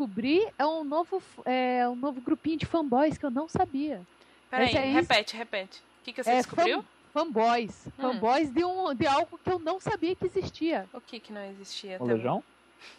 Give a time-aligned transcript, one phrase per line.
[0.00, 4.00] descobri é um novo, é, um novo grupinho de fanboys que eu não sabia.
[4.48, 5.78] Peraí, é repete, repete.
[6.00, 6.82] O que, que você É, descobriu?
[7.12, 7.86] Fan, fanboys.
[7.86, 7.90] Hum.
[8.02, 10.88] Fanboys de, um, de algo que eu não sabia que existia.
[10.92, 11.98] O que que não existia?
[12.00, 12.06] O?
[12.06, 12.42] Lejão?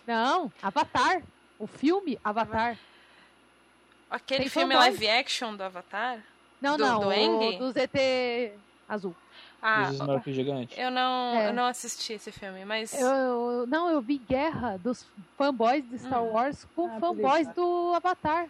[0.05, 1.23] Não, Avatar.
[1.57, 2.77] O filme Avatar.
[4.09, 4.99] Aquele Tem filme fanboys.
[4.99, 6.19] live action do Avatar?
[6.61, 8.53] Não, Do- não, do do ZT
[8.87, 9.15] azul.
[9.61, 10.79] Ah, Dos Smurf gigante.
[10.79, 11.49] eu não, É.
[11.49, 12.93] eu não assisti esse filme, mas...
[12.93, 15.05] Eu, eu- não, eu vi guerra dos
[15.37, 16.31] fanboys de Star Hum.
[16.31, 18.47] Wars com Ah, fanboys do Avatar.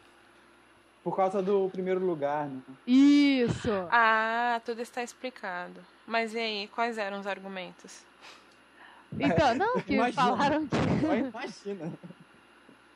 [1.04, 2.62] Por causa do primeiro lugar, né?
[2.88, 3.70] Isso.
[3.92, 5.82] Ah, tudo está explicado.
[6.08, 8.04] Mas e aí, quais eram os argumentos?
[9.20, 10.24] Então, não, que Imagina.
[10.24, 10.76] falaram que.
[11.18, 11.92] Imagina.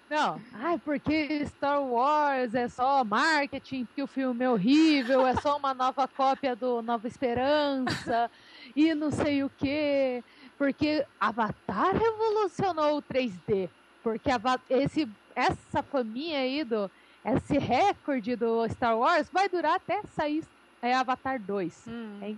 [0.10, 5.58] Não, ai, porque Star Wars é só marketing, porque o filme é horrível, é só
[5.58, 8.30] uma nova cópia do Nova Esperança
[8.76, 10.24] e não sei o quê.
[10.58, 13.68] Porque Avatar revolucionou o 3D.
[14.04, 14.30] Porque
[14.70, 16.90] esse, essa faminha aí do.
[17.26, 20.44] Esse recorde do Star Wars vai durar até sair
[20.82, 21.86] é, Avatar 2.
[21.88, 22.36] Hum, É,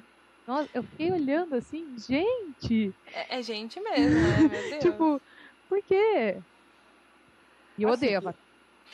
[0.47, 2.93] Nossa, eu fiquei olhando assim, gente.
[3.13, 4.37] é, é gente mesmo, né?
[4.39, 4.83] Meu Deus.
[4.83, 5.21] Tipo,
[5.67, 6.37] por quê?
[7.77, 8.41] E eu Assim, odeio Avatar.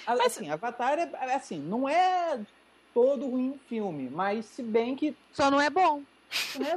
[0.05, 2.45] A- Assim, Avatar é, é assim, não é
[2.93, 6.03] todo ruim o filme, mas se bem que Só não é bom.
[6.59, 6.75] né,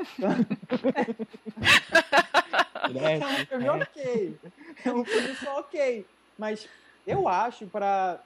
[2.94, 3.72] É, é um filme é.
[3.72, 4.40] ok.
[4.84, 6.08] É um filme só ok.
[6.38, 6.68] Mas
[7.04, 8.24] eu acho, para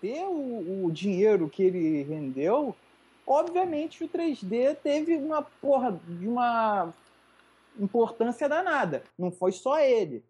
[0.00, 2.76] ter o, o dinheiro que ele rendeu,
[3.26, 6.92] obviamente o 3D teve uma porra de uma
[7.78, 9.04] importância danada.
[9.18, 10.24] Não foi só ele.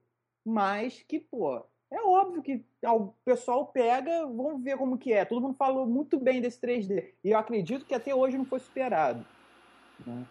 [0.44, 5.24] Mas que, pô, é óbvio que o pessoal pega, vamos ver como que é.
[5.24, 7.10] Todo mundo falou muito bem desse 3D.
[7.22, 9.24] E eu acredito que até hoje não foi superado.
[10.06, 10.24] né?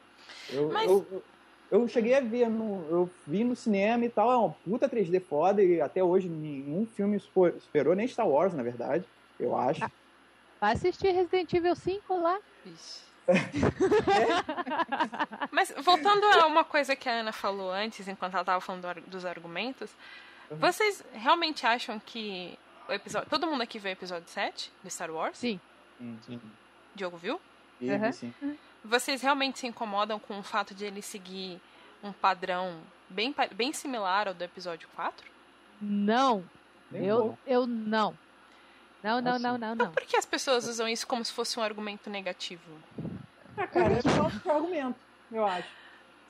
[0.50, 1.24] Eu, Mas- eu, eu-
[1.72, 5.22] eu cheguei a ver, no, eu vi no cinema e tal, é uma puta 3D
[5.22, 9.06] foda, e até hoje nenhum filme super- superou, nem Star Wars, na verdade,
[9.40, 9.80] eu acho.
[10.60, 12.38] Vai assistir Resident Evil 5 lá.
[12.66, 13.10] Vixe.
[15.52, 19.02] Mas voltando a uma coisa que a Ana falou antes, enquanto ela tava falando do
[19.10, 19.90] dos argumentos,
[20.52, 20.58] Uhum.
[20.58, 22.58] vocês realmente acham que
[22.88, 23.30] o episódio.
[23.30, 25.38] Todo mundo aqui viu o episódio 7 de Star Wars?
[25.38, 25.60] Sim.
[26.26, 26.42] Sim.
[26.94, 27.40] Diogo viu?
[27.80, 28.06] Uhum.
[28.06, 28.34] assim,
[28.84, 31.60] Vocês realmente se incomodam com o fato de ele seguir
[32.04, 35.26] um padrão bem, bem similar ao do episódio 4?
[35.82, 36.44] Não.
[36.92, 38.18] Eu, eu não.
[39.02, 39.44] Não, não, Assim.
[39.44, 39.92] não, não, não.
[39.92, 42.62] Por que as pessoas usam isso como se fosse um argumento negativo?
[43.58, 45.00] Ah, cara, é só outro argumento,
[45.32, 45.68] eu acho.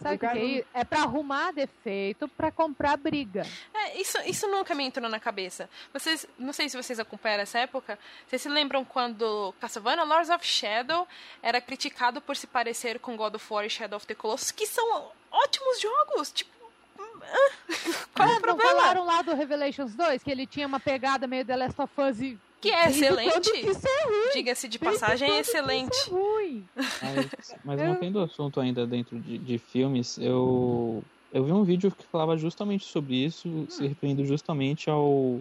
[0.02, 0.68] Sabe o que, que é isso?
[0.74, 3.46] É pra arrumar defeito pra comprar briga.
[3.74, 5.70] É, isso, isso nunca me entrou na cabeça.
[5.94, 7.98] Vocês, não sei se vocês acompanharam essa época.
[8.28, 11.08] Vocês se lembram quando Castlevania Lords of Shadow
[11.42, 14.66] era criticado por se parecer com God of War e Shadow of the Colossus, que
[14.68, 16.32] são ótimos jogos.
[16.32, 16.52] Tipo,
[18.16, 18.72] qual é o Não problema?
[18.72, 22.20] falaram lá do Revelations 2 que ele tinha uma pegada meio The Last of Us
[22.22, 22.40] e.
[22.62, 23.50] Que é excelente.
[23.50, 24.34] é?
[24.34, 25.98] Diga-se de passagem, é que excelente.
[26.08, 26.66] É ruim.
[26.76, 31.64] Mas, mas Eu- mantendo o assunto ainda dentro de, de filmes, eu, eu vi um
[31.64, 35.40] vídeo que falava justamente sobre isso, se referindo justamente ao,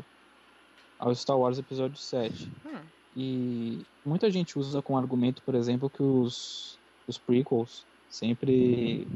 [0.99, 2.49] ao Star Wars Episódio 7.
[2.67, 2.79] Hum.
[3.17, 9.07] E muita gente usa como argumento, por exemplo, que os, os prequels sempre.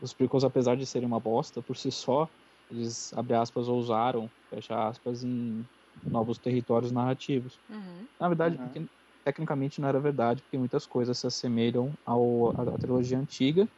[0.00, 2.28] Os prequels, apesar de serem uma bosta por si só,
[2.70, 5.64] eles, abre aspas, ousaram, fecha aspas, em
[6.10, 7.60] novos territórios narrativos.
[7.68, 8.08] Uhum.
[8.20, 8.64] Na verdade, Uhum.
[8.64, 8.90] porque,
[9.24, 13.68] tecnicamente não era verdade, porque muitas coisas se assemelham ao, à, à trilogia antiga,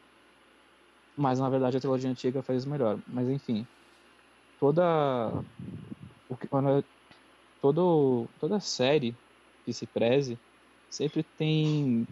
[1.16, 3.02] mas na verdade a trilogia antiga faz melhor.
[3.06, 3.66] Mas enfim,
[4.58, 5.44] toda
[6.28, 6.84] o que- quando-
[7.60, 9.18] todo, toda série
[9.64, 10.40] que se preze
[10.90, 12.06] sempre tem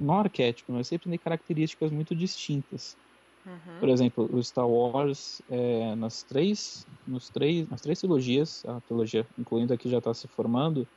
[0.00, 2.98] não arquétipo, mas sempre tem características muito distintas.
[3.44, 3.80] Uhum.
[3.80, 9.26] Por exemplo, o Star Wars, é, nas três, nos três, nas três trilogias, a trilogia,
[9.38, 10.88] incluindo a que já está se formando,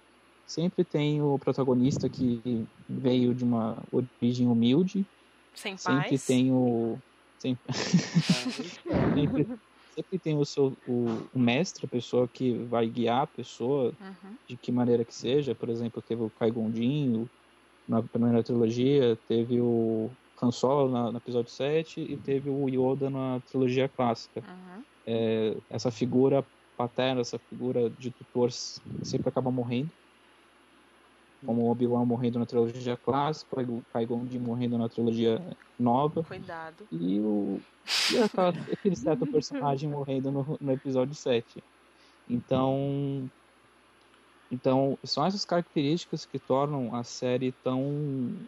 [0.48, 5.08] sempre tem o protagonista que veio de uma origem humilde,
[5.56, 6.20] Sem sempre paz.
[6.20, 7.02] tem o
[7.42, 7.64] sempre,
[9.16, 9.48] sempre,
[9.90, 14.40] sempre tem o seu o, o mestre, a pessoa que vai guiar a pessoa Uhum.
[14.48, 15.56] de que maneira que seja.
[15.56, 17.28] Por exemplo, teve o Kai Gondin
[17.88, 23.10] na primeira trilogia, teve o Han Solo na, no episódio 7 e teve o Yoda
[23.10, 24.42] na trilogia clássica.
[24.42, 24.84] Uhum.
[25.06, 26.46] É, essa figura
[26.78, 29.92] paterna, essa figura de tutor sempre acaba morrendo.
[31.46, 35.40] Como o Obi-Wan morrendo na trilogia clássica, o Gondin morrendo na trilogia
[35.78, 36.88] nova Cuidado.
[36.90, 37.60] e, o,
[38.14, 41.62] e aquela- aquele certo personagem morrendo no, no episódio 7.
[42.30, 43.30] Então,
[44.50, 48.48] então, são essas características que tornam a série tão,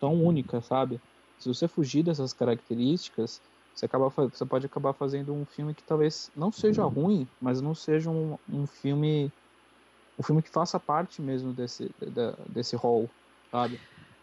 [0.00, 1.00] tão única, sabe?
[1.38, 3.40] Se você fugir dessas características,
[3.74, 7.74] você, acaba, você pode acabar fazendo um filme que talvez não seja ruim, mas não
[7.74, 9.30] seja um, um filme
[10.18, 13.08] um filme que faça parte mesmo desse, da, desse rol,
[13.50, 13.80] sabe?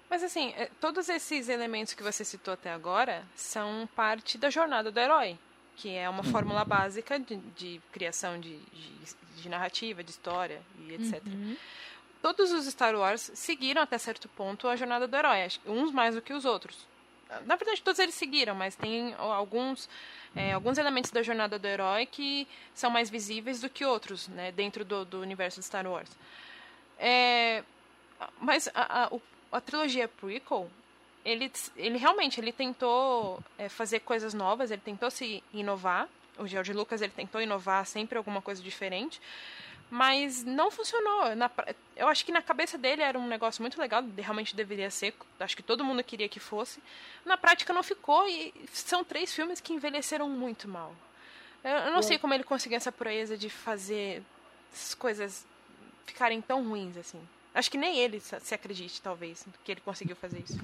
[0.08, 4.92] Mas assim, é, todos esses elementos que você citou até agora são parte da jornada
[4.92, 5.38] do herói,
[5.76, 10.94] que é uma fórmula básica de, de criação de, de, de, narrativa, de história e
[10.94, 11.26] etc.
[11.26, 11.58] Uhum.
[12.22, 16.22] Todos os Star Wars seguiram até certo ponto a jornada do herói, uns mais do
[16.22, 16.88] que os outros.
[17.46, 19.90] Na verdade, todos eles seguiram, mas tem alguns,
[20.36, 24.52] é, alguns elementos da jornada do herói que são mais visíveis do que outros, né,
[24.52, 26.10] dentro do, do universo de Star Wars.
[26.98, 27.64] É,
[28.40, 29.12] mas a, a,
[29.52, 30.70] a trilogia prequel,
[31.24, 36.08] ele, ele realmente ele tentou é, fazer coisas novas, ele tentou se inovar.
[36.38, 39.20] O George Lucas ele tentou inovar sempre alguma coisa diferente,
[39.90, 41.36] mas não funcionou.
[41.36, 41.50] Na,
[41.96, 45.14] eu acho que na cabeça dele era um negócio muito legal, realmente deveria ser.
[45.40, 46.82] Acho que todo mundo queria que fosse.
[47.26, 50.94] Na prática não ficou e são três filmes que envelheceram muito mal.
[51.64, 52.04] Eu, eu não é.
[52.04, 54.24] sei como ele conseguiu essa proeza de fazer
[54.74, 55.46] as coisas
[56.06, 57.20] ficarem tão ruins assim.
[57.54, 60.60] Acho que nem ele se acredite, talvez, que ele conseguiu fazer isso.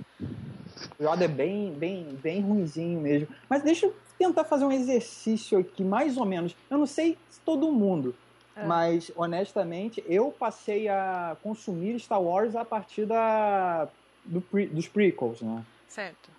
[1.00, 3.28] O Yoda é bem, bem, bem ruinzinho mesmo.
[3.50, 6.56] Mas deixa eu tentar fazer um exercício aqui, mais ou menos.
[6.70, 8.16] Eu não sei se todo mundo,
[8.56, 8.66] é.
[8.66, 13.88] mas honestamente, eu passei a consumir Star Wars a partir da,
[14.26, 15.64] do pre, dos prequels, né?
[15.88, 16.30] Certo.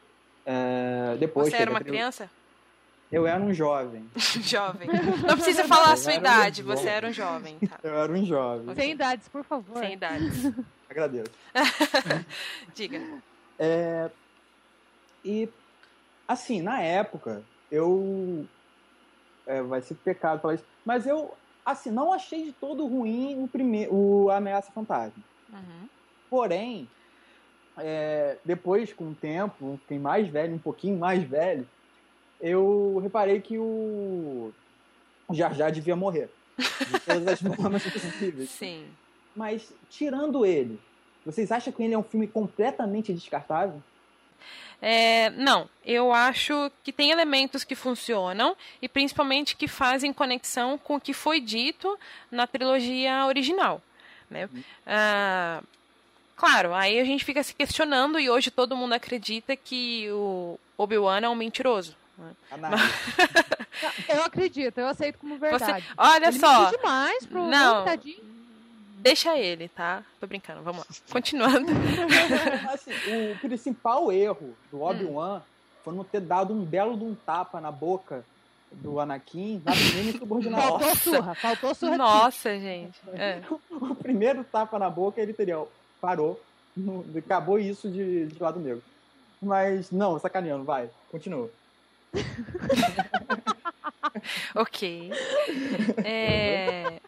[0.46, 2.30] É, depois Você era uma criança?
[3.10, 4.08] Eu era um jovem.
[4.42, 4.88] jovem.
[5.26, 7.58] Não precisa falar a sua idade, um você era um jovem.
[7.60, 7.78] Tá.
[7.82, 8.74] Eu era um jovem.
[8.74, 9.78] Sem idades, por favor.
[9.78, 10.52] Sem idades.
[10.90, 11.30] Agradeço.
[12.74, 13.00] Diga.
[13.58, 14.10] É,
[15.24, 15.48] e,
[16.26, 18.46] assim, na época, eu.
[19.46, 21.34] É, vai ser pecado falar isso, mas eu,
[21.64, 25.22] assim, não achei de todo ruim o primeiro, o Ameaça Fantasma.
[25.52, 25.88] Uhum.
[26.28, 26.88] Porém,
[27.78, 31.66] é, depois, com o tempo, fiquei mais velho, um pouquinho mais velho,
[32.40, 34.52] eu reparei que o
[35.30, 36.28] Jar Jar devia morrer.
[36.58, 38.50] De todas as formas possíveis.
[38.50, 38.86] Sim.
[39.34, 40.78] Mas, tirando ele,
[41.24, 43.82] vocês acham que ele é um filme completamente descartável?
[44.86, 50.96] É, não, eu acho que tem elementos que funcionam e principalmente que fazem conexão com
[50.96, 51.98] o que foi dito
[52.30, 53.80] na trilogia original.
[54.28, 54.48] Né?
[54.52, 54.62] Uhum.
[54.86, 55.62] Ah,
[56.36, 61.20] claro, aí a gente fica se questionando e hoje todo mundo acredita que o Obi-Wan
[61.20, 61.96] é um mentiroso.
[64.08, 65.82] eu acredito, eu aceito como verdade.
[65.82, 66.70] Você, olha ele só.
[66.70, 67.84] demais pro não,
[69.04, 70.02] deixa ele, tá?
[70.18, 70.86] Tô brincando, vamos lá.
[71.12, 71.70] Continuando.
[72.72, 72.90] assim,
[73.32, 75.42] o principal erro do Obi-Wan hum.
[75.84, 78.24] foi não ter dado um belo de um tapa na boca
[78.72, 80.80] do Anakin na primeira insubordinação.
[80.80, 81.96] Faltou surra, faltou surra.
[81.98, 82.98] Nossa, gente.
[83.12, 83.40] É.
[83.70, 85.62] o primeiro tapa na boca ele teria,
[86.00, 86.40] parou,
[87.16, 88.82] acabou isso de, de lado negro.
[89.40, 91.50] Mas não, sacaneando, vai, continua.
[94.56, 95.10] ok.
[96.04, 96.98] É...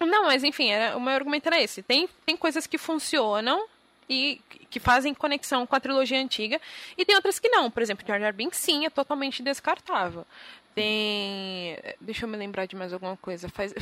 [0.00, 1.82] Não, mas enfim, era, o meu argumento era esse.
[1.82, 3.66] Tem, tem coisas que funcionam
[4.08, 6.60] e que fazem conexão com a trilogia antiga,
[6.96, 7.70] e tem outras que não.
[7.70, 10.26] Por exemplo, Jar Jar Binks, sim, é totalmente descartável.
[10.74, 11.78] Tem.
[12.00, 13.48] Deixa eu me lembrar de mais alguma coisa.
[13.48, 13.72] Faz,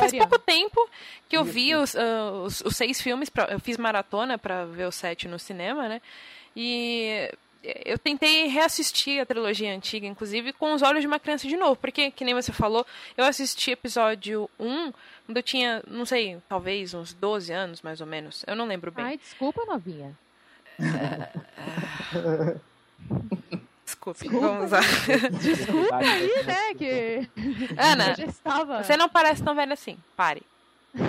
[0.00, 0.90] faz pouco tempo
[1.28, 3.30] que eu vi os, uh, os, os, seis filmes.
[3.30, 6.02] Pra, eu fiz maratona para ver o sete no cinema, né?
[6.56, 7.32] E
[7.84, 11.76] eu tentei reassistir a trilogia antiga, inclusive, com os olhos de uma criança de novo,
[11.76, 14.92] porque, que nem você falou, eu assisti episódio 1
[15.26, 18.44] quando eu tinha, não sei, talvez uns 12 anos, mais ou menos.
[18.46, 19.04] Eu não lembro bem.
[19.04, 20.12] Ai, desculpa, novinha.
[23.84, 24.48] Desculpe, Desculpa.
[24.48, 24.80] vamos lá.
[25.40, 27.28] Desculpa aí, né, que...
[27.76, 28.14] Ana,
[28.82, 29.98] você não parece tão velha assim.
[30.16, 30.42] Pare.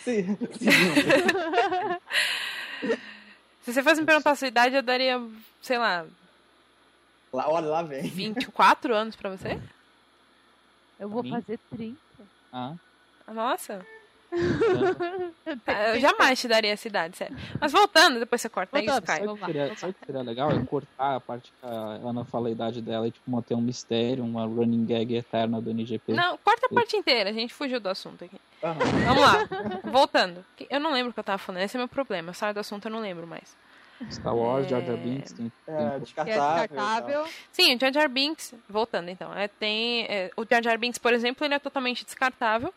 [0.00, 0.36] Sim.
[3.70, 5.20] Se você fosse me perguntar a sua idade, eu daria,
[5.62, 6.04] sei lá.
[7.32, 8.02] Lá, olha, lá vem.
[8.02, 9.60] 24 anos pra você?
[10.98, 11.96] Eu vou fazer 30.
[12.52, 12.74] Ah.
[13.28, 13.86] Nossa.
[15.94, 17.36] eu jamais te daria essa idade, sério.
[17.60, 19.26] Mas voltando, depois você corta é isso, Caio.
[19.26, 20.50] Sabe o que seria, sabe que seria legal?
[20.50, 23.60] É cortar a parte que a Ana fala a idade dela e tipo, manter um
[23.60, 26.12] mistério, uma running gag eterna do NGP.
[26.12, 28.36] Não, corta a parte inteira, a gente fugiu do assunto aqui.
[28.62, 29.04] Uhum.
[29.06, 30.44] Vamos lá, voltando.
[30.68, 32.30] Eu não lembro o que eu tava falando, esse é meu problema.
[32.30, 33.56] Eu saio do assunto, eu não lembro mais.
[34.10, 36.42] Star Wars, Jar Jar Binks, tem, é, descartável.
[36.42, 37.24] É descartável.
[37.52, 41.12] Sim, o Jar Jar Binks, voltando então, é, tem, é, o Jar Jar Binks, por
[41.12, 42.72] exemplo, ele é totalmente descartável.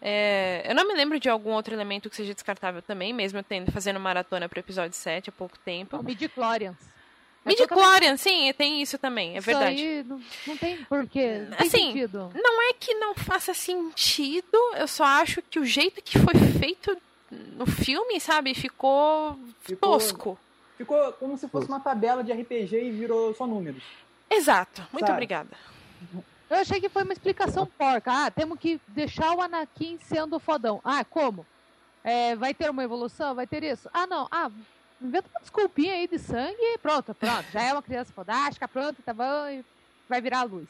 [0.00, 3.42] É, eu não me lembro de algum outro elemento que seja descartável também, mesmo eu
[3.42, 6.02] tendo fazendo maratona para o episódio 7 há pouco tempo.
[6.02, 6.76] Midi-chlorians.
[7.44, 9.82] É Midi-chlorian, sim, tem isso também, é isso verdade.
[9.82, 11.38] Aí não, não tem porquê.
[11.48, 12.30] Não assim, sentido.
[12.34, 16.96] não é que não faça sentido, eu só acho que o jeito que foi feito
[17.30, 20.38] no filme, sabe, ficou, ficou tosco.
[20.76, 23.82] Ficou como se fosse uma tabela de RPG e virou só números.
[24.30, 25.12] Exato, muito sabe?
[25.12, 25.56] obrigada.
[26.50, 28.26] Eu achei que foi uma explicação porca.
[28.26, 30.80] Ah, temos que deixar o Anakin sendo fodão.
[30.84, 31.46] Ah, como?
[32.02, 33.34] É, vai ter uma evolução?
[33.34, 33.88] Vai ter isso?
[33.92, 34.28] Ah, não.
[34.30, 34.50] Ah,
[35.00, 37.44] inventa uma desculpinha aí de sangue e pronto, pronto.
[37.52, 39.64] Já é uma criança fodástica, pronto, tá bom, e
[40.08, 40.68] vai virar a luz.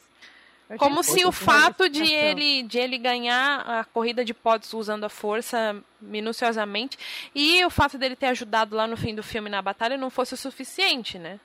[0.69, 5.03] Eu Como se o fato de ele, de ele ganhar a corrida de pods usando
[5.03, 6.95] a força minuciosamente
[7.33, 10.35] e o fato dele ter ajudado lá no fim do filme na batalha não fosse
[10.35, 11.39] o suficiente, né?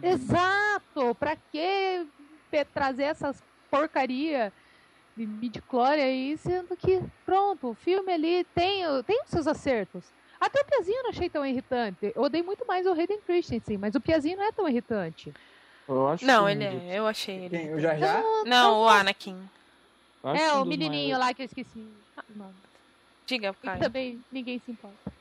[0.00, 1.16] Exato!
[1.18, 2.06] Pra que
[2.72, 4.52] trazer essas porcaria
[5.16, 10.04] de midi-chlória aí, sendo que, pronto, o filme ali tem, tem os seus acertos.
[10.40, 12.12] Até o Piazinho eu não achei tão irritante.
[12.14, 15.32] Eu odeio muito mais o Hayden Christensen, mas o Piazinho não é tão irritante.
[15.86, 16.98] Eu acho Não, ele é.
[16.98, 17.58] Eu achei ele.
[17.58, 17.74] Quem?
[17.74, 18.22] O Jar Jar?
[18.46, 19.36] Não, o Anakin.
[20.24, 21.84] É, o menininho maiores- lá que eu esqueci.
[23.26, 23.80] Diga, E Caio.
[23.80, 25.12] também ninguém se importa.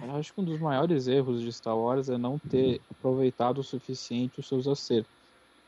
[0.00, 3.64] Eu acho que um dos maiores erros de Star Wars é não ter aproveitado o
[3.64, 5.10] suficiente os seus acertos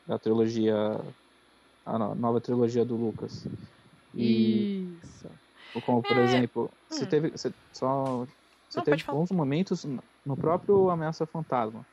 [0.06, 1.00] da trilogia,
[1.94, 3.47] a no- nova trilogia do Lucas.
[4.14, 5.28] E Isso.
[5.85, 7.09] como por É, exemplo, você hum.
[7.09, 8.26] teve você só
[8.68, 9.85] você Não, teve bons momentos
[10.25, 11.85] no próprio Ameaça Fantasma,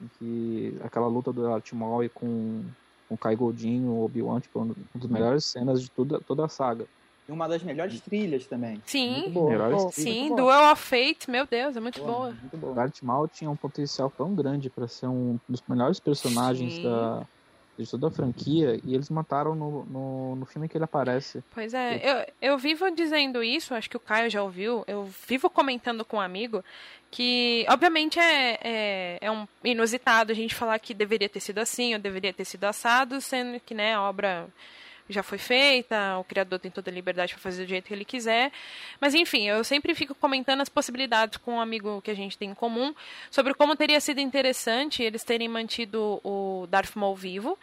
[0.00, 2.64] em que aquela luta do Darth Maul e com
[3.08, 6.48] com o Kai Goldin, o Obi-Wan, tipo, uma das melhores cenas de toda, toda a
[6.48, 6.86] saga.
[7.26, 8.82] E uma das melhores trilhas também.
[8.84, 9.48] Sim, boa.
[9.50, 9.90] Melhores boa.
[9.92, 10.12] trilhas.
[10.14, 10.52] sim, muito boa.
[10.58, 12.30] Duel of Fate, meu Deus, é muito Boa, boa.
[12.32, 12.74] Muito O boa.
[12.74, 16.82] Darth Maul tinha um potencial tão grande para ser um dos melhores personagens Sim.
[16.82, 17.26] da,
[17.78, 21.42] de toda a franquia e eles mataram no, no, no filme que ele aparece.
[21.54, 25.48] Pois é, eu, eu vivo dizendo isso, acho que o Caio já ouviu, eu vivo
[25.48, 26.64] comentando com um amigo
[27.10, 31.94] que, obviamente, é, é, é um inusitado a gente falar que deveria ter sido assim
[31.94, 34.48] ou deveria ter sido assado, sendo que né, a obra
[35.08, 38.04] já foi feita, o criador tem toda a liberdade para fazer do jeito que ele
[38.04, 38.52] quiser.
[39.00, 42.50] Mas enfim, eu sempre fico comentando as possibilidades com um amigo que a gente tem
[42.50, 42.94] em comum
[43.30, 47.58] sobre como teria sido interessante eles terem mantido o Darth Maul vivo,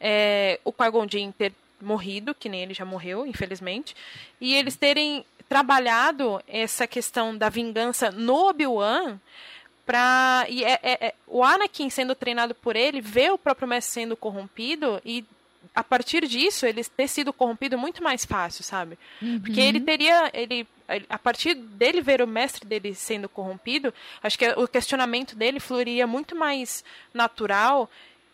[0.00, 3.94] é, o Qui-Gon Jinn ter morrido, que nem ele já morreu, infelizmente,
[4.40, 9.18] e eles terem trabalhado essa questão da vingança no Obi-Wan
[9.84, 10.44] pra.
[10.48, 14.16] E é, é- é- o Anakin sendo treinado por ele, vê o próprio mestre sendo
[14.16, 15.24] corrompido e
[15.76, 18.98] a partir disso ele ter sido corrompido muito mais fácil, sabe?
[19.42, 19.66] Porque Uhum.
[19.66, 20.30] ele teria.
[20.32, 20.66] Ele,
[21.08, 23.92] a partir dele ver o mestre dele sendo corrompido,
[24.22, 27.88] acho que o questionamento dele fluiria muito mais natural.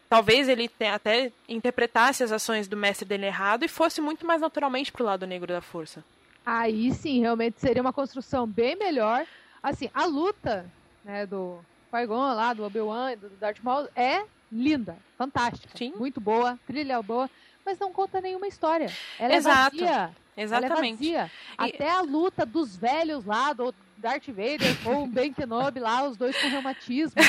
[0.09, 4.41] Talvez ele te- até interpretasse as ações do mestre dele errado e fosse muito mais
[4.41, 6.05] naturalmente pro lado negro da força.
[6.45, 9.25] Aí sim, realmente seria uma construção bem melhor.
[9.63, 10.67] Assim, a luta
[11.05, 11.59] né, do
[11.91, 14.23] Qui-Gon lá, do Obi-Wan do Darth Maul é
[14.53, 15.93] linda, fantástica, Sim.
[15.97, 17.29] muito boa, trilha boa,
[17.65, 18.93] mas não conta nenhuma história.
[19.19, 19.77] Ela Exato.
[19.77, 20.17] é vazia.
[20.37, 20.73] Exatamente.
[20.73, 21.31] Ela é vazia.
[21.53, 26.05] E- Até a luta dos velhos lá, do Darth Vader com o Ben Kenobi lá,
[26.05, 27.21] os dois com reumatismo.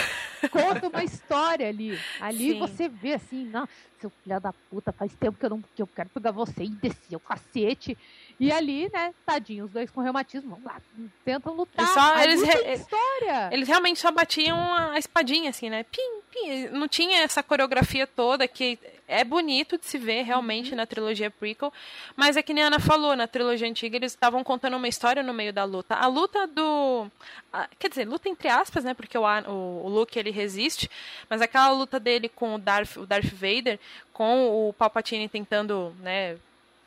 [0.51, 1.97] Conta uma história ali.
[2.19, 2.59] Ali Sim.
[2.59, 3.67] você vê assim, não,
[4.01, 6.69] seu filho da puta, faz tempo que eu não que eu quero pegar você e
[6.69, 7.97] descer o cacete.
[8.39, 10.81] E ali, né, tadinho, os dois com reumatismo, vamos lá,
[11.23, 11.83] tentam lutar.
[11.85, 13.49] Eles só- eles re- história.
[13.51, 15.83] Eles realmente só batiam a espadinha, assim, né?
[15.83, 16.67] Pim, pim.
[16.69, 20.77] Não tinha essa coreografia toda que é bonito de se ver realmente Uhum.
[20.77, 21.71] na trilogia prequel.
[22.15, 25.21] Mas é que nem a Ana falou, na trilogia antiga eles estavam contando uma história
[25.23, 25.95] no meio da luta.
[25.95, 27.07] A luta do.
[27.51, 28.93] a- quer dizer, luta entre aspas, né?
[28.93, 30.89] Porque o, o, o Luke ele resiste.
[31.29, 33.79] Mas aquela luta dele com o Darth, o Darth Vader,
[34.11, 36.35] com o Palpatine tentando, né?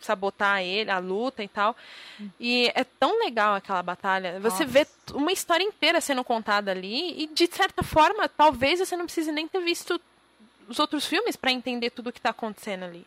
[0.06, 1.76] Sabotar ele, a luta e tal.
[2.40, 4.40] E é tão legal aquela batalha.
[4.40, 4.66] Você Nossa.
[4.66, 9.30] vê uma história inteira sendo contada ali e de certa forma, talvez você não precise
[9.32, 10.00] nem ter visto
[10.68, 13.06] os outros filmes pra entender tudo o que tá acontecendo ali.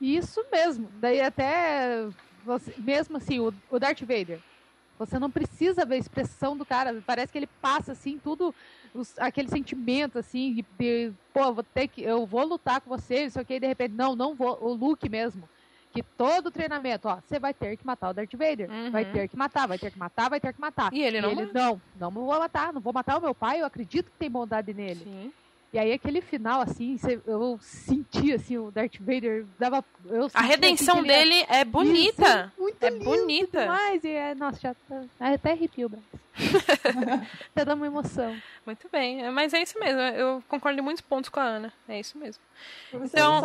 [0.00, 0.90] Isso mesmo.
[0.94, 2.06] Daí até
[2.44, 4.38] você- mesmo assim, o, o Darth Vader.
[4.98, 7.02] Você não precisa ver a expressão do cara.
[7.06, 8.54] Parece que ele passa assim tudo
[8.94, 13.24] os- aquele sentimento assim de, de, pô, vou ter que eu vou lutar com você,
[13.26, 14.58] isso aqui, de repente não, não vou.
[14.60, 15.46] O Luke mesmo.
[15.96, 18.70] Que todo treinamento, ó, você vai ter que matar o Darth Vader.
[18.70, 18.90] Uhum.
[18.90, 20.92] Vai ter que matar, vai ter que matar, vai ter que matar.
[20.92, 23.66] E ele não ele, não, não vou matar, não vou matar o meu pai, eu
[23.66, 25.00] acredito que tem bondade nele.
[25.04, 25.32] Sim.
[25.72, 29.84] E aí aquele final, assim, eu senti, assim, o Darth Vader dava...
[30.06, 32.50] Eu A senti, assim, redenção ia- dele é bonita.
[32.52, 33.60] Isso, muito É lindo bonita.
[33.60, 34.04] demais.
[34.04, 36.06] E é, nossa, já tá, até arrepio o braço.
[37.50, 38.34] até dá uma emoção.
[38.64, 39.30] Muito bem.
[39.32, 40.00] Mas é isso mesmo.
[40.00, 41.72] Eu concordo em muitos pontos com a Ana.
[41.88, 42.42] É isso mesmo.
[42.92, 43.40] Vocês Então,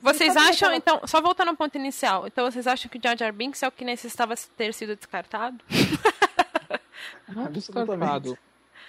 [0.00, 3.00] Vocês sabem acham, aquela- então, só voltando ao ponto inicial, então vocês acham que o
[3.02, 5.58] Jar Jar Binks é o que necessitava ter sido descartado?
[7.28, 7.52] Não Absolutamente.
[7.98, 8.38] descartado.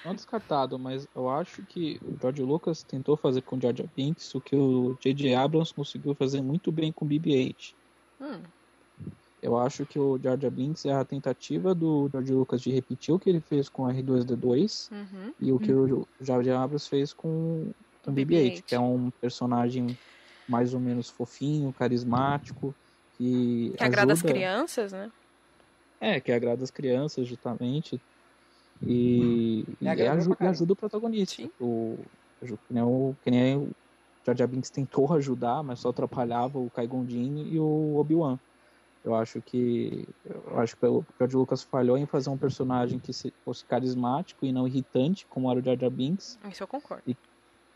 [0.07, 4.33] Não descartado, mas eu acho que o George Lucas tentou fazer com o Jar Binks
[4.33, 5.35] o que o J.J.
[5.35, 7.73] Abrams conseguiu fazer muito bem com o BB-8.
[8.21, 8.41] Hum,
[9.41, 13.19] Eu acho que o Jar Binks é a tentativa do George Lucas de repetir o
[13.19, 15.33] que ele fez com o R2-D2 uhum.
[15.41, 17.73] e o que o Jar Jar Abrams fez com o
[18.05, 18.63] O BB-8, BB-8.
[18.63, 19.97] que é um personagem
[20.47, 22.73] mais ou menos fofinho, carismático
[23.17, 23.73] que.
[23.77, 25.11] Que agrada as crianças, né?
[25.99, 27.99] É, que agrada as crianças, justamente.
[28.85, 31.35] E, e, aju- e ajuda o protagonista.
[31.43, 31.49] Sim.
[31.59, 31.97] O,
[32.41, 33.71] que nem o, que nem o
[34.25, 38.37] Jar Jar Binks tentou ajudar, mas só atrapalhava o Qui-Gon Jinn e o Obi-Wan.
[39.03, 43.13] Eu acho que eu acho que o George Lucas falhou em fazer um personagem que
[43.13, 46.37] se- fosse carismático e não irritante, como era o Jar Jar Binks.
[46.51, 47.03] Isso eu concordo.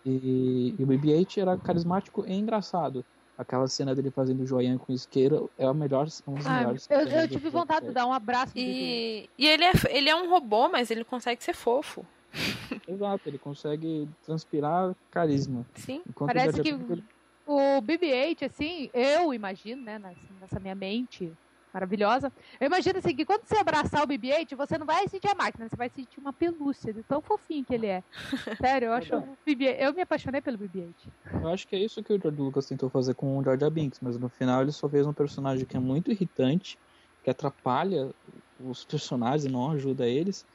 [0.03, 3.05] E, e o BB-8 era carismático e engraçado.
[3.41, 6.88] Aquela cena dele fazendo joinha com isqueiro é a melhor, um dos Ah, melhores.
[6.91, 8.53] eu, eu tive vontade de dar um abraço.
[8.55, 12.05] E, e ele, é, ele é um robô, mas ele consegue ser fofo.
[12.88, 15.65] Exato, ele consegue transpirar carisma.
[15.74, 16.03] Sim.
[16.07, 17.03] Enquanto Parece que ele-
[17.48, 19.98] o BB-8, assim, eu imagino, né,
[20.39, 21.33] nessa minha mente
[21.74, 25.36] maravilhosa, eu imagino assim, que quando você abraçar o BB-8, você não vai sentir a
[25.36, 28.04] máquina, você vai sentir uma pelúcia, de tão fofinho que ele é.
[28.62, 30.94] Sério, eu acho o BB eu me apaixonei pelo BB-8.
[31.42, 34.00] Eu acho que é isso que o George Lucas tentou fazer com o Jar Binks,
[34.01, 36.78] mas no final ele só fez um personagem que é muito irritante,
[37.24, 38.12] que atrapalha
[38.60, 40.46] os personagens e não ajuda eles.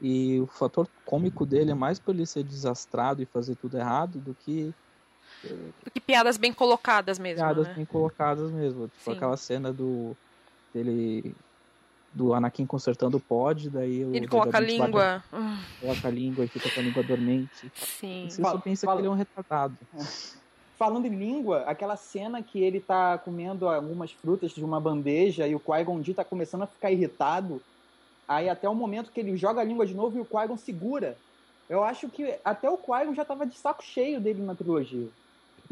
[0.00, 4.18] E o fator cômico dele é mais por ele ser desastrado e fazer tudo errado
[4.18, 4.74] do que
[5.42, 7.74] Do que piadas bem colocadas mesmo, piadas né?
[7.74, 8.88] bem colocadas mesmo.
[8.88, 9.16] Tipo Sim.
[9.16, 10.14] aquela cena do
[10.74, 11.34] dele
[12.12, 15.22] do Anakin consertando o pod, daí o Ele coloca a bate- língua.
[15.32, 17.70] Hum, coloca a língua e fica com a língua dormente.
[17.74, 18.26] Sim.
[18.30, 19.76] Você Fala- só pensa fala- que ele é um retardado.
[20.78, 25.54] Falando em língua, aquela cena que ele tá comendo algumas frutas de uma bandeja e
[25.54, 27.62] o Qui-Gon Jinn tá começando a ficar irritado,
[28.28, 31.16] aí até o momento que ele joga a língua de novo e o Qui-Gon segura.
[31.68, 35.08] Eu acho que até o Qui-Gon já tava de saco cheio dele na trilogia.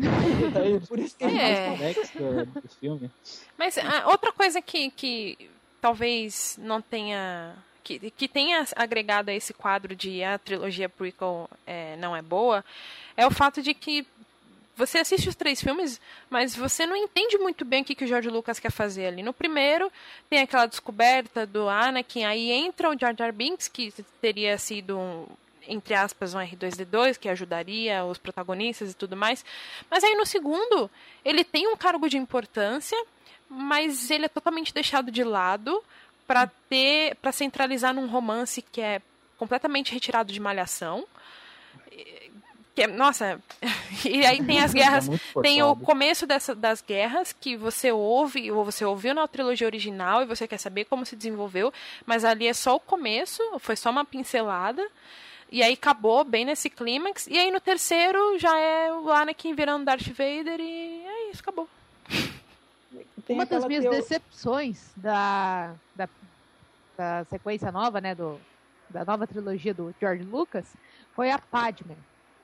[0.00, 1.76] Aí, Por isso que ele É.
[1.76, 3.10] mais do, do filme.
[3.56, 7.54] Mas ah, outra coisa que, que talvez não tenha.
[7.82, 12.64] Que, que tenha agregado a esse quadro de a trilogia prequel é, não é boa
[13.16, 14.06] é o fato de que
[14.76, 18.08] você assiste os três filmes, mas você não entende muito bem o que, que o
[18.08, 19.22] George Lucas quer fazer ali.
[19.22, 19.90] No primeiro,
[20.28, 25.26] tem aquela descoberta do Anakin, aí entra o Jar Jar Binks, que teria sido um,
[25.68, 29.44] entre aspas, um R2D2, que ajudaria os protagonistas e tudo mais.
[29.90, 30.90] Mas aí no segundo,
[31.24, 32.98] ele tem um cargo de importância,
[33.48, 35.82] mas ele é totalmente deixado de lado
[36.26, 39.00] para ter, para centralizar num romance que é
[39.36, 41.06] completamente retirado de malhação.
[42.74, 43.40] Que é, nossa,
[44.04, 48.50] e aí tem as guerras É tem o começo dessa, das guerras que você ouve,
[48.50, 51.72] ou você ouviu na trilogia original e você quer saber como se desenvolveu,
[52.04, 54.84] mas ali é só o começo, foi só uma pincelada.
[55.54, 57.28] E aí acabou bem nesse clímax.
[57.28, 61.68] E aí no terceiro já é o Anakin virando Darth Vader e é isso, acabou.
[63.24, 66.08] tem Uma das minhas teo- decepções da, da,
[66.98, 68.40] da sequência nova, né, do,
[68.90, 70.66] da nova trilogia do George Lucas,
[71.14, 71.96] foi a Padme.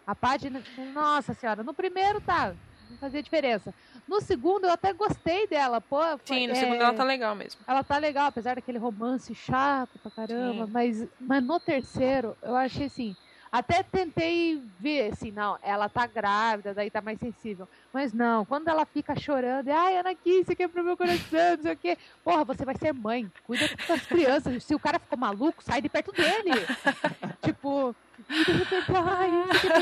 [0.07, 0.63] A Padme,
[0.95, 2.55] nossa senhora, no primeiro tá,
[2.91, 3.73] não fazia diferença.
[4.07, 6.01] No segundo eu até gostei dela, pô.
[6.25, 7.61] Sim, no é, segundo ela tá legal mesmo.
[7.67, 10.73] ela tá legal, apesar daquele romance chato pra caramba, Sim.
[10.73, 13.17] mas, mas no terceiro eu achei assim.
[13.53, 17.69] Até tentei ver, assim, não, ela tá grávida, daí tá mais sensível.
[17.93, 21.77] Mas não, quando ela fica chorando, ai, Anakin, você quebrou meu coração, não sei o
[21.77, 21.99] quê.
[22.23, 24.63] Porra, você vai ser mãe, cuida das crianças.
[24.63, 26.53] Se o cara ficou maluco, sai de perto dele.
[27.43, 27.95] tipo,
[28.29, 29.31] e de repente, ai,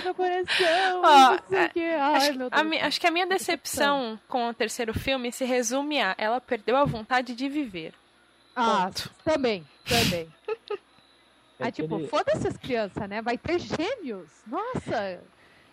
[0.05, 1.81] meu coração, Ó, não sei o quê.
[1.99, 2.83] Ai, Acho, meu a Deus.
[2.83, 6.85] acho que a minha decepção com o terceiro filme se resume a ela perdeu a
[6.85, 7.93] vontade de viver.
[8.55, 9.11] Ah, Ponto.
[9.25, 10.29] também, também.
[11.61, 13.21] É Aí, tipo, aquele- foda-se as crianças, né?
[13.23, 14.29] Vai ter gêmeos.
[14.47, 15.21] Nossa!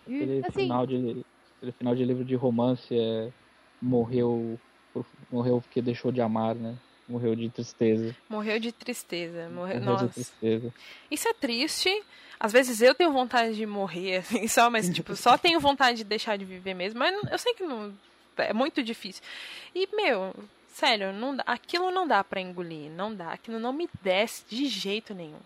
[0.06, 1.24] E, Aquele assim, final de
[1.58, 3.30] aquele final de livro de romance é
[3.82, 4.58] morreu
[5.30, 6.74] morreu porque deixou de amar, né?
[7.08, 8.16] Morreu de tristeza.
[8.28, 9.48] Morreu de tristeza.
[9.48, 10.08] Morreu, Morreu de nossa.
[10.08, 10.74] tristeza.
[11.10, 12.02] Isso é triste.
[12.38, 16.04] Às vezes eu tenho vontade de morrer, assim, só, mas, tipo, só tenho vontade de
[16.04, 16.98] deixar de viver mesmo.
[16.98, 17.92] Mas eu sei que não.
[18.38, 19.22] É muito difícil.
[19.74, 20.34] E, meu,
[20.68, 22.90] sério, não dá- aquilo não dá pra engolir.
[22.90, 23.32] Não dá.
[23.32, 25.38] Aquilo não me desce de jeito nenhum.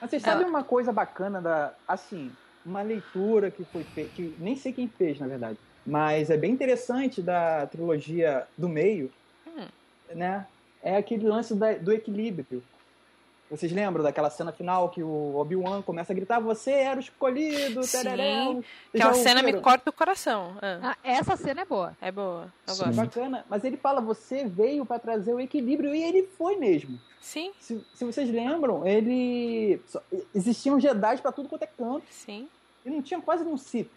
[0.00, 1.74] Mas vocês sabem uma coisa bacana da.
[1.86, 2.32] Assim,
[2.64, 4.10] uma leitura que foi feita.
[4.14, 5.58] Que nem sei quem fez, na verdade.
[5.84, 9.12] Mas é bem interessante da trilogia do meio,
[9.46, 9.66] Hum.
[10.14, 10.46] né?
[10.82, 12.62] É aquele lance da- do equilíbrio.
[13.50, 17.82] Vocês lembram daquela cena final que o Obi-Wan começa a gritar: Você era o escolhido,
[17.82, 18.44] Sim, tereré.
[18.44, 18.64] Vocês
[18.94, 20.56] Aquela já cena me corta o coração.
[20.62, 21.96] Ah, ah, essa cena é boa.
[22.00, 22.46] é boa.
[22.68, 22.84] Eu Sim.
[22.84, 22.96] gosto.
[22.96, 26.96] Bacana, mas ele fala: Você veio para trazer o equilíbrio, e ele foi mesmo.
[27.20, 29.82] Sim, Se, se vocês lembram, ele.
[30.34, 32.04] Existiam Jedi para tudo quanto é canto.
[32.08, 32.48] sim.
[32.86, 33.90] e não tinha quase um Sith.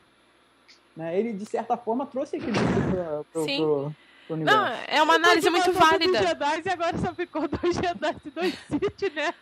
[0.97, 1.17] Né?
[1.17, 3.57] Ele, de certa forma, trouxe equilíbrio pro, Sim.
[3.57, 4.59] pro, pro universo.
[4.59, 6.19] Não, é uma análise muito válida.
[6.19, 9.33] Dos Jedi, e agora só ficou dois Jedi e dois Sith, né?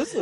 [0.00, 0.16] Isso.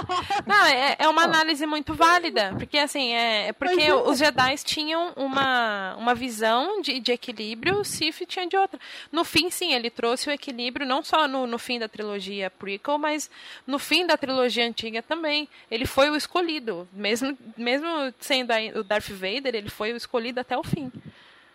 [0.46, 2.54] Não, é, é uma análise muito válida.
[2.56, 7.80] Porque, assim, é, é porque Mas os Jedi tinham uma, uma visão de, de equilíbrio,
[7.80, 8.80] o Sith tinha de outra.
[9.12, 12.96] No fim, sim, ele trouxe o equilíbrio, não só no, no fim da trilogia prequel,
[12.96, 13.30] mas
[13.66, 15.46] no fim da trilogia antiga também.
[15.70, 16.88] Ele foi o escolhido.
[16.92, 17.86] Mesmo, mesmo
[18.18, 20.90] sendo o Darth Vader, ele foi o escolhido até o fim.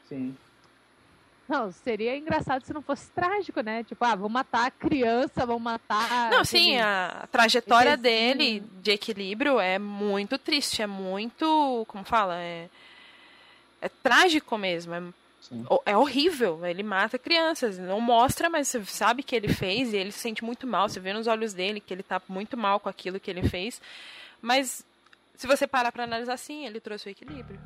[0.08, 0.36] Sim.
[1.48, 3.84] Não, seria engraçado se não fosse trágico, né?
[3.84, 6.32] Tipo, ah, vão matar a criança, vão matar.
[6.32, 8.36] Não, aquele- sim, a trajetória bebezinho.
[8.38, 11.86] dele de equilíbrio é muito triste, é muito.
[11.88, 12.36] Como fala?
[12.40, 12.68] É,
[13.80, 14.96] é trágico mesmo.
[14.96, 16.66] É, é horrível.
[16.66, 17.78] Ele mata crianças.
[17.78, 20.90] Não mostra, mas você sabe que ele fez e ele se sente muito mal.
[20.90, 23.80] Você vê nos olhos dele que ele tá muito mal com aquilo que ele fez.
[24.42, 24.84] Mas
[25.38, 27.60] se você parar pra analisar, sim, ele trouxe o equilíbrio.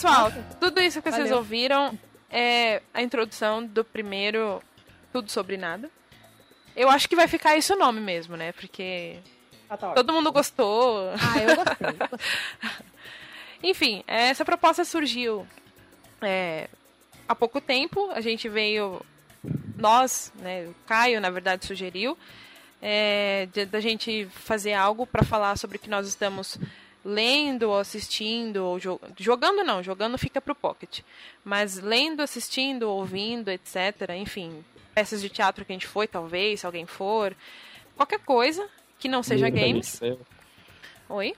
[0.00, 0.30] Pessoal,
[0.60, 1.38] tudo isso que vocês Valeu.
[1.38, 1.98] ouviram
[2.30, 4.62] é a introdução do primeiro
[5.12, 5.90] Tudo Sobre Nada.
[6.76, 8.52] Eu acho que vai ficar esse o nome mesmo, né?
[8.52, 9.18] Porque
[9.68, 9.94] Ah, tá ótimo.
[9.96, 11.10] todo mundo gostou.
[11.14, 11.86] Ah, eu gostei.
[11.88, 12.84] eu gostei.
[13.60, 15.44] Enfim, essa proposta surgiu
[16.22, 16.68] é,
[17.28, 18.08] há pouco tempo.
[18.12, 19.04] A gente veio,
[19.76, 22.16] nós, né, o Caio, na verdade, sugeriu
[22.80, 26.56] é, da gente fazer algo para falar sobre o que nós estamos
[27.04, 31.00] lendo, ou assistindo, ou jo- jogando não, jogando fica pro pocket,
[31.44, 34.10] mas lendo, assistindo, ouvindo, etc.
[34.16, 37.34] Enfim, peças de teatro que a gente foi, talvez, se alguém for,
[37.96, 40.00] qualquer coisa que não seja livro games.
[41.08, 41.34] Oi?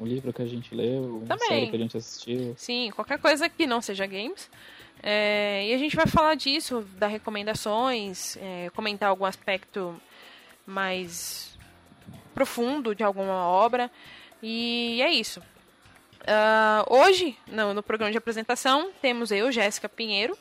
[0.00, 1.48] um livro que a gente leu, uma Também.
[1.48, 2.54] série que a gente assistiu.
[2.56, 4.50] Sim, qualquer coisa que não seja games.
[5.00, 9.94] É, e a gente vai falar disso, dar recomendações, é, comentar algum aspecto
[10.66, 11.56] mais
[12.34, 13.90] profundo de alguma obra.
[14.42, 15.40] E é isso.
[16.26, 20.36] Ah, hoje, no, no programa de apresentação, temos eu, Jéssica Pinheiro.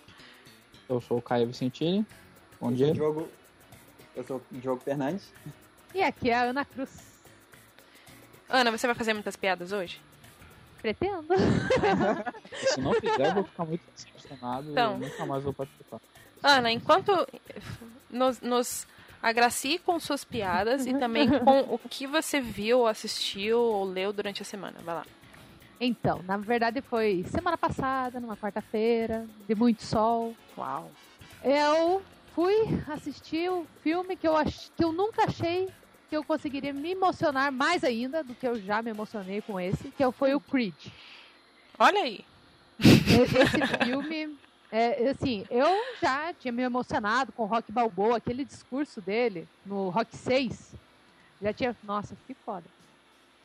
[0.89, 2.05] Eu sou o Caio Vicentini.
[2.59, 2.85] Bom Eu dia.
[2.87, 3.29] sou o Diogo.
[4.15, 5.31] Eu sou o Diogo Fernandes.
[5.93, 6.89] E aqui é a Ana Cruz.
[8.49, 10.01] Ana, você vai fazer muitas piadas hoje?
[10.81, 11.27] Pretendo.
[12.73, 14.97] Se não fizer, eu vou ficar muito decepcionado Então.
[14.97, 16.01] e nunca mais vou participar.
[16.43, 17.27] Ana, enquanto
[18.09, 18.87] nos, nos
[19.21, 24.41] agracie com suas piadas e também com o que você viu, assistiu ou leu durante
[24.41, 24.77] a semana.
[24.83, 25.05] Vai lá.
[25.79, 30.35] Então, na verdade foi semana passada, numa quarta-feira, de muito sol.
[30.57, 30.91] Uau.
[31.43, 32.03] Eu
[32.35, 32.53] fui
[32.87, 34.69] assistir o filme que eu, ach...
[34.75, 35.67] que eu nunca achei
[36.09, 39.89] que eu conseguiria me emocionar mais ainda do que eu já me emocionei com esse,
[39.91, 40.75] que foi o Creed.
[41.79, 42.25] Olha aí.
[42.79, 44.37] Esse filme,
[44.71, 45.67] é, assim, eu
[46.01, 50.73] já tinha me emocionado com o Rock Balboa, aquele discurso dele no Rock 6.
[51.41, 52.63] Já tinha, nossa, que foda.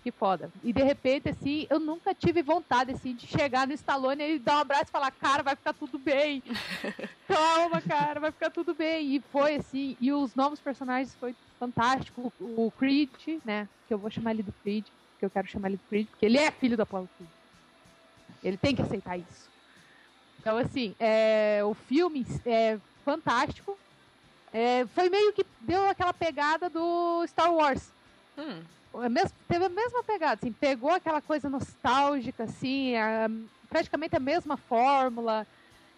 [0.04, 0.52] Que foda.
[0.62, 4.58] E de repente, assim, eu nunca tive vontade, assim, de chegar no Stallone e dar
[4.58, 6.44] um abraço e falar, cara, vai ficar tudo bem.
[7.26, 9.16] Calma, cara, vai ficar tudo bem.
[9.16, 12.32] E foi assim, e os novos personagens foi fantástico.
[12.38, 13.10] O, o Creed,
[13.44, 14.86] né, que eu vou chamar ele do Creed,
[15.18, 17.30] que eu quero chamar ele do Creed, porque ele é filho do Apollo Creed.
[18.44, 19.55] Ele tem que aceitar isso.
[20.46, 23.76] Então, assim, é, o filme é fantástico.
[24.54, 27.90] É, foi meio que deu aquela pegada do Star Wars.
[28.38, 28.62] Hum,
[29.02, 33.28] É mes- teve a mesma pegada, assim, pegou aquela coisa nostálgica, assim, a-
[33.68, 35.44] praticamente a mesma fórmula.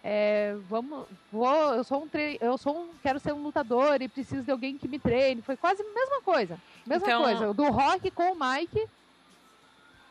[0.02, 2.08] É, vamos, vou, eu sou um,
[2.40, 5.42] eu sou um, quero ser um lutador e preciso de alguém que me treine.
[5.42, 7.52] Foi quase a mesma coisa, mesma Então- coisa.
[7.52, 8.88] Do Rock com o Mike,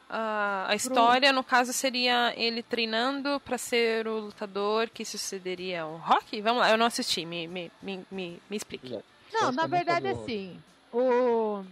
[0.10, 5.98] a, a história, no caso, seria ele treinando pra ser o lutador que sucederia ao
[5.98, 6.42] Rock?
[6.42, 9.00] Vamos lá, eu não assisti, me, me, me, me, me explique.
[9.34, 10.58] Não, na é verdade, assim,
[10.92, 11.00] o...
[11.00, 11.66] o-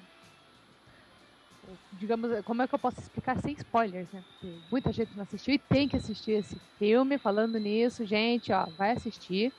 [1.93, 4.21] Digamos, como é que eu posso explicar sem spoilers, né?
[4.33, 7.17] Porque muita gente não assistiu e tem que assistir esse filme.
[7.17, 9.51] Falando nisso, gente, ó, vai assistir.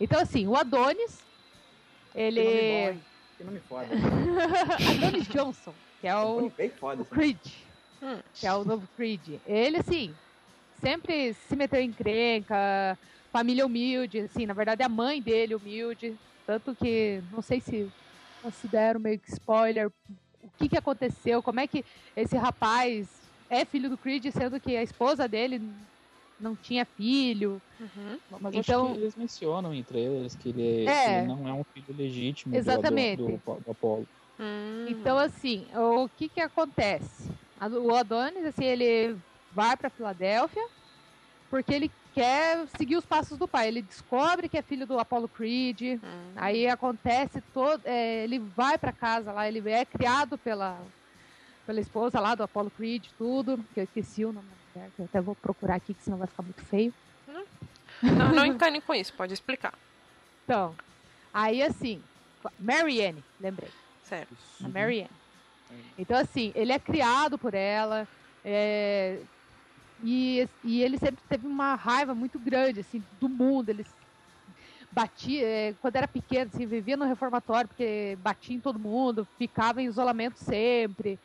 [0.00, 1.20] Então, assim, o Adonis,
[2.14, 2.40] ele...
[2.40, 3.02] Que nome bom, hein?
[3.38, 3.86] Que nome foda.
[5.06, 7.00] Adonis Johnson, que é o, nome bem foda.
[7.00, 7.14] o assim.
[7.14, 7.38] Creed,
[8.02, 8.18] Hum.
[8.34, 9.40] que é o novo Creed.
[9.46, 10.14] Ele, assim,
[10.80, 12.96] sempre se meteu em encrenca,
[13.32, 17.90] família humilde, assim, na verdade a mãe dele humilde, tanto que não sei se
[18.42, 19.92] considero meio que spoiler o
[20.58, 21.84] que que aconteceu, como é que
[22.16, 23.08] esse rapaz
[23.50, 25.60] é filho do Creed, sendo que a esposa dele
[26.40, 27.60] não tinha filho.
[27.80, 28.18] Uhum.
[28.40, 31.18] Mas Então- acho que eles mencionam entre eles que ele, que É.
[31.18, 33.16] ele não é um filho legítimo do- Exatamente.
[33.22, 34.06] Do, do, do Apolo.
[34.38, 34.86] Hum.
[34.88, 37.28] Então, assim, o que que acontece?
[37.60, 39.16] O Adonis, assim, ele
[39.52, 40.64] vai para Filadélfia
[41.50, 43.68] porque ele quer seguir os passos do pai.
[43.68, 46.00] Ele descobre que é filho do Apollo Creed.
[46.02, 46.32] Hum.
[46.36, 47.82] Aí acontece todo.
[47.84, 50.78] é, ele vai pra casa lá, ele é criado pela,
[51.66, 53.58] pela esposa lá do Apollo Creed, tudo.
[53.74, 56.18] Que eu esqueci o nome da mulher, que eu até vou procurar aqui, que senão
[56.18, 56.92] vai ficar muito feio.
[58.02, 59.74] Não, não encane com isso, pode explicar.
[60.44, 60.74] Então,
[61.34, 62.00] aí assim,
[62.60, 63.70] Mary Ann, lembrei.
[64.04, 64.34] Certo.
[64.62, 64.72] A Uhum.
[65.98, 68.06] Então, assim, ele é criado por ela.
[68.44, 69.18] é,
[70.02, 73.68] e, e ele sempre teve uma raiva muito grande, assim, do mundo.
[73.68, 73.84] Ele
[74.90, 79.82] batia, é, quando era pequeno, assim, vivia no reformatório, porque batia em todo mundo, ficava
[79.82, 81.18] em isolamento sempre.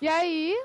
[0.00, 0.56] E aí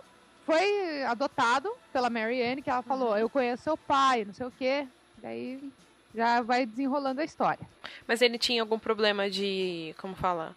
[0.45, 4.51] foi adotado pela Mary Ann, que ela falou, eu conheço seu pai, não sei o
[4.51, 4.87] quê.
[5.21, 5.71] Daí
[6.13, 7.67] já vai desenrolando a história.
[8.07, 9.93] Mas ele tinha algum problema de.
[9.99, 10.55] Como fala?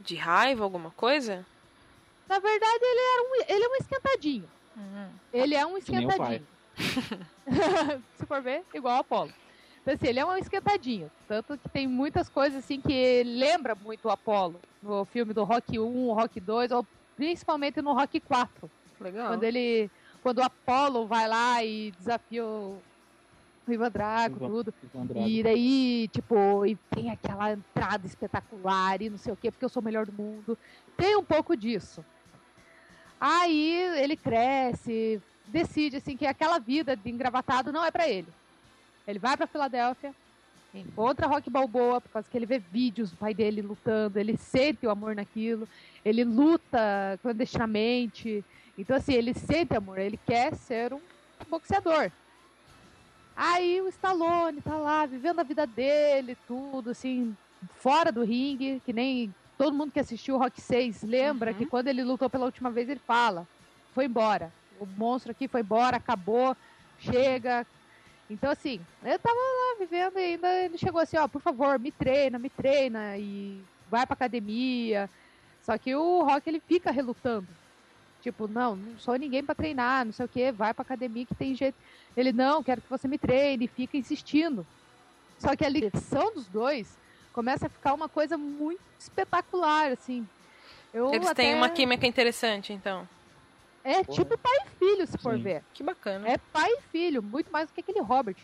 [0.00, 1.44] De raiva, alguma coisa?
[2.28, 4.48] Na verdade, ele, era um, ele é um esquentadinho.
[5.32, 6.46] Ele é um esquentadinho.
[8.16, 9.32] Se for ver, igual o Apolo.
[9.82, 11.10] Então, assim, ele é um esquentadinho.
[11.26, 14.60] Tanto que tem muitas coisas assim que lembra muito o Apolo.
[14.82, 16.86] No filme do Rock 1, Rock 2, ou
[17.16, 18.70] principalmente no Rock 4.
[19.00, 19.28] Legal.
[19.28, 19.90] Quando ele.
[20.22, 22.78] Quando o Apolo vai lá e desafia o,
[23.66, 24.74] o Ivan Drago, Ivan- tudo.
[24.82, 25.28] Ivan Drago.
[25.28, 29.68] E daí, tipo, e tem aquela entrada espetacular e não sei o quê, porque eu
[29.68, 30.58] sou o melhor do mundo.
[30.96, 32.04] Tem um pouco disso.
[33.20, 38.28] Aí ele cresce, decide assim que aquela vida de engravatado não é pra ele.
[39.06, 40.14] Ele vai pra Filadélfia,
[40.74, 44.86] encontra Rock Balboa, por causa que ele vê vídeos do pai dele lutando, ele sente
[44.86, 45.68] o amor naquilo,
[46.04, 48.44] ele luta clandestinamente.
[48.76, 51.00] Então, assim, ele sente amor, ele quer ser um
[51.48, 52.10] boxeador.
[53.34, 57.36] Aí o Stallone tá lá, vivendo a vida dele, tudo, assim,
[57.76, 61.56] fora do ringue, que nem todo mundo que assistiu o Rock 6 lembra Uhum.
[61.58, 63.46] que quando ele lutou pela última vez, ele fala:
[63.92, 64.52] foi embora.
[64.80, 66.56] O monstro aqui foi embora, acabou,
[67.00, 67.66] chega.
[68.30, 71.90] Então, assim, eu tava lá vivendo e ainda ele chegou assim: ó, por favor, me
[71.90, 75.10] treina, me treina e vai pra academia.
[75.62, 77.48] Só que o Rock ele fica relutando.
[78.22, 81.34] Tipo, não, não sou ninguém pra treinar, não sei o que, vai pra academia que
[81.34, 81.76] tem jeito.
[82.16, 84.66] Ele, não, quero que você me treine, e fica insistindo.
[85.38, 86.96] Só que a ligação dos dois
[87.38, 90.26] começa a ficar uma coisa muito espetacular, assim.
[90.92, 91.44] Eu Eles até...
[91.44, 93.08] têm uma química interessante, então.
[93.84, 95.42] É tipo pai e filho, se for Sim.
[95.42, 95.62] ver.
[95.72, 96.28] Que bacana.
[96.28, 98.34] É pai e filho, muito mais do que aquele Robert,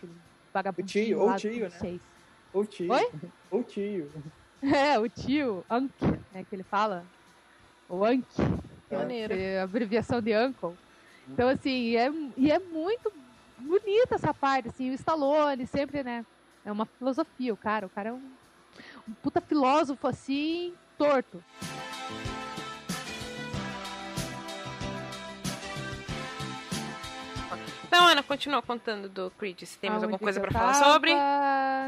[0.52, 1.70] vagabundinho O tio, ou tio, né?
[1.70, 2.00] seis.
[2.52, 2.92] O tio.
[2.92, 3.10] Oi?
[3.50, 4.12] O tio.
[4.62, 5.90] É, o tio, Unc,
[6.32, 7.04] né, que ele fala.
[7.88, 8.24] O Unc,
[8.88, 9.34] que Maneiro.
[9.34, 10.78] é a abreviação de Uncle.
[11.28, 13.12] Então, assim, é, e é muito
[13.58, 16.24] bonita essa parte, assim, o Stallone sempre, né,
[16.64, 18.22] é uma filosofia, o cara, o cara é um
[19.22, 21.42] puta filósofo, assim, torto.
[27.86, 29.62] Então, Ana, continua contando do Creed.
[29.62, 31.12] Se temos Aonde alguma coisa eu falar sobre.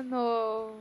[0.05, 0.77] No...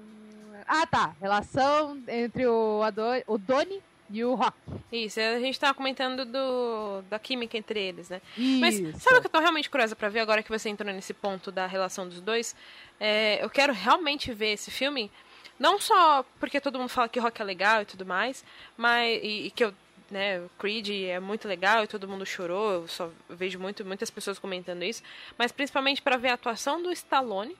[0.67, 2.81] Ah, tá, relação entre o,
[3.27, 4.55] o Donnie e o Rock.
[4.91, 8.21] Isso, a gente tava comentando do, da química entre eles, né?
[8.37, 8.59] Isso.
[8.61, 11.13] Mas sabe o que eu tô realmente curiosa pra ver agora que você entrou nesse
[11.13, 12.55] ponto da relação dos dois?
[12.99, 15.11] É, eu quero realmente ver esse filme,
[15.59, 18.43] não só porque todo mundo fala que rock é legal e tudo mais,
[18.75, 19.73] mas e, e que eu,
[20.09, 24.09] né, o Creed é muito legal e todo mundo chorou, eu só vejo muito, muitas
[24.09, 25.01] pessoas comentando isso,
[25.37, 27.55] mas principalmente pra ver a atuação do Stallone,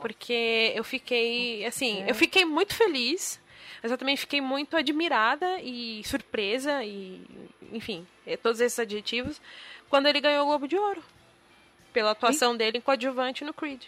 [0.00, 3.40] porque eu fiquei, assim, eu fiquei muito feliz.
[3.80, 7.20] Mas eu também fiquei muito admirada e surpresa e,
[7.72, 8.04] enfim,
[8.42, 9.40] todos esses adjetivos
[9.88, 11.02] quando ele ganhou o Globo de Ouro.
[11.92, 13.84] Pela atuação dele em coadjuvante no Creed.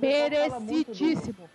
[0.00, 1.48] Merecidíssimo.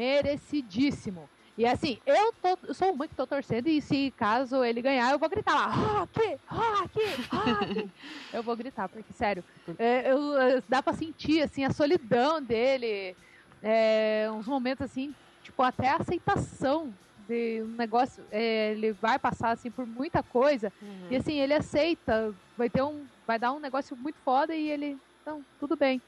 [0.00, 1.28] Merecidíssimo.
[1.58, 5.10] E assim, eu, tô, eu sou uma que tô torcendo e se caso ele ganhar,
[5.10, 6.98] eu vou gritar lá, rock, rock,
[7.30, 7.90] rock.
[8.32, 9.44] eu vou gritar, porque, sério,
[9.78, 13.14] é, eu, é, dá pra sentir, assim, a solidão dele,
[13.62, 16.94] é, uns momentos, assim, tipo, até a aceitação
[17.28, 20.72] de um negócio, é, ele vai passar, assim, por muita coisa,
[21.10, 24.96] e assim, ele aceita, vai ter um, vai dar um negócio muito foda e ele,
[25.20, 26.00] então, tudo bem.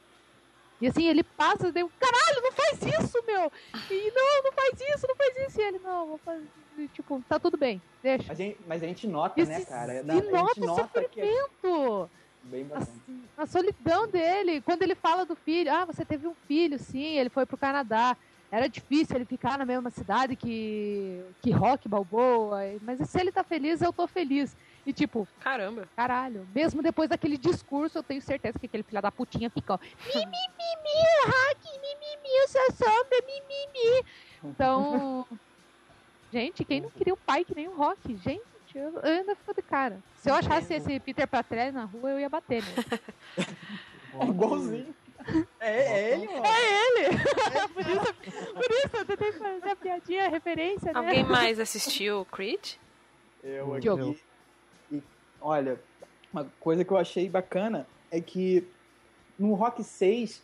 [0.83, 3.53] E assim, ele passa, deu, caralho, não faz isso, meu!
[3.91, 5.61] E não, não faz isso, não faz isso.
[5.61, 6.45] E ele, não, vou fazer.
[6.77, 8.25] E, Tipo, tá tudo bem, deixa.
[8.29, 10.03] Mas a gente, mas a gente nota, E né, se- cara?
[10.03, 12.11] Na- a gente nota o nota que é sofrimento.
[12.45, 12.91] bem A, bacana.
[13.39, 14.61] a solidão dele.
[14.61, 18.17] Quando ele fala do filho, ah, você teve um filho, sim, ele foi pro Canadá.
[18.51, 22.59] Era difícil ele ficar na mesma cidade que, que Rock Balboa.
[22.83, 24.55] Mas se ele tá feliz, eu tô feliz.
[24.85, 25.89] E tipo, Caramba.
[25.95, 29.79] Caralho, mesmo depois daquele discurso, eu tenho certeza que aquele filho da putinha fica, ó,
[29.79, 34.05] mimimi, hack, mimimi, sou sombra, mimimi.
[34.43, 35.27] Então,
[36.33, 38.17] gente, quem não queria um pai que nem o Rock?
[38.17, 38.43] Gente,
[38.75, 40.03] eu, eu ainda fico de cara.
[40.17, 43.03] Se eu achasse esse Peter Patrelli na rua, eu ia bater nele.
[44.19, 44.95] É igualzinho.
[45.61, 46.45] É, é ele, mano.
[46.45, 47.19] É ele!
[47.73, 48.15] por, isso,
[48.55, 50.99] por isso eu tentei fazer a piadinha, a referência, né?
[50.99, 52.75] Alguém mais assistiu Creed?
[53.45, 54.23] Eu aqui.
[55.43, 55.79] Olha,
[56.33, 58.67] uma coisa que eu achei bacana é que
[59.39, 60.43] no Rock 6,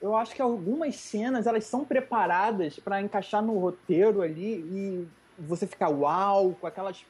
[0.00, 5.08] eu acho que algumas cenas elas são preparadas para encaixar no roteiro ali e
[5.38, 7.04] você ficar uau com aquelas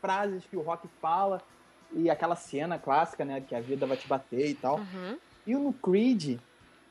[0.00, 1.42] frases que o Rock fala
[1.92, 4.78] e aquela cena clássica, né, que a vida vai te bater e tal.
[4.78, 5.18] Uhum.
[5.46, 6.40] E no Creed,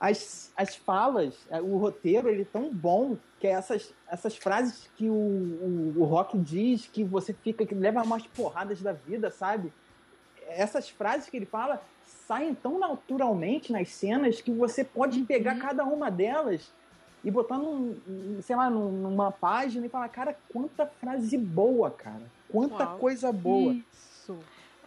[0.03, 5.07] as, as falas, é, o roteiro, ele é tão bom que essas, essas frases que
[5.09, 9.71] o, o, o Rock diz, que você fica, que leva umas porradas da vida, sabe?
[10.45, 11.81] Essas frases que ele fala
[12.27, 16.69] saem tão naturalmente nas cenas que você pode pegar cada uma delas
[17.23, 17.95] e botar num,
[18.41, 22.29] sei lá, num- numa página e falar, cara, quanta frase boa, cara.
[22.49, 22.97] Quanta Uau.
[22.97, 23.73] coisa boa.
[23.73, 24.37] Isso.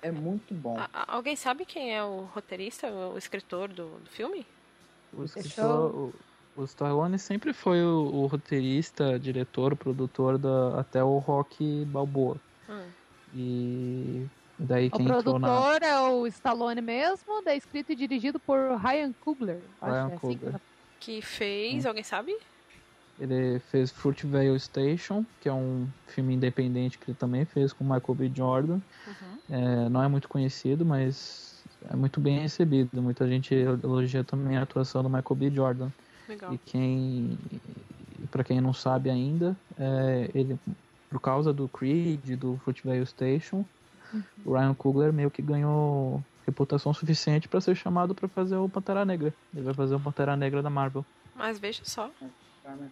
[0.02, 0.76] É muito bom.
[0.78, 4.46] A- alguém sabe quem é o roteirista, o escritor do, do filme?
[5.12, 6.12] O, escritor, o,
[6.56, 12.36] o Stallone sempre foi o, o roteirista, diretor, produtor da, até o Rock Balboa.
[12.68, 12.86] Hum.
[13.34, 14.26] E
[14.58, 15.48] daí O quem entrou na.
[15.48, 19.60] produtor é o Stallone mesmo, daí escrito e dirigido por Ryan Coogler.
[19.80, 20.52] Acho Ryan que é assim Coogler.
[20.54, 20.60] que-
[20.98, 22.36] Que fez, alguém sabe?
[23.18, 28.14] Ele fez Fruitvale Station, que é um filme independente que ele também fez com Michael
[28.14, 28.30] B.
[28.34, 28.74] Jordan.
[29.06, 29.38] Uhum.
[29.50, 31.45] É, não é muito conhecido, mas
[31.90, 33.02] é muito bem recebido.
[33.02, 35.50] Muita gente elogia também a atuação do Michael B.
[35.50, 35.90] Jordan.
[36.28, 36.52] Legal.
[36.52, 37.38] E quem,
[38.30, 40.58] para quem não sabe ainda, é, ele,
[41.10, 43.64] por causa do Creed, do Fruitvale Station,
[44.44, 49.04] o Ryan Coogler meio que ganhou reputação suficiente para ser chamado para fazer o Pantera
[49.04, 49.34] Negra.
[49.54, 51.04] Ele vai fazer o Pantera Negra da Marvel.
[51.34, 52.10] Mas veja só.
[52.62, 52.90] Cara.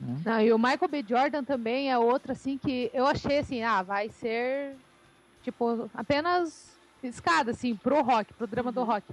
[0.00, 1.04] Não, e o Michael B.
[1.06, 4.74] Jordan também é outro, assim, que eu achei assim, ah, vai ser,
[5.42, 8.86] tipo, apenas escada, assim, pro rock, pro drama do Uhum.
[8.86, 9.06] rock.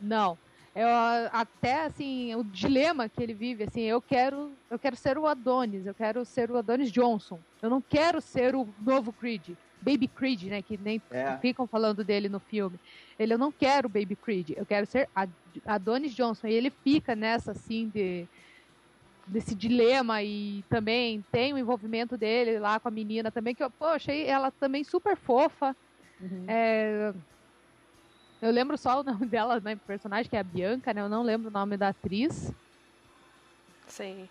[0.00, 0.38] Não.
[0.74, 0.88] Eu,
[1.30, 5.86] até, assim, o dilema que ele vive, assim, eu quero, eu quero ser o Adonis,
[5.86, 7.40] eu quero ser o Adonis Johnson.
[7.62, 9.50] Eu não quero ser o novo Creed.
[9.80, 11.38] Baby Creed, né, que nem É.
[11.38, 12.80] ficam falando dele no filme.
[13.18, 15.30] Ele, eu não quero Baby Creed, eu quero ser Ad-
[15.66, 16.48] Adonis Johnson.
[16.48, 18.26] E ele fica nessa, assim, de
[19.26, 23.70] desse dilema e também tem o envolvimento dele lá com a menina também, que eu
[23.70, 25.74] pô, achei ela também super fofa.
[26.20, 26.44] Uhum.
[26.48, 27.14] É,
[28.44, 31.00] Eu lembro só o nome dela, né, personagem, que é a Bianca, né?
[31.00, 32.52] Eu não lembro o nome da atriz.
[33.86, 34.30] Sei.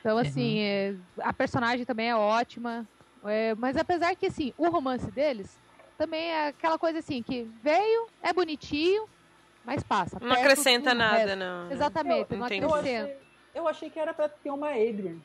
[0.00, 0.22] Então, Uhum.
[0.22, 2.88] assim, é, a personagem também é ótima.
[3.24, 5.60] É, mas apesar que, assim, o romance deles
[5.96, 9.08] também é aquela coisa assim, que veio, é bonitinho,
[9.64, 10.18] mas passa.
[10.20, 11.38] Não acrescenta nada, resto.
[11.38, 11.68] não.
[11.68, 11.74] né?
[11.74, 12.64] Exatamente, não Entendi.
[12.64, 13.04] Eu acrescenta.
[13.04, 13.22] achei,
[13.54, 15.20] eu achei que era pra ter uma Adrian.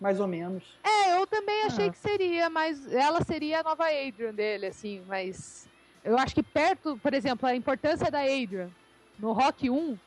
[0.00, 0.78] Mais ou menos.
[0.84, 1.90] É, eu também achei Ah.
[1.90, 5.68] que seria, mas ela seria a nova Adrian dele, assim, mas
[6.04, 8.70] eu acho que perto, por exemplo, a importância da Adrian
[9.18, 9.98] no Rock 1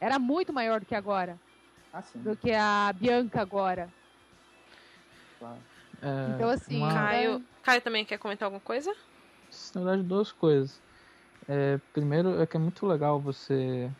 [0.00, 1.40] era muito maior do que agora,
[1.92, 2.22] Assim.
[2.22, 3.92] do que a Bianca agora.
[5.38, 5.64] Claro.
[6.02, 8.92] É, Então, assim, uma- Caio, Caio também quer comentar alguma coisa?
[9.74, 10.82] Na verdade, duas coisas.
[11.46, 13.90] É, primeiro, é que é muito legal você.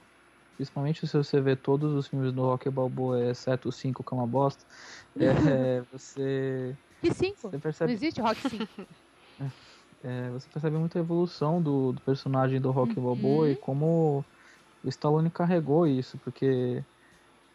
[0.56, 4.16] Principalmente se você vê todos os filmes do Rock Balboa, exceto o 5, que é
[4.16, 4.64] uma bosta.
[5.80, 7.36] é, você, Que 5?
[7.42, 8.66] você Não percebe existe Rock 5.
[10.02, 13.02] É, você percebe muita evolução do, do personagem do Rock Uhum.
[13.02, 14.20] Balboa e como
[14.82, 16.86] o Stallone carregou isso, porque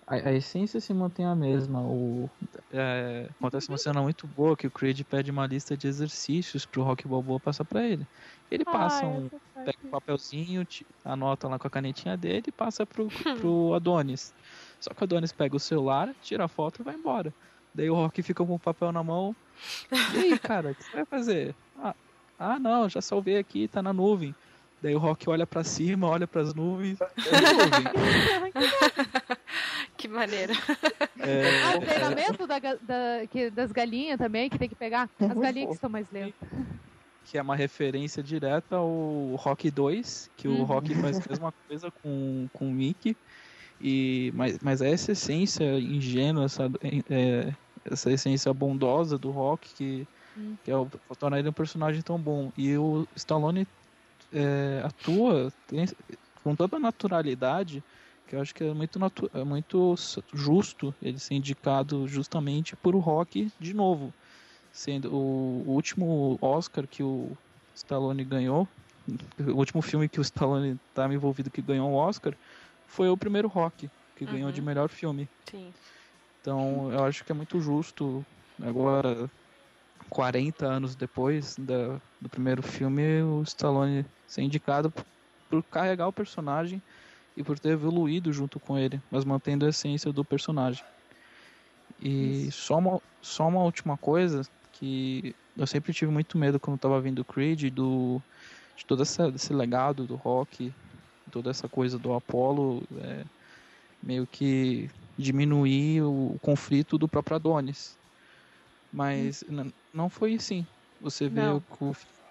[0.08, 1.82] a, a essência se mantém a mesma.
[1.88, 2.30] O,
[2.72, 6.84] é, acontece uma cena muito boa que o Creed pede uma lista de exercícios pro
[6.84, 8.08] Rock Balboa passar pra ele.
[8.52, 9.30] Ele passa Ai, um,
[9.64, 10.64] pega um papelzinho,
[11.04, 14.34] anota lá com a canetinha dele e passa pro, pro Adonis.
[14.82, 17.34] Só que o Adonis pega o celular, tira a foto e vai embora.
[17.74, 19.36] Daí o Rock fica com o papel na mão.
[20.08, 21.58] E aí, cara, o que você vai fazer?
[22.44, 24.34] Ah, não, já salvei aqui, tá na nuvem.
[24.82, 27.00] Daí o Rock olha pra cima, olha pras nuvens.
[27.02, 27.06] "É
[27.54, 27.84] nuvem."
[29.98, 30.54] Que maneira.
[31.20, 35.10] É, Ah, o treinamento da da- que- das galinhas também, que tem que pegar.
[35.20, 36.34] As galinhas que estão mais lentas.
[37.26, 40.64] que é uma referência direta ao Rock 2, que o Uhum.
[40.66, 43.16] Rock faz a mesma coisa com, com o Mickey.
[43.82, 46.70] E, mas, mas é essa essência ingênua, essa,
[47.10, 47.54] é,
[47.90, 50.58] essa essência bondosa do Rock que, Hum.
[50.64, 52.52] que é o, torna ele um personagem tão bom.
[52.58, 53.68] E o Stallone
[54.32, 55.86] é, atua tem-
[56.44, 57.84] com toda a naturalidade,
[58.28, 59.00] que eu acho que é muito,
[59.34, 59.96] é muito
[60.34, 64.14] justo ele ser indicado justamente por o Rock de novo.
[64.72, 67.38] Sendo o, o último Oscar que o
[67.76, 68.68] Stallone ganhou,
[69.40, 72.34] o último filme que o Stallone estava envolvido que ganhou um Oscar,
[72.88, 74.54] foi o primeiro Rock, que ganhou Uhum.
[74.54, 75.30] de melhor filme.
[75.50, 75.74] Sim.
[76.40, 78.26] Então eu acho que é muito justo
[78.62, 79.30] agora
[80.14, 85.04] 40 anos depois da, do primeiro filme o Stallone ser indicado p-
[85.50, 86.84] por carregar o personagem
[87.36, 90.84] e por ter evoluído junto com ele, mas mantendo a essência do personagem.
[92.00, 97.02] E só uma, só uma última coisa que eu sempre tive muito medo quando estava
[97.02, 98.22] vindo o Creed do
[98.76, 100.72] de todo essa, esse legado do rock,
[101.32, 103.26] toda essa coisa do Apollo, é,
[104.02, 107.98] meio que diminuir o, o, conflito do próprio Adonis.
[108.92, 109.72] Mas hum.
[109.94, 110.66] Não foi assim.
[111.00, 111.62] Você vê o,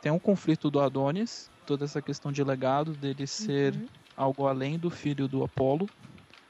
[0.01, 3.87] tem um conflito do Adonis, toda essa questão de legado dele ser uhum.
[4.17, 5.89] algo além do filho do Apolo.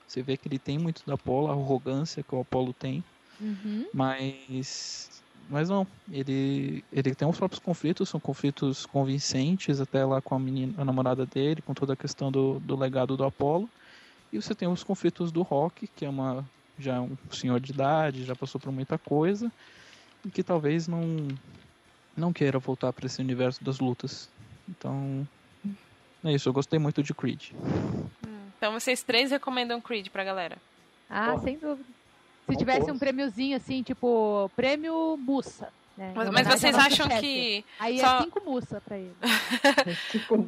[0.06, 3.04] Você vê que ele tem muito da Apolo, a arrogância que o Apolo tem.
[3.40, 3.86] Uhum.
[3.92, 10.34] Mas mas não, ele, ele tem os próprios conflitos, são conflitos convincentes, até lá com
[10.34, 13.68] a menina, a namorada dele, com toda a questão do, do legado do Apolo.
[14.32, 16.44] E você tem os conflitos do Rock, que é uma
[16.78, 19.52] já é um senhor de idade, já passou por muita coisa,
[20.30, 21.28] que talvez não
[22.16, 24.28] não queira voltar para esse universo das lutas.
[24.68, 25.26] Então,
[26.22, 27.52] é isso, eu gostei muito de Creed.
[27.54, 28.08] Hum,
[28.56, 30.58] então vocês três recomendam Creed pra galera?
[31.08, 31.88] Ah, sem dúvida.
[32.48, 35.72] Se tivesse um prêmiozinho assim, tipo, prêmio Mussa.
[35.96, 36.12] Né?
[36.16, 37.64] Mas, mas vocês acham que.
[37.78, 38.16] Aí é só...
[38.16, 39.14] é cinco mussa pra ele.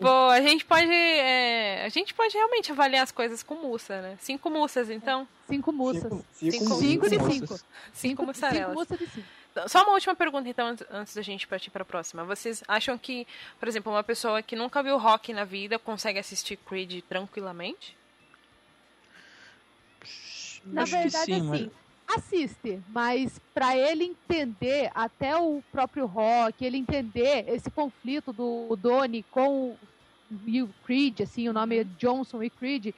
[0.01, 0.91] Bom, a gente pode.
[0.91, 1.85] É...
[1.85, 4.17] A gente pode realmente avaliar as coisas com mussa, né?
[4.21, 5.29] Cinco mussas, então.
[5.47, 6.11] Cinco mussas.
[6.33, 7.47] Cinco, cinco, cinco de cinco.
[7.47, 8.69] Cinco, cinco mussarelas.
[8.69, 9.27] Cinco mussas de cinco.
[9.69, 12.25] Só uma última pergunta, então, antes da gente partir para a próxima.
[12.25, 13.27] Vocês acham que,
[13.59, 17.97] por exemplo, uma pessoa que nunca viu rock na vida consegue assistir Creed tranquilamente?
[20.65, 21.71] Na Acho verdade, sim, assim,
[22.07, 22.19] mas...
[22.19, 29.25] assiste, mas para ele entender até o próprio rock, ele entender esse conflito do Donnie
[29.31, 29.79] com o
[30.85, 32.95] Creed, assim, o nome é Johnson e Creed,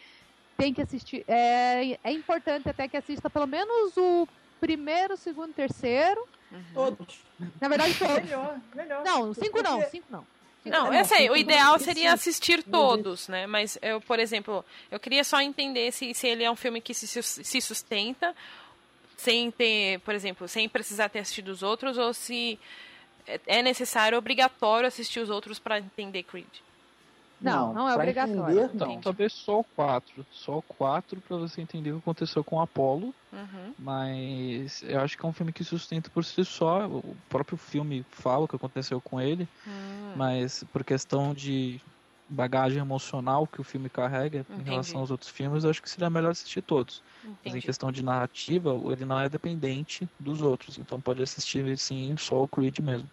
[0.56, 1.24] tem que assistir.
[1.28, 4.26] É, é importante até que assista pelo menos o
[4.58, 6.26] primeiro, segundo, terceiro.
[6.72, 7.18] Todos.
[7.60, 8.22] Na verdade, todos.
[8.22, 9.04] melhor, melhor.
[9.04, 10.26] Não, cinco não, cinco não.
[10.64, 13.46] Não, eu sei, o ideal seria assistir todos, né?
[13.46, 16.92] Mas eu, por exemplo, eu queria só entender se, se ele é um filme que
[16.92, 18.34] se, se sustenta
[19.16, 22.58] sem ter, por exemplo, sem precisar ter assistido os outros, ou se
[23.46, 26.46] é necessário, obrigatório assistir os outros para entender Creed.
[27.40, 28.64] Não, não, é obrigatório.
[28.64, 29.00] Entender, não.
[29.00, 30.26] Talvez só o 4.
[30.30, 33.14] Só o 4 pra você entender o que aconteceu com o Apollo.
[33.32, 33.74] Uhum.
[33.78, 36.86] Mas eu acho que é um filme que sustenta por si só.
[36.86, 39.46] O próprio filme fala o que aconteceu com ele.
[39.66, 40.14] Uhum.
[40.16, 41.80] Mas por questão de
[42.28, 44.62] bagagem emocional que o filme carrega Entendi.
[44.62, 47.02] em relação aos outros filmes, eu acho que seria melhor assistir todos.
[47.22, 47.38] Entendi.
[47.44, 50.78] Mas em questão de narrativa, ele não é dependente dos outros.
[50.78, 53.08] Então pode assistir sim só o Creed mesmo.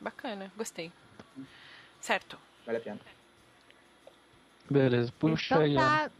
[0.00, 0.92] Bacana, gostei.
[2.00, 2.38] Certo.
[2.66, 3.00] Vale a pena.
[4.70, 5.74] Beleza, puxa então, aí.
[5.74, 6.10] Tá...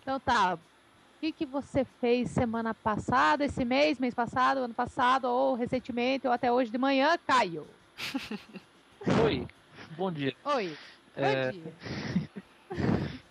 [0.00, 0.54] Então tá.
[0.54, 6.26] O que, que você fez semana passada, esse mês, mês passado, ano passado, ou recentemente,
[6.26, 7.66] ou até hoje de manhã, Caio?
[9.24, 9.46] Oi,
[9.96, 10.34] bom dia.
[10.44, 10.76] Oi,
[11.16, 11.52] é...
[11.52, 11.72] bom dia.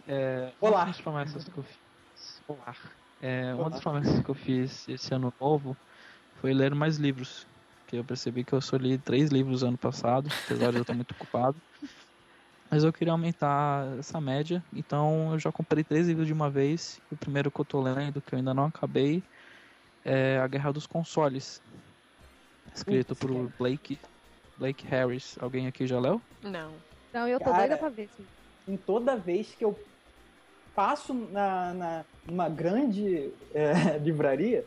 [0.07, 0.79] é, Olá.
[0.79, 2.41] Uma das promessas que eu fiz.
[2.47, 2.75] Olá.
[3.21, 5.75] É, uma das promessas que eu fiz esse ano novo
[6.39, 7.45] foi ler mais livros.
[7.87, 10.93] Que eu percebi que eu só li três livros ano passado, apesar de eu estar
[10.93, 11.57] muito ocupado.
[12.71, 17.01] Mas eu queria aumentar essa média, então eu já comprei três livros de uma vez.
[17.11, 19.21] O primeiro que eu tô lendo, que eu ainda não acabei,
[20.05, 21.61] é A Guerra dos Consoles.
[22.73, 23.99] Escrito por Blake,
[24.57, 25.35] Blake Harris.
[25.41, 26.21] Alguém aqui já leu?
[26.41, 26.71] Não.
[27.13, 28.25] Não, eu tô Cara, doida pra ver, sim.
[28.65, 29.77] Em toda vez que eu
[30.73, 34.65] passo na, na numa grande é, livraria,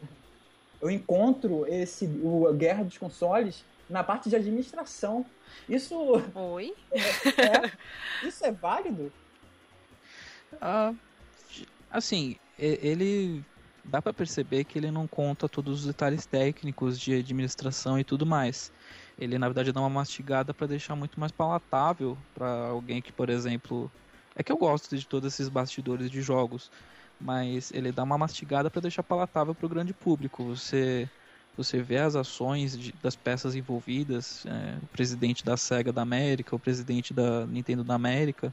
[0.83, 5.25] eu encontro esse o Guerra dos Consoles na parte de administração.
[5.69, 5.95] Isso.
[6.35, 6.75] Oi?
[6.93, 9.13] É, é, isso é válido?
[10.61, 10.93] Ah,
[11.91, 13.43] assim, ele
[13.85, 18.25] dá para perceber que ele não conta todos os detalhes técnicos de administração e tudo
[18.25, 18.73] mais.
[19.19, 23.29] Ele na verdade dá uma mastigada para deixar muito mais palatável para alguém que, por
[23.29, 23.91] exemplo,
[24.35, 26.71] é que eu gosto de todos esses bastidores de jogos,
[27.21, 30.45] mas ele dá uma mastigada para deixar palatável para o grande público.
[30.45, 31.09] Você
[31.57, 36.57] você vê as ações de, das peças envolvidas, é, o presidente da Sega da América,
[36.57, 38.53] o presidente da Nintendo da América,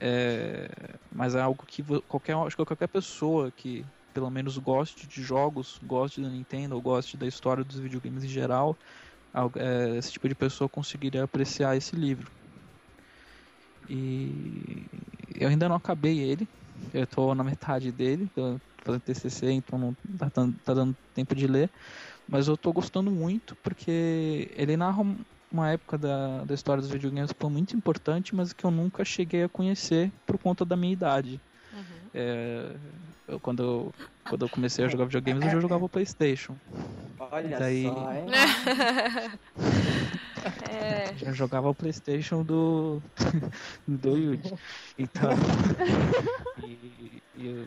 [0.00, 0.68] é,
[1.10, 5.78] mas é algo que qualquer, acho que qualquer pessoa que pelo menos goste de jogos,
[5.82, 8.76] goste da Nintendo, ou goste da história dos videogames em geral,
[9.56, 12.30] é, esse tipo de pessoa conseguiria apreciar esse livro.
[13.88, 14.86] E
[15.34, 16.48] eu ainda não acabei ele,
[16.92, 18.30] eu estou na metade dele,
[18.84, 20.30] fazendo TCC, então não tá,
[20.64, 21.70] tá dando tempo de ler.
[22.32, 25.04] Mas eu tô gostando muito porque ele narra
[25.52, 29.04] uma época da, da história dos videogames que foi muito importante, mas que eu nunca
[29.04, 31.38] cheguei a conhecer por conta da minha idade.
[31.74, 32.10] Uhum.
[32.14, 32.70] É,
[33.28, 36.56] eu, quando, eu, quando eu comecei a jogar videogames, eu já jogava Playstation.
[37.18, 37.82] Olha daí...
[37.82, 38.26] só, hein?
[40.70, 41.14] É.
[41.16, 43.02] Já jogava o Playstation do.
[43.86, 44.54] do Yuji.
[44.98, 45.32] Então.
[46.64, 47.66] e, E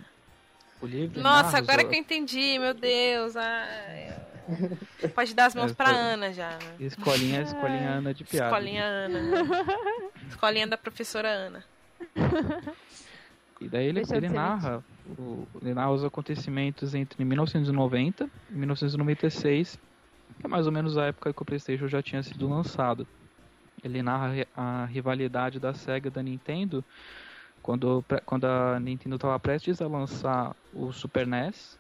[0.82, 1.22] o livro.
[1.22, 3.36] Nossa, narra agora os- que eu entendi, meu Deus.
[3.36, 4.24] ai.
[5.14, 6.76] Pode dar as mãos É, pra foi- Ana já, né?
[6.80, 8.48] Escolinha, escolinha Ana de piada.
[8.56, 9.20] Escolinha Ana.
[10.30, 11.64] Escolinha da professora Ana.
[13.62, 14.84] E daí ele, eu ele narra,
[15.18, 19.80] o, ele narra os acontecimentos entre 1990 e 1996,
[20.39, 23.08] que é mais ou menos a época que o PlayStation já tinha sido lançado.
[23.84, 26.84] Ele narra a ri- a rivalidade da Sega e da Nintendo
[27.62, 31.80] quando, quando a Nintendo estava prestes a lançar o Super NES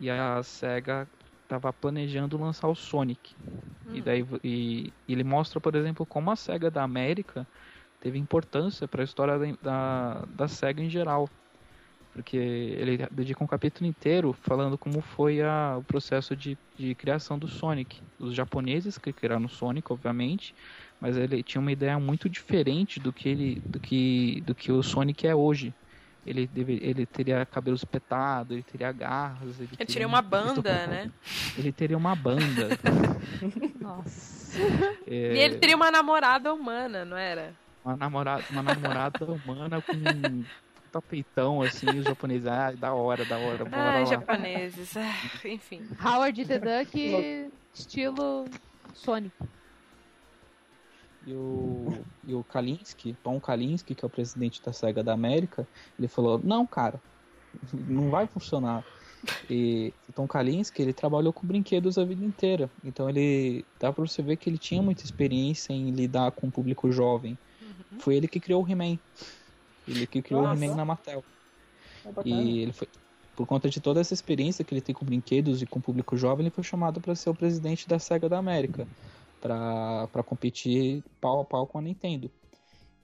[0.00, 1.06] e a Sega
[1.48, 3.34] estava planejando lançar o Sonic.
[3.90, 7.46] E daí e, e ele mostra, por exemplo, como a Sega da América
[8.00, 11.28] teve importância para a história da, da, da SEGA em geral.
[12.12, 17.38] Porque ele dedica um capítulo inteiro falando como foi a, o processo de, de criação
[17.38, 18.02] do Sonic.
[18.18, 20.54] Os japoneses que criaram o Sonic, obviamente,
[21.00, 24.82] mas ele tinha uma ideia muito diferente do que, ele, do que, do que o
[24.82, 25.74] Sonic é hoje.
[26.28, 29.58] Ele, deve, ele teria cabelo espetado, ele teria garras.
[29.58, 31.10] Ele, Ele teria uma um- banda, né?
[31.56, 32.68] Ele teria uma banda.
[33.80, 34.58] Nossa.
[35.06, 37.52] é, E ele teria uma namorada humana, não era?
[37.84, 40.44] uma namorada, uma namorada humana com um
[40.92, 44.04] tapeitão assim, os japoneses, ah, da hora, da hora, bora Ai, lá.
[44.10, 44.96] japoneses.
[44.96, 45.14] Ah,
[45.48, 45.82] Enfim.
[46.04, 48.44] Howard the Duck, estilo
[48.94, 49.32] Sonic.
[51.28, 55.68] E o, e o Kalinske, Tom Kalinske, que é o presidente da SEGA da América,
[55.98, 56.98] ele falou, não, cara,
[57.72, 58.82] não vai funcionar.
[59.50, 62.70] E o Tom Kalinske, ele trabalhou com brinquedos a vida inteira.
[62.82, 66.50] Então ele dá pra você ver que ele tinha muita experiência em lidar com o
[66.50, 67.36] público jovem.
[67.98, 68.98] Foi ele que criou o He-Man.
[69.86, 70.58] Ele que criou Nossa.
[70.58, 71.22] o He-Man na Mattel.
[72.06, 72.10] É.
[72.24, 72.88] E ele foi,
[73.36, 76.16] por conta de toda essa experiência que ele tem com brinquedos e com o público
[76.16, 78.86] jovem, ele foi chamado para ser o presidente da Sega da América,
[79.40, 82.30] para competir pau a pau com a Nintendo.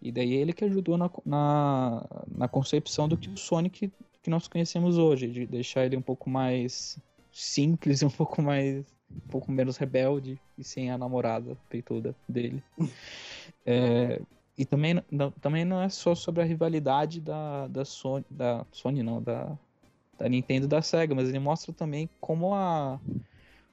[0.03, 2.07] E daí ele que ajudou na, na,
[2.37, 3.91] na concepção do que o Sonic
[4.23, 6.99] que nós conhecemos hoje, de deixar ele um pouco mais
[7.31, 12.63] simples e um pouco mais um pouco menos rebelde e sem a namorada peituda dele.
[13.67, 14.21] É,
[14.59, 19.03] e também não, também não é só sobre a rivalidade da, da Sony, da Sony
[19.03, 19.59] não, da,
[20.19, 23.01] da Nintendo e da Sega, mas ele mostra também como a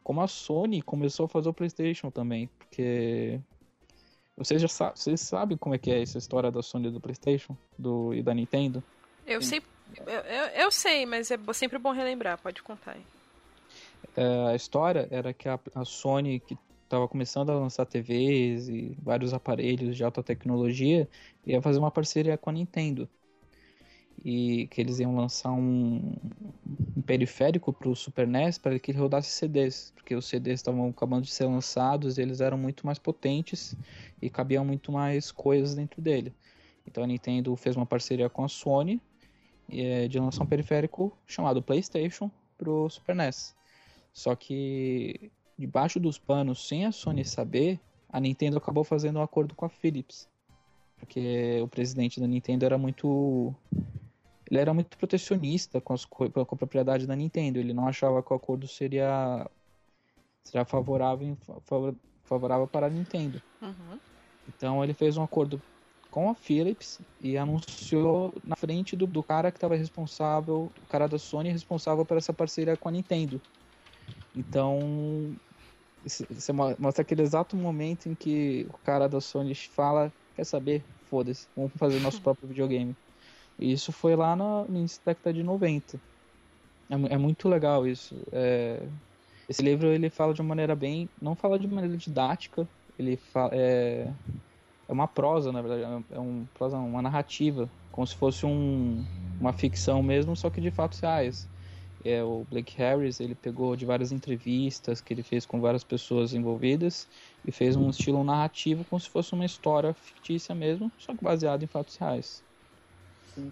[0.03, 3.39] como a Sony começou a fazer o PlayStation também, porque
[4.35, 6.99] vocês já sa vocês sabem como é que é essa história da Sony e do
[6.99, 8.83] PlayStation do e da Nintendo?
[9.25, 9.61] Eu sei.
[10.07, 13.05] Eu, eu, eu sei, mas é sempre bom relembrar, pode contar aí.
[14.15, 18.97] É, a história era que a, a Sony que estava começando a lançar TVs e
[19.01, 21.07] vários aparelhos de alta tecnologia
[21.45, 23.07] ia fazer uma parceria com a Nintendo
[24.23, 26.13] e que eles iam lançar um,
[26.95, 30.89] um periférico para o Super NES para que ele rodasse CDs, porque os CDs estavam
[30.89, 33.75] acabando de ser lançados e eles eram muito mais potentes
[34.21, 36.33] e cabiam muito mais coisas dentro dele.
[36.85, 39.01] Então a Nintendo fez uma parceria com a Sony
[39.69, 43.55] eh, de lançar um periférico chamado PlayStation para o Super NES.
[44.13, 49.55] Só que debaixo dos panos, sem a Sony saber, a Nintendo acabou fazendo um acordo
[49.55, 50.29] com a Philips.
[50.99, 53.53] Porque o presidente da Nintendo era muito.
[54.51, 57.59] Ele era muito protecionista com, as, co- com a propriedade da Nintendo.
[57.59, 59.49] Ele não achava que o acordo seria,
[60.43, 61.37] seria favorável,
[62.25, 63.41] favorável para a Nintendo.
[63.61, 64.01] Uhum.
[64.47, 65.63] Então ele fez um acordo
[66.09, 71.07] com a Philips e anunciou na frente do, do cara que estava responsável, o cara
[71.07, 73.41] da Sony responsável por essa parceria com a Nintendo.
[74.33, 75.37] Então
[76.03, 80.87] você mo- mostra aquele exato momento em que o cara da Sony fala, quer saber?
[81.03, 82.97] Foda-se, vamos fazer nosso próprio videogame.
[83.61, 86.01] E isso foi lá no, no início da década de 90.
[86.89, 88.23] É, é muito legal isso.
[88.31, 88.91] É,
[89.47, 93.51] esse livro ele fala de uma maneira bem, não fala de maneira didática, ele fala,
[93.55, 94.15] é,
[94.87, 99.07] é uma prosa, na verdade, é um prosa, uma narrativa, como se fosse um,
[99.39, 101.49] uma ficção mesmo, só que de fatos reais.
[102.03, 106.33] É, o Blake Harris, ele pegou de várias entrevistas que ele fez com várias pessoas
[106.33, 107.07] envolvidas
[107.43, 111.63] e fez um estilo narrativo como se fosse uma história fictícia mesmo, só que baseado
[111.63, 112.45] em fatos reais.
[113.37, 113.51] Na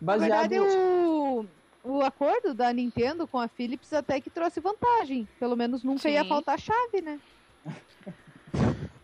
[0.00, 0.48] Baseado.
[0.48, 1.46] verdade, o,
[1.84, 5.28] o acordo da Nintendo com a Philips até que trouxe vantagem.
[5.38, 6.28] Pelo menos nunca ia Sim.
[6.28, 7.20] faltar chave, né?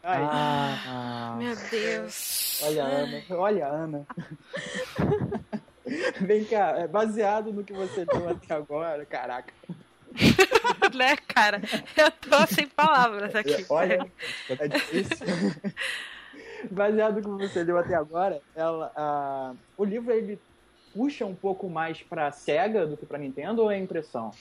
[0.03, 2.61] Ah, Meu Deus.
[2.62, 4.07] Olha a Ana, olha a Ana.
[6.20, 9.53] Vem cá, é baseado no que você deu até agora, caraca.
[10.95, 11.61] né, cara?
[11.97, 13.66] Eu tô sem palavras aqui.
[13.68, 14.11] Olha,
[14.49, 15.27] é difícil.
[16.71, 18.93] baseado no que você deu até agora, ela,
[19.77, 20.43] o livro ele
[20.93, 24.39] puxa um pouco mais pra Sega do que pra Nintendo ou é impressão?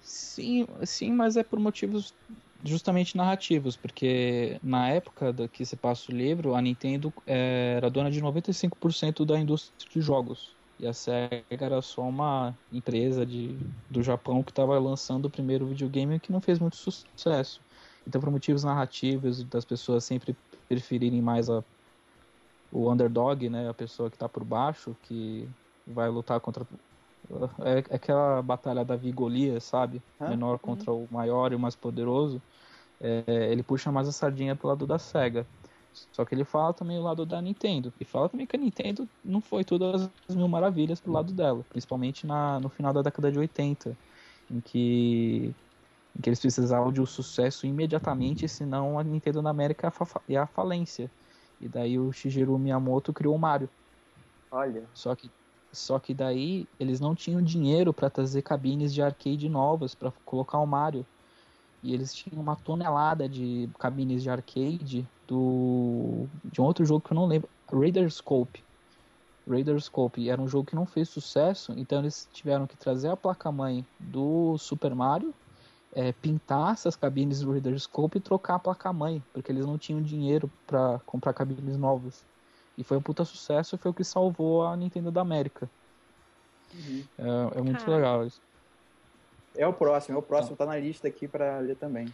[0.00, 2.16] Sim, sim, mas é por motivos
[2.64, 7.90] justamente narrativos, porque na época da que se passa o livro, a Nintendo eh, era
[7.90, 13.58] dona de 95% da indústria de jogos E a SEGA era só uma empresa de,
[13.90, 17.64] do Japão que estava lançando o primeiro videogame que não fez muito sucesso.
[18.06, 20.36] Então, por motivos narrativos, das pessoas sempre
[20.68, 21.62] preferirem mais a,
[22.70, 25.48] o underdog, né, a pessoa que está por baixo, que
[25.86, 26.66] vai lutar contra.
[27.60, 30.02] É, é aquela batalha da Golias, sabe?
[30.20, 30.28] Hã?
[30.28, 32.40] Menor contra o maior e o mais poderoso.
[33.00, 35.46] É, ele puxa mais a sardinha pro lado da SEGA.
[36.12, 37.92] Só que ele fala também o lado da Nintendo.
[37.98, 41.64] E fala também que a Nintendo não foi todas as mil maravilhas pro lado dela.
[41.70, 43.96] Principalmente na, no final da década de 80.
[44.50, 45.54] Em que,
[46.16, 49.92] em que eles precisavam de um sucesso imediatamente, senão a Nintendo na América
[50.28, 51.10] ia, à falência.
[51.60, 53.68] E daí o Shigeru Miyamoto criou o Mario.
[54.50, 54.84] Olha.
[54.94, 55.30] Só que,
[55.72, 60.58] só que daí eles não tinham dinheiro para trazer cabines de arcade novas para colocar
[60.58, 61.04] o Mario.
[61.82, 67.12] E eles tinham uma tonelada de cabines de arcade do de um outro jogo que
[67.12, 68.64] eu não lembro, Raider Scope.
[69.48, 73.16] Raider Scope era um jogo que não fez sucesso, então eles tiveram que trazer a
[73.16, 75.32] placa-mãe do Super Mario,
[75.92, 80.02] é, pintar essas cabines do Raider Scope e trocar a placa-mãe, porque eles não tinham
[80.02, 82.24] dinheiro para comprar cabines novas.
[82.76, 85.68] E foi um puta sucesso e foi o que salvou a Nintendo da América.
[87.18, 87.96] É, é muito Cara.
[87.96, 88.40] legal isso.
[89.56, 92.06] É o próximo, é o próximo, tá na lista aqui pra ler também.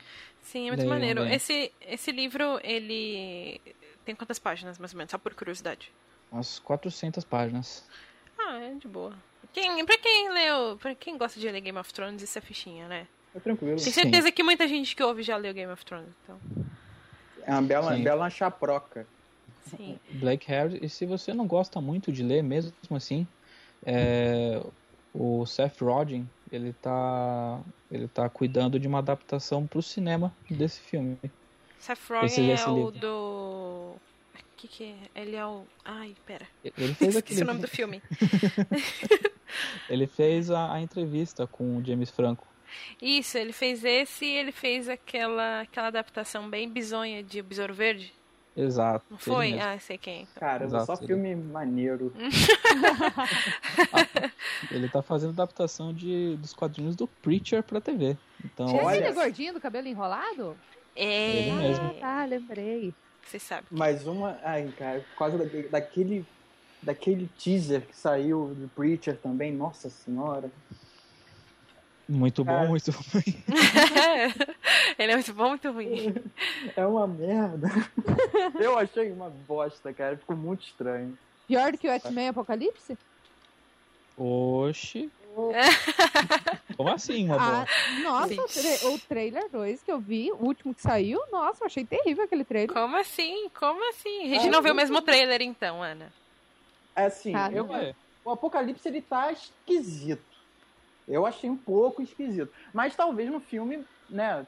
[0.43, 1.22] Sim, é muito maneiro.
[1.27, 3.61] Esse, esse livro, ele
[4.05, 5.11] tem quantas páginas, mais ou menos?
[5.11, 5.93] Só por curiosidade.
[6.33, 7.87] Umas 400 páginas.
[8.39, 9.14] Ah, é de boa.
[9.53, 12.89] Quem, pra quem leu, pra quem gosta de ler Game of Thrones, isso é fichinha,
[12.89, 13.07] né?
[13.35, 13.76] É tranquilo.
[13.76, 13.91] Tenho Sim.
[13.91, 16.39] certeza que muita gente que ouve já leu Game of Thrones, então.
[17.47, 18.03] É uma bela, Sim.
[18.03, 19.07] bela chaproca.
[19.66, 19.99] Sim.
[20.12, 23.26] Black Hair, e se você não gosta muito de ler, mesmo assim,
[23.85, 24.62] é,
[25.12, 27.61] o Seth Rogen, ele tá,
[27.91, 31.18] ele tá cuidando de uma adaptação pro cinema desse filme.
[31.78, 32.91] Seth Esse- Rogen é o livro.
[33.01, 33.95] do.
[34.57, 35.22] que que é?
[35.22, 35.64] Ele é o.
[35.85, 36.47] Ai, pera.
[36.64, 38.01] Ele fez Esqueci aquele, o nome do filme.
[39.89, 42.47] ele fez a, a entrevista com o James Franco.
[43.01, 47.75] Isso, ele fez esse e ele fez aquela, aquela adaptação bem bizonha de O Besouro
[47.75, 48.12] Verde.
[48.57, 49.05] Exato.
[49.11, 49.51] Não ele foi?
[49.53, 49.66] mesmo.
[49.68, 50.22] Ah, sei quem.
[50.22, 50.35] então.
[50.41, 52.14] Cara, Exato, só ele- filme maneiro.
[54.70, 58.16] Ele tá fazendo adaptação de, dos quadrinhos do Preacher pra TV.
[58.45, 58.99] Então, Tinha Olha.
[59.01, 60.57] aquele gordinho do cabelo enrolado?
[60.97, 61.49] É.
[61.49, 61.95] Ele mesmo.
[62.03, 62.95] Ah, lembrei.
[63.25, 63.66] Você sabe.
[63.70, 64.39] Mais uma.
[64.45, 66.27] Ai, cara, por causa daquele, daquele,
[66.83, 70.51] daquele teaser que saiu do Preacher também, nossa senhora.
[72.09, 72.69] Muito bom, Cara.
[72.69, 73.45] muito ruim.
[74.99, 76.15] ele é muito bom, muito ruim.
[76.77, 77.69] É uma merda.
[78.61, 80.17] Eu achei uma bosta, cara.
[80.17, 81.17] Ficou muito estranho.
[81.47, 82.97] Pior do que o X-Men Apocalipse?
[84.17, 85.11] Oxi.
[86.77, 87.67] Como assim, uma boa?
[87.69, 91.65] Ah, nossa, o, tra- o trailer 2 que eu vi, o último que saiu, nossa,
[91.65, 92.73] eu achei terrível aquele trailer.
[92.73, 93.49] Como assim?
[93.59, 94.23] Como assim?
[94.23, 96.13] A gente Ah, não viu o mesmo trailer então, Ana.
[96.95, 97.95] É assim, Ah, eu, É.
[98.25, 100.23] o Apocalipse ele tá esquisito.
[101.07, 102.51] Eu achei um pouco esquisito.
[102.73, 104.47] Mas talvez no filme, né,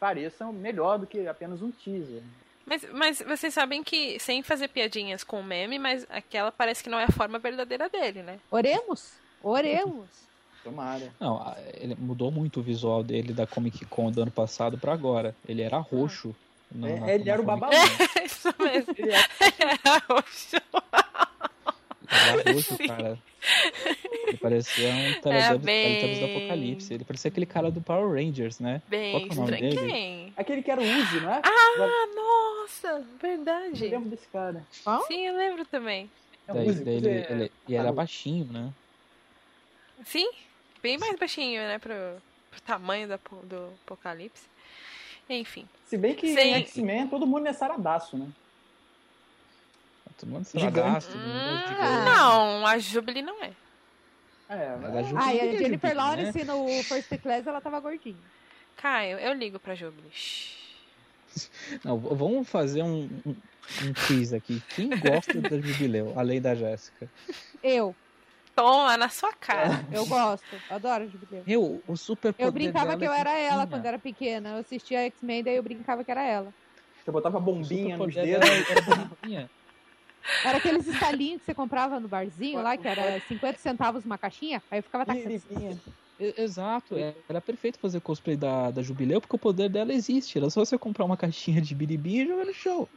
[0.00, 2.22] pareça melhor do que apenas um teaser.
[2.66, 6.90] Mas, mas vocês sabem que, sem fazer piadinhas com o meme, mas aquela parece que
[6.90, 8.38] não é a forma verdadeira dele, né?
[8.50, 9.12] Oremos?
[9.42, 10.06] Oremos.
[10.64, 11.10] Tomara.
[11.20, 15.34] Não, ele mudou muito o visual dele da Comic Con do ano passado pra agora.
[15.48, 16.34] Ele era roxo.
[16.70, 17.72] na- É, na- ele na era o babalu.
[17.72, 18.20] Con.
[18.24, 18.94] Isso mesmo.
[18.98, 19.24] Ele é-
[19.58, 20.56] Era roxo.
[22.10, 22.86] Ele era roxo, Sim.
[22.86, 23.18] cara.
[24.26, 26.94] Ele parecia um Teletubbies bem- Teletubbies do Apocalipse.
[26.94, 28.82] Ele parecia aquele cara do Power Rangers, né?
[28.88, 29.74] Bem Qual que é o nome estranho.
[29.74, 29.92] dele?
[29.92, 30.32] Quem?
[30.36, 31.40] Aquele que era o Uzi, não é?
[31.44, 32.88] Ah, nossa!
[32.88, 33.88] Eu Verdade.
[33.88, 34.64] lembro desse cara.
[35.06, 36.10] Sim, eu lembro também.
[36.46, 37.96] É Daí, Uzi, daí ele, é- ele- e era Maluco.
[37.96, 38.72] baixinho, né?
[40.04, 40.30] Sim,
[40.82, 41.78] bem mais baixinho, né?
[41.78, 41.94] Pro,
[42.50, 44.44] pro tamanho da, do apocalipse.
[45.28, 45.66] Enfim.
[45.86, 46.40] Se bem que Sim.
[46.40, 48.26] em X-Men todo mundo é saradaço, né?
[50.18, 50.74] Todo mundo Gigante.
[50.74, 52.04] saladaço, todo mundo Hum, gigante.
[52.04, 53.52] não, a Jubilee não é.
[54.50, 55.94] É, Mas a Jubilee Ah, e é a Jennifer Jubilee, né?
[55.94, 58.16] Lawrence no First Class, ela tava gordinha.
[58.76, 60.10] Caio, eu ligo pra Jubilee.
[61.84, 63.30] Não, vamos fazer um, um,
[63.84, 64.62] um quiz aqui.
[64.70, 67.08] Quem gosta da Jubileu, além da Jéssica?
[67.62, 67.94] Eu,
[68.58, 69.84] Toma na sua cara.
[69.92, 70.44] eu gosto.
[70.68, 71.44] Adoro a Jubileu.
[71.46, 73.66] Eu, o super Eu brincava que eu era ela pequena.
[73.68, 74.48] quando era pequena.
[74.50, 76.52] Eu assistia X-Men, daí eu brincava que era ela.
[77.04, 78.48] Você botava bombinha nos dedos.
[78.48, 79.50] Era, era bonitinha.
[80.44, 84.62] Era aqueles estalinhos que você comprava no barzinho lá, que era 50 centavos uma caixinha.
[84.70, 85.04] Aí eu ficava.
[85.16, 90.36] E- Exato, é- era perfeito fazer cosplay da, da Jubileu, porque o poder dela existe.
[90.36, 92.88] Era só você comprar uma caixinha de biribinha e jogar no show.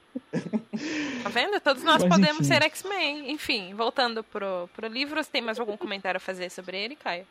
[1.21, 1.59] Tá vendo?
[1.59, 2.45] Todos nós Mas podemos enfim.
[2.45, 3.29] ser X-Men.
[3.31, 7.27] Enfim, voltando pro, pro livro, você tem mais algum comentário a fazer sobre ele, Caio?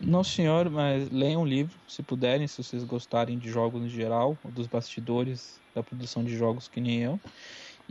[0.00, 4.38] Não, senhor, mas leiam o livro, se puderem, se vocês gostarem de jogos em geral,
[4.42, 7.20] ou dos bastidores da produção de jogos que nem eu.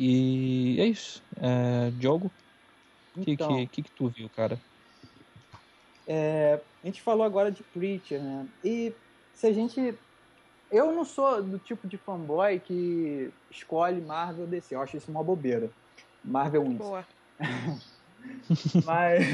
[0.02, 1.22] E é isso.
[1.42, 2.32] É, Diogo,
[3.18, 4.58] o que, Então, que, que, que tu viu, cara?
[6.08, 8.48] É, a gente falou agora de Preacher, né?
[8.64, 8.94] E
[9.34, 9.94] se a gente.
[10.72, 14.74] Eu não sou do tipo de fanboy que escolhe Marvel ou DC.
[14.74, 15.70] Eu acho isso uma bobeira.
[16.24, 16.78] Marvel wins.
[16.78, 17.06] Boa.
[18.86, 19.26] Mas.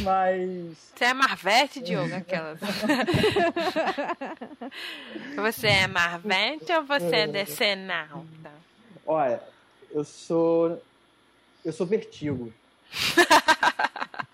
[0.02, 0.92] Mas.
[0.94, 2.14] Você é Marvete, Diogo?
[2.14, 2.60] Aquelas.
[5.36, 8.64] você é Marvete ou você é decenalta?
[9.06, 9.40] Olha,
[9.90, 10.82] eu sou.
[11.64, 12.52] Eu sou vertigo.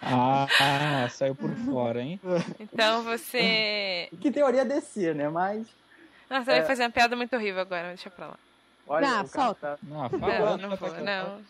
[0.03, 2.21] Ah, ah, saiu por fora, hein?
[2.59, 4.09] Então você.
[4.21, 5.29] Que teoria DC, né?
[5.29, 5.66] Mas.
[6.29, 6.59] Nossa, você É.
[6.59, 8.35] vai fazer uma piada muito horrível agora, deixa pra lá.
[8.87, 9.55] Olha, Não, solta.
[9.55, 10.57] tá- Não, Não, fala.
[10.57, 11.43] não vou, não.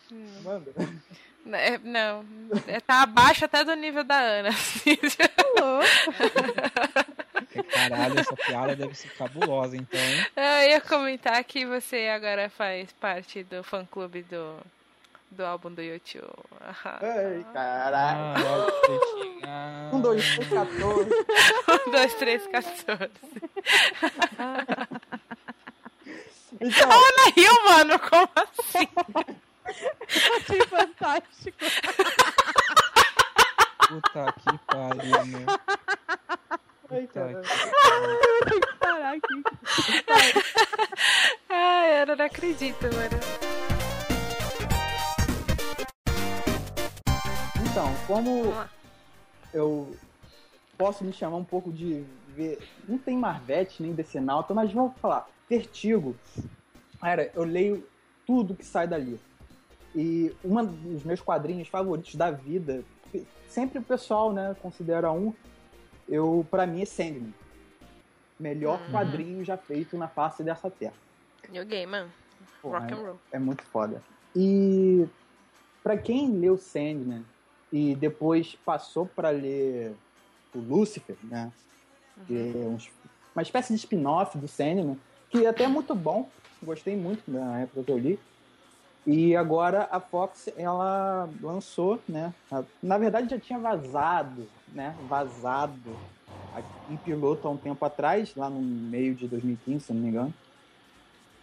[0.43, 0.71] Manda.
[1.53, 2.23] É, Não,
[2.67, 4.49] É, tá abaixo até do nível da Ana.
[4.53, 4.95] assim.
[7.55, 7.63] Alô?
[7.69, 10.25] Caralho, essa piada deve ser cabulosa, então, hein?
[10.35, 14.57] Eu ia comentar que você agora faz parte do fã-clube do,
[15.29, 16.23] do álbum do YouTube.
[16.83, 18.19] Ai, caralho.
[18.19, 19.41] Ah, olha.
[19.43, 19.89] Ah.
[19.93, 21.09] Um, dois, três, 14.
[21.87, 23.09] Um, dois, três, 14.
[26.59, 28.87] Então, Ana riu, mano, como assim?
[30.37, 31.57] Achei fantástico.
[33.87, 35.45] Puta que pariu, meu.
[36.91, 37.41] Ai, caralho.
[39.13, 39.41] aqui.
[41.49, 43.19] Ai, eu não acredito, mano.
[47.69, 48.69] Então, como Vamos
[49.53, 49.95] eu
[50.77, 52.03] posso me chamar um pouco de.
[52.29, 55.27] ver- Não tem Marvete nem Decenalta, mas vou falar.
[55.49, 56.15] Vertigo.
[56.99, 57.85] Cara, eu leio
[58.25, 59.19] tudo que sai dali.
[59.93, 62.83] E um dos meus quadrinhos favoritos da vida,
[63.47, 65.33] sempre o pessoal, né, considera um,
[66.11, 67.33] eu para mim é Sandman.
[68.39, 68.91] Melhor Uhum.
[68.91, 70.93] quadrinho já feito na face dessa terra.
[71.49, 71.91] New Game.
[72.61, 73.19] Porra, Rock and roll.
[73.31, 74.01] É muito foda.
[74.35, 75.07] E
[75.83, 77.23] pra quem leu Sandman
[77.71, 79.95] e depois passou pra ler
[80.53, 81.51] o Lucifer, né?
[82.27, 82.89] Que é uns-
[83.35, 84.99] uma espécie de spin-off do Sandman,
[85.29, 86.29] que até é muito bom.
[86.61, 88.19] Gostei muito na época que eu li.
[89.07, 92.31] E agora a Fox, ela lançou, né?
[92.83, 94.95] Na verdade já tinha vazado, né?
[95.07, 95.95] Vazado
[96.89, 100.33] um piloto há um tempo atrás, lá no meio de 2015, se não me engano.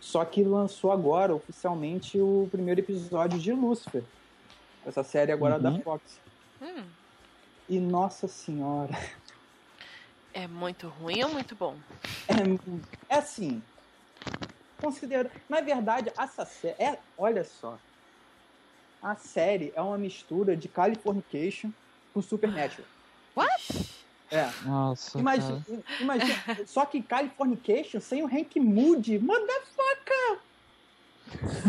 [0.01, 4.05] Só que lançou agora, oficialmente, o primeiro episódio de Lucifer.
[4.87, 5.63] Essa série agora Uhum.
[5.63, 6.21] da Fox.
[6.61, 6.85] Hum,
[7.69, 8.93] E nossa senhora.
[10.35, 11.75] é muito ruim ou muito bom?
[12.29, 13.63] É, é assim.
[14.81, 15.31] Considera.
[15.49, 16.81] Na verdade, essa série.
[16.83, 17.79] É, olha só.
[19.03, 21.71] A série é uma mistura de Californication
[22.15, 22.87] com Supernatural.
[23.39, 23.89] What?
[24.31, 24.51] É.
[24.65, 25.65] Nossa, Imagina,
[26.01, 26.35] imagina,
[26.67, 30.39] só que Californication sem o Hank Moody, motherfucker!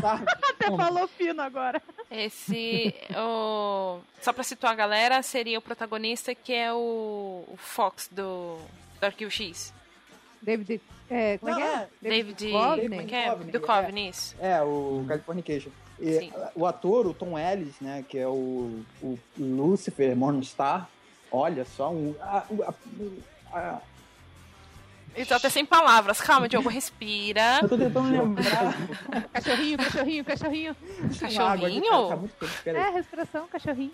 [0.01, 0.25] Sabe?
[0.49, 1.81] Até falou fino agora.
[2.11, 3.99] Esse, o...
[4.21, 8.57] só pra situar a galera, seria o protagonista que é o, o Fox do,
[8.99, 9.73] do Arquivo X.
[10.41, 10.81] David.
[11.09, 11.73] É, como é que Não, é?
[12.03, 12.09] é.
[12.09, 13.35] David, como é que é?
[13.35, 14.35] Do Coveney, isso.
[14.39, 15.71] É, o Californication.
[15.99, 16.31] E Sim.
[16.55, 20.89] o ator, o Tom Ellis, né, que é o, o Lucifer Morningstar,
[21.31, 22.43] olha só, um, a,
[23.53, 23.81] a- a-
[25.15, 26.21] Eu tô até sem palavras.
[26.21, 27.59] Calma, Diogo, respira.
[27.61, 28.73] eu tô tentando lembrar.
[29.33, 30.75] Cachorrinho, cachorrinho, cachorrinho.
[31.19, 31.93] Cachorrinho?
[31.93, 32.81] Água tá- tá muito peraí.
[32.81, 33.91] É, respiração, cachorrinho.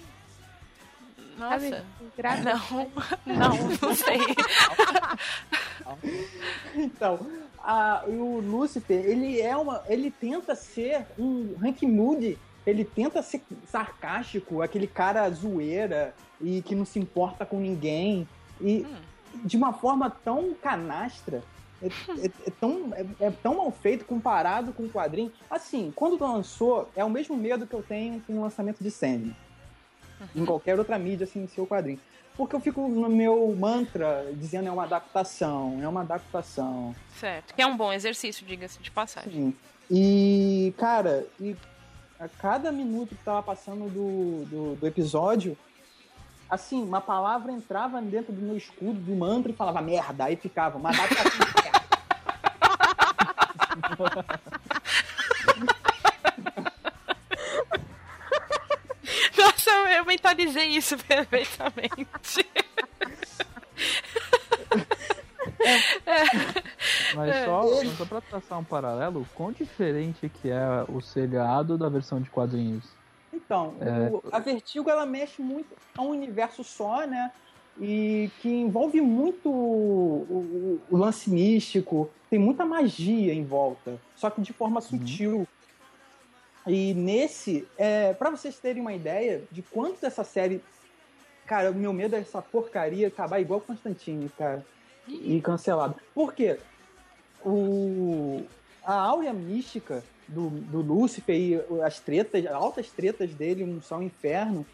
[1.38, 1.84] Nossa.
[2.16, 2.44] Sabe?
[3.26, 4.20] Não, não, não sei.
[6.76, 7.28] Então,
[7.60, 9.84] a- o Lucifer, ele é uma.
[9.88, 16.76] Ele tenta ser um Hank Moody, ele tenta ser sarcástico, aquele cara zoeira e que
[16.76, 18.28] não se importa com ninguém.
[18.62, 18.96] E Hum.
[19.44, 21.44] de uma forma tão canastra.
[21.82, 25.32] É, é- é tão, é, é tão mal feito comparado com o quadrinho.
[25.50, 29.36] Assim, quando lançou, é o mesmo medo que eu tenho com o lançamento de Sandman.
[30.34, 32.00] Em qualquer outra mídia, ser o quadrinho.
[32.38, 36.96] Porque eu fico no meu mantra dizendo é uma adaptação, é uma adaptação.
[37.20, 37.54] Certo.
[37.54, 39.32] Que é um bom exercício, diga-se de passagem.
[39.32, 39.54] Sim.
[39.92, 41.56] E, cara, e
[42.20, 45.58] a cada minuto que tava passando do, do, do episódio,
[46.50, 50.78] assim, uma palavra entrava dentro do meu escudo, do mantra, e falava merda, aí ficava,
[50.78, 51.86] uma adaptação de merda.
[59.38, 62.46] Nossa, eu mentalizei isso perfeitamente.
[67.16, 72.22] Mas só, só pra traçar um paralelo, quão diferente que é o seriado da versão
[72.22, 72.86] de quadrinhos?
[73.46, 74.10] Então, É.
[74.12, 75.68] o- a Vertigo, ela mexe muito,
[75.98, 77.32] é um universo só, né?
[77.80, 84.30] E que envolve muito o, o- o lance místico, tem muita magia em volta, só
[84.30, 85.48] que de forma sutil.
[86.66, 90.62] E nesse, é, para vocês terem uma ideia de quanto essa série
[91.46, 94.66] cara, o meu medo é essa porcaria acabar igual Constantine, cara.
[95.08, 95.94] E cancelado.
[96.16, 96.58] Por quê?
[97.46, 98.44] O,
[98.84, 104.66] a áurea mística do, do Lúcifer e as tretas, altas tretas dele, um só inferno.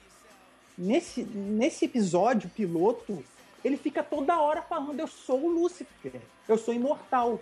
[0.77, 3.23] Nesse, nesse episódio piloto,
[3.63, 7.39] ele fica toda hora falando: Eu sou o Lúcifer, eu sou imortal.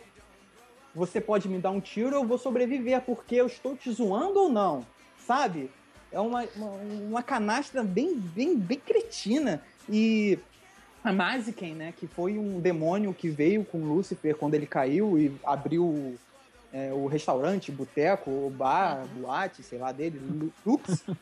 [0.94, 4.50] Você pode me dar um tiro, eu vou sobreviver, porque eu estou te zoando ou
[4.50, 4.86] não?
[5.26, 5.70] Sabe?
[6.12, 6.72] É uma, uma,
[7.08, 9.62] uma canastra bem, bem, bem cretina.
[9.88, 10.40] E
[11.04, 15.32] a Maziken, né, que foi um demônio que veio com Lúcifer quando ele caiu e
[15.44, 16.18] abriu
[16.72, 21.04] é, o restaurante, boteco, o bar, boate, sei lá, dele, Lux.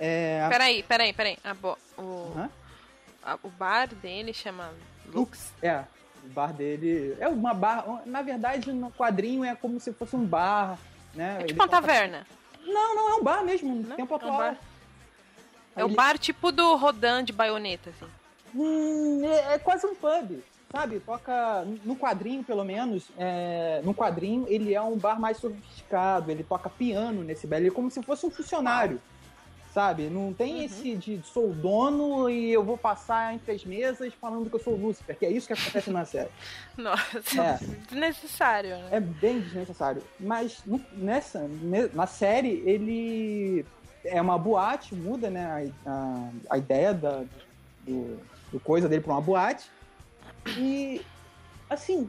[0.00, 0.48] É...
[0.48, 1.38] Peraí, peraí, peraí.
[1.42, 1.76] A bo...
[1.98, 2.48] o...
[3.20, 4.72] A, o bar dele chama
[5.12, 5.52] Lux?
[5.60, 5.82] É,
[6.24, 7.16] o bar dele.
[7.18, 8.02] É uma bar.
[8.06, 10.78] Na verdade, no quadrinho é como se fosse um bar,
[11.16, 11.38] né?
[11.40, 12.24] É tipo uma taverna.
[12.64, 14.30] Não, não, é um bar mesmo, no tempo atual.
[14.30, 14.58] É um bar,
[15.74, 18.08] é um bar tipo do Rodan de baioneta, assim.
[18.54, 20.40] Hum, é, é quase um pub
[20.70, 26.30] sabe, toca no quadrinho, pelo menos, é, no quadrinho ele é um bar mais sofisticado,
[26.30, 29.00] ele toca piano nesse bar, ele é como se fosse um funcionário,
[29.72, 30.10] sabe?
[30.10, 30.62] Não tem uhum.
[30.62, 34.74] esse de sou dono e eu vou passar entre as mesas falando que eu sou
[34.74, 36.30] o Lúcifer, que é isso que acontece na série.
[36.76, 37.58] Nossa, é
[37.88, 38.88] desnecessário, né?
[38.92, 40.02] É bem desnecessário.
[40.20, 40.62] Mas
[40.92, 41.48] nessa,
[41.94, 43.64] na série, ele
[44.04, 47.24] é uma boate, muda, né, a, a, a ideia da,
[47.86, 48.20] do,
[48.52, 49.77] do coisa dele para uma boate
[50.56, 51.00] e,
[51.68, 52.08] assim,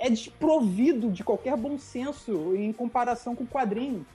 [0.00, 4.06] é desprovido de qualquer bom senso em comparação com o quadrinho.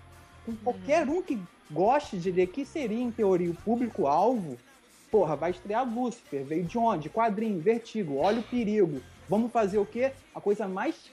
[0.45, 4.57] Com qualquer um que goste de ler, que seria, em teoria, o público-alvo,
[5.11, 7.09] porra, vai estrear Lúcifer, veio de onde?
[7.09, 9.01] Quadrinho, Vertigo, olha o perigo.
[9.27, 10.11] Vamos fazer o quê?
[10.33, 11.11] A coisa mais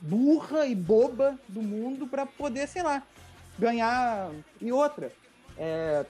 [0.00, 3.02] burra e boba do mundo para poder, sei lá,
[3.58, 4.30] ganhar.
[4.60, 5.12] E outra,
[5.56, 6.04] é,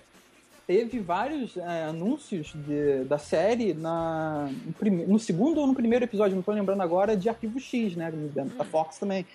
[0.66, 6.04] teve vários é, anúncios de, da série na, no, prime, no, segundo ou no primeiro
[6.04, 8.12] episódio, não estou lembrando agora, de Arquivo X, né?
[8.56, 9.26] Da Fox também.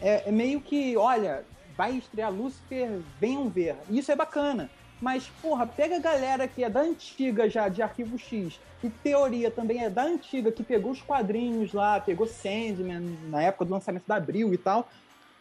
[0.00, 1.44] É, é, meio que, olha,
[1.76, 3.76] vai estrear Lucifer, venham ver.
[3.90, 4.70] Isso é bacana.
[5.00, 9.50] Mas, porra, pega a galera que é da antiga já, de Arquivo X, e teoria
[9.50, 14.04] também é da antiga, que pegou os quadrinhos lá, pegou Sandman na época do lançamento
[14.08, 14.88] da Abril e tal,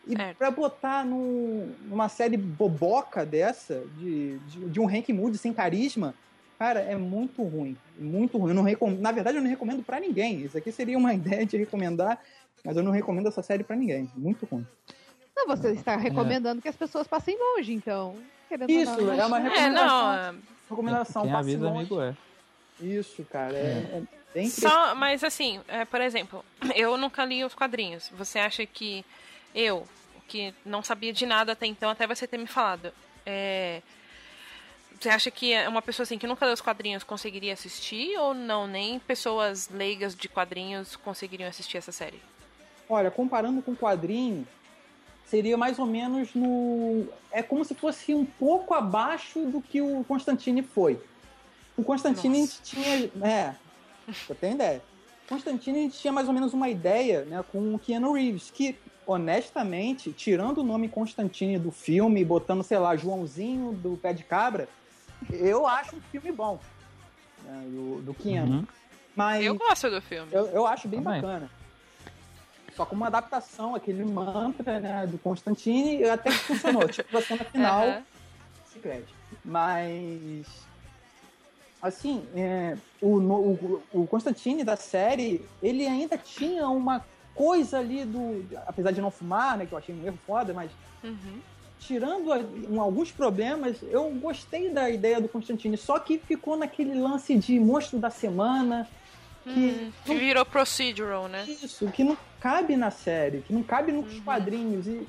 [0.08, 0.34] e é.
[0.34, 6.14] pra botar num, numa série boboca dessa, de, de, de um Hank Moody sem carisma,
[6.58, 7.78] cara, é muito ruim.
[7.98, 8.50] Muito ruim.
[8.50, 8.92] Eu não recom...
[8.92, 10.42] Na verdade, eu não recomendo para ninguém.
[10.42, 12.20] Isso aqui seria uma ideia de recomendar,
[12.64, 14.10] mas eu não recomendo essa série para ninguém.
[14.16, 14.66] Muito ruim.
[15.36, 15.98] Não, você está é.
[15.98, 16.62] recomendando é.
[16.62, 18.16] que as pessoas passem longe, então.
[18.68, 20.14] Isso, não, é uma recomendação.
[20.14, 20.40] É, não,
[20.70, 21.80] recomendação Quem avisa longe.
[21.80, 22.16] amigo é.
[22.82, 23.56] Isso, cara.
[23.56, 24.04] É, é
[24.34, 26.44] bem Só, mas assim, é, por exemplo,
[26.76, 28.10] eu nunca li os quadrinhos.
[28.18, 29.04] Você acha que
[29.54, 29.88] eu,
[30.28, 32.92] que não sabia de nada até então, até você ter me falado.
[33.26, 33.82] É,
[35.00, 38.68] você acha que uma pessoa assim que nunca leu os quadrinhos conseguiria assistir ou não?
[38.68, 42.20] Nem pessoas leigas de quadrinhos conseguiriam assistir essa série?
[42.90, 44.48] Olha, comparando com quadrinho,
[45.26, 47.08] seria mais ou menos no.
[47.32, 51.00] É como se fosse um pouco abaixo do que o Constantine foi.
[51.78, 52.62] O Constantine Nossa.
[52.64, 53.12] tinha.
[53.22, 53.56] É,
[54.28, 54.82] eu tenho ideia.
[55.30, 58.76] Constantine tinha mais ou menos uma ideia né, com o Keanu Reeves, que
[59.08, 64.68] honestamente, tirando o nome Constantine do filme, botando, sei lá, Joãozinho do Pé de Cabra,
[65.32, 66.60] eu acho um filme bom.
[67.44, 68.58] Né, do, do Keanu.
[68.58, 68.68] Uhum.
[69.16, 70.30] Mas eu gosto do filme.
[70.32, 71.22] Eu, eu acho bem Também.
[71.22, 71.50] bacana.
[72.76, 76.86] Só com uma adaptação, aquele mantra né, do Constantine, até que funcionou.
[76.90, 78.04] tipo, a cena final, uhum.
[78.72, 79.06] secret.
[79.44, 80.46] Mas
[81.82, 87.04] assim, é, o, o, o Constantine da série, ele ainda tinha uma
[87.38, 88.44] coisa ali do.
[88.66, 89.66] Apesar de não fumar, né?
[89.66, 90.72] Que eu achei um erro foda, mas.
[91.04, 91.40] Uhum.
[91.80, 92.32] Tirando
[92.72, 97.60] um, alguns problemas, eu gostei da ideia do Constantine, só que ficou naquele lance de
[97.60, 98.90] monstro da semana.
[99.44, 101.46] Que, hum, não, virou procedural, né?
[101.48, 104.22] Isso, que não cabe na série, que não cabe nos uhum.
[104.24, 104.88] quadrinhos.
[104.88, 105.08] E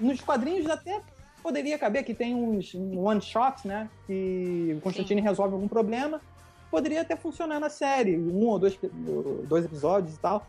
[0.00, 1.02] nos quadrinhos até
[1.42, 3.90] poderia caber, que tem uns one-shots, né?
[4.06, 5.28] Que o Constantine Sim.
[5.28, 6.22] resolve algum problema.
[6.70, 8.78] Poderia até funcionar na série, um ou dois,
[9.46, 10.46] dois episódios e tal.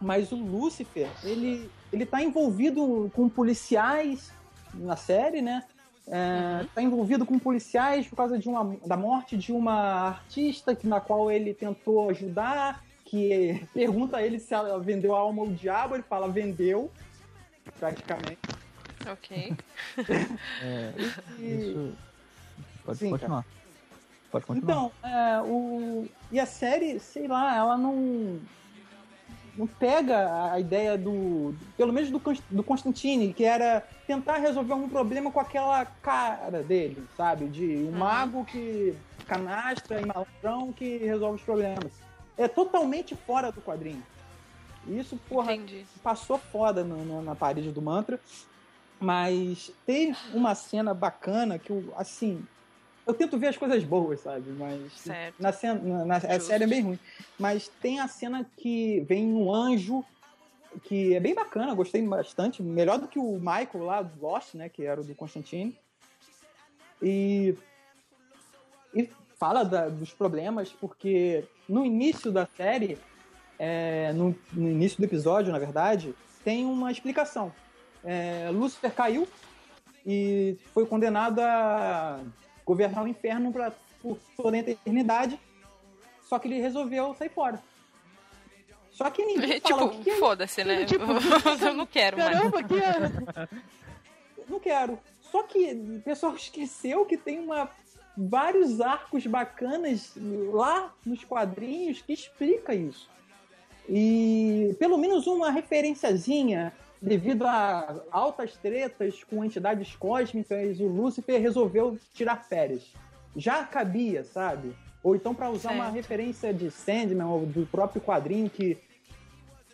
[0.00, 4.30] Mas o Lúcifer, ele, ele tá envolvido com policiais
[4.74, 5.64] na série, né?
[6.08, 6.68] É, uhum.
[6.72, 11.00] tá envolvido com policiais por causa de uma, da morte de uma artista que, na
[11.00, 15.96] qual ele tentou ajudar, que pergunta a ele se ela vendeu a alma ao diabo,
[15.96, 16.90] ele fala vendeu,
[17.78, 18.38] praticamente.
[19.10, 19.56] Ok.
[20.62, 20.92] é,
[21.38, 21.92] isso...
[22.84, 23.42] Pode Sim, continuar.
[23.42, 23.56] Cara.
[24.30, 24.72] Pode continuar.
[24.72, 26.06] Então, é, o...
[26.30, 28.38] e a série, sei lá, ela não
[29.56, 31.54] não pega a ideia do.
[31.76, 37.02] Pelo menos do, do Constantine, que era tentar resolver um problema com aquela cara dele,
[37.16, 37.46] sabe?
[37.46, 37.98] De um uhum.
[37.98, 38.94] mago que
[39.26, 41.92] canastra e malandrão que resolve os problemas.
[42.36, 44.02] É totalmente fora do quadrinho.
[44.86, 45.84] Isso, porra, Entendi.
[46.02, 48.20] passou foda no, no, na parede do mantra.
[48.98, 52.42] Mas tem uma cena bacana que, assim,
[53.06, 54.50] eu tento ver as coisas boas, sabe?
[54.50, 55.34] Mas certo.
[55.40, 56.98] na cena, na, na a série é bem ruim.
[57.38, 60.04] Mas tem a cena que vem um anjo
[60.84, 64.68] que é bem bacana, gostei bastante, melhor do que o Michael lá do Lost, né,
[64.68, 65.76] que era o do Constantine.
[67.00, 67.56] E
[68.94, 72.98] e fala da, dos problemas porque no início da série,
[73.58, 77.52] é, no, no início do episódio, na verdade, tem uma explicação
[78.06, 79.26] é, Lúcifer caiu
[80.06, 82.20] e foi condenado a
[82.66, 85.40] governar o inferno pra, por toda a eternidade.
[86.22, 87.62] Só que ele resolveu sair fora.
[88.90, 90.16] Só que ninguém fala tipo, é...
[90.16, 90.84] foda-se, né?
[90.86, 91.04] Tipo,
[91.64, 92.66] eu não quero caramba, mais.
[92.66, 94.50] Que...
[94.50, 94.98] não quero.
[95.30, 97.70] Só que o pessoal esqueceu que tem uma
[98.16, 100.12] vários arcos bacanas
[100.50, 103.08] lá nos quadrinhos que explica isso.
[103.88, 106.72] E pelo menos uma referenciazinha
[107.06, 112.92] devido a altas tretas com entidades cósmicas, o Lúcifer resolveu tirar férias.
[113.36, 114.74] Já cabia, sabe?
[115.04, 115.82] Ou então para usar certo.
[115.82, 118.76] uma referência de Sandman ou do próprio quadrinho que,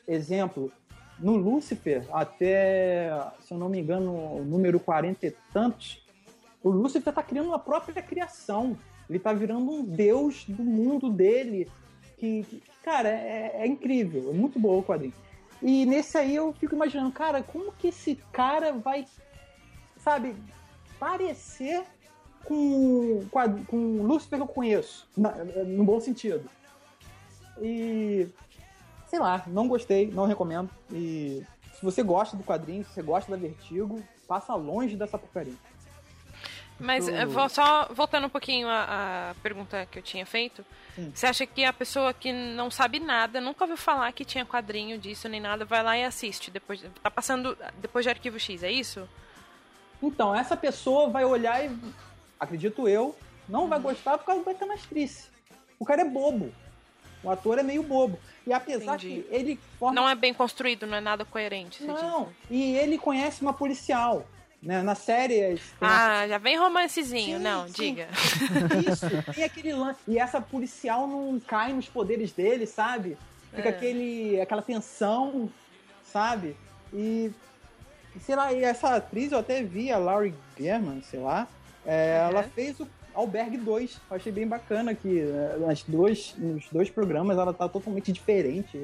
[0.07, 0.71] exemplo,
[1.19, 3.11] no Lúcifer, até,
[3.41, 6.05] se eu não me engano, o número 40 e tantos,
[6.63, 8.77] o Lúcifer está criando uma própria criação.
[9.09, 11.67] Ele está virando um deus do mundo dele.
[12.19, 14.29] Que, que cara, é, é incrível.
[14.29, 15.15] É muito bom o quadrinho.
[15.63, 19.07] E nesse aí eu fico imaginando, cara, como que esse cara vai,
[19.97, 20.35] sabe,
[20.99, 21.85] parecer
[22.45, 25.31] com, com, a, com o Lúcifer que eu conheço, na,
[25.65, 26.51] no bom sentido.
[27.61, 28.29] E
[29.07, 30.69] sei lá, não gostei, não recomendo.
[30.91, 31.45] E
[31.75, 35.55] se você gosta do quadrinho, se você gosta da Vertigo, passa longe dessa porcaria.
[36.83, 40.65] Mas eh, vou só voltando um pouquinho à, pergunta que eu tinha feito.
[40.97, 41.13] Sim.
[41.15, 44.99] Você acha que a pessoa que não sabe nada, nunca ouviu falar que tinha quadrinho
[44.99, 48.71] disso nem nada, vai lá e assiste depois, tá passando depois de Arquivo X, é
[48.71, 49.09] isso?
[50.03, 51.71] Então, essa pessoa vai olhar e,
[52.39, 53.17] acredito eu,
[53.49, 55.31] não vai gostar por causa da canastrice.
[55.79, 56.53] O cara é bobo.
[57.23, 58.19] O ator é meio bobo.
[58.45, 59.23] E apesar Entendi.
[59.23, 59.95] que ele forma...
[59.95, 61.85] Não é bem construído, não é nada coerente.
[61.85, 62.51] Não, diz.
[62.51, 64.27] e ele conhece uma policial.
[64.63, 64.81] Né?
[64.81, 65.61] Na série.
[65.81, 67.73] Ah, já vem romancezinho, sim, não, sim.
[67.73, 68.09] diga.
[68.89, 69.99] Isso, tem aquele lance.
[70.07, 73.19] E essa policial não cai nos poderes dele, sabe?
[73.53, 73.73] Fica é.
[73.73, 75.51] aquele, aquela tensão,
[76.05, 76.57] sabe?
[76.93, 77.33] E.
[78.21, 81.49] Sei lá, e essa atriz eu até vi, a Laurie German, sei lá.
[81.85, 82.29] É, uhum.
[82.29, 84.01] Ela fez o Albergue 2.
[84.11, 85.23] Eu achei bem bacana que
[85.61, 88.79] nas dois, nos dois programas ela tá totalmente diferente.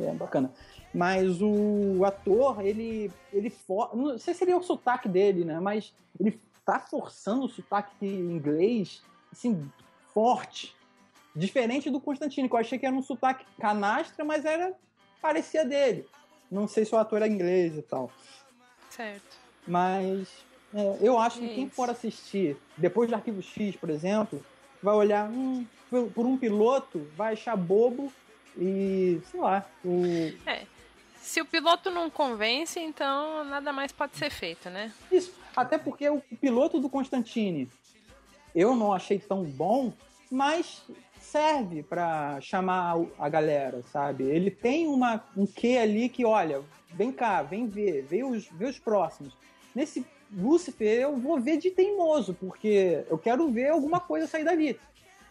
[0.00, 0.50] É bacana.
[0.92, 3.10] Mas o ator, ele.
[3.32, 3.94] ele for...
[3.94, 5.60] Não sei se seria o sotaque dele, né?
[5.60, 9.02] Mas ele tá forçando o sotaque inglês,
[9.32, 9.70] assim,
[10.12, 10.74] forte.
[11.34, 14.74] Diferente do Constantino, que eu achei que era um sotaque canastra, mas era.
[15.20, 16.06] parecia dele.
[16.50, 18.10] Não sei se o ator é inglês e tal.
[18.90, 19.36] Certo.
[19.66, 20.28] Mas
[20.74, 24.44] é, eu acho que quem for assistir depois de Arquivo X, por exemplo,
[24.82, 25.66] vai olhar hum,
[26.14, 28.12] por um piloto, vai achar bobo
[28.56, 29.66] e sei lá.
[29.84, 30.02] O...
[30.46, 30.66] É.
[31.20, 34.92] Se o piloto não convence, então nada mais pode ser feito, né?
[35.10, 35.32] Isso.
[35.54, 37.68] Até porque o piloto do Constantine
[38.54, 39.92] eu não achei tão bom,
[40.30, 40.82] mas
[41.20, 44.24] serve para chamar a galera, sabe?
[44.24, 48.66] Ele tem uma, um quê ali que, olha, vem cá, vem ver, vê os, vê
[48.66, 49.36] os próximos.
[49.74, 54.78] Nesse Lúcifer eu vou ver de teimoso, porque eu quero ver alguma coisa sair dali.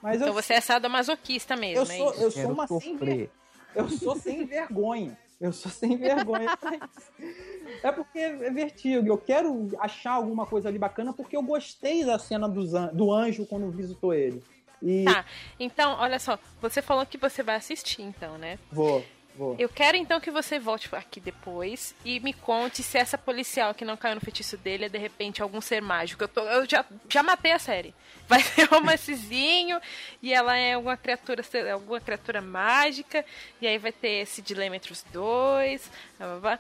[0.02, 3.30] Mas então eu, você é sadomasoquista mesmo, eu sou, é Eu sou uma sem ver...
[3.76, 5.18] Eu sou sem vergonha.
[5.40, 6.50] Eu sou sem vergonha.
[7.84, 9.08] é porque é vertigo.
[9.08, 13.46] Eu quero achar alguma coisa ali bacana porque eu gostei da cena do, do anjo
[13.46, 14.44] quando visitou ele.
[14.82, 15.06] E...
[15.06, 15.26] Tá,
[15.60, 16.40] então, olha só.
[16.62, 18.58] Você falou que você vai assistir, então, né?
[18.72, 19.04] Vou.
[19.38, 19.56] Vou.
[19.60, 23.86] Eu quero então que você volte aqui depois e me conte se essa policial que
[23.86, 26.24] não caiu no feitiço dele é de repente algum ser mágico.
[26.24, 27.94] Eu, tô, eu já, já matei a série.
[28.28, 29.80] Vai ser um romancezinho
[30.24, 33.24] e ela é alguma criatura, alguma criatura mágica.
[33.62, 35.90] E aí vai ter esse dilema entre os dois.
[36.18, 36.60] Blá, blá, blá.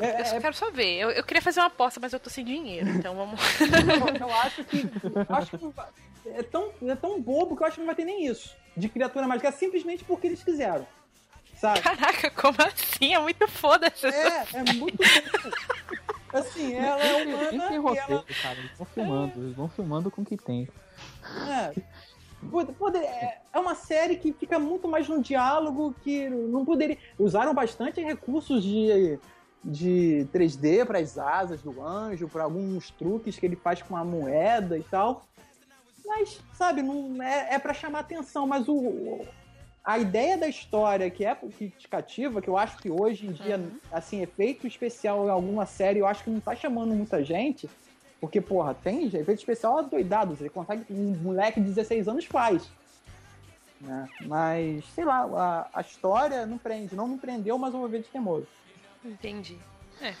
[0.00, 0.40] É, eu só é...
[0.40, 0.98] quero só ver.
[0.98, 3.40] Eu, eu, queria fazer uma aposta, mas eu tô sem dinheiro, então vamos.
[4.20, 4.82] eu, acho que.
[5.28, 8.24] Acho que é, tão, é tão bobo que eu acho que não vai ter nem
[8.24, 8.56] isso.
[8.76, 10.86] De criatura mágica, simplesmente porque eles quiseram.
[11.60, 11.80] Sabe?
[11.80, 13.14] Caraca, como assim?
[13.14, 15.56] É muito foda essa É, é muito foda.
[16.32, 17.68] Assim, ela é humana.
[17.68, 18.24] Tem roteiro, ela...
[18.42, 18.58] cara.
[18.58, 19.42] Eles vão filmando, é.
[19.42, 20.68] eles vão filmando com o que tem.
[21.48, 21.74] É.
[22.78, 26.96] Poder, é, é uma série que fica muito mais no diálogo que não poderia.
[27.18, 29.18] Usaram bastante recursos de,
[29.64, 34.04] de 3D para as asas do anjo, para alguns truques que ele faz com a
[34.04, 35.26] moeda e tal.
[36.06, 39.26] Mas, sabe, não é, é para chamar atenção, mas o,
[39.88, 43.32] a ideia da história que é que te cativa, que eu acho que hoje em
[43.32, 43.70] dia, uhum.
[43.90, 47.70] assim, efeito especial em alguma série, eu acho que não tá chamando muita gente,
[48.20, 50.36] porque, porra, tem efeito especial doidado.
[50.36, 50.84] Você consegue.
[50.90, 52.68] Um moleque de 16 anos faz.
[53.80, 54.06] Né?
[54.26, 55.22] Mas, sei lá,
[55.72, 56.94] a, a história não prende.
[56.94, 58.46] Não me prendeu, mas eu vou ver de teimoso.
[59.02, 59.56] Entendi.
[60.02, 60.12] É,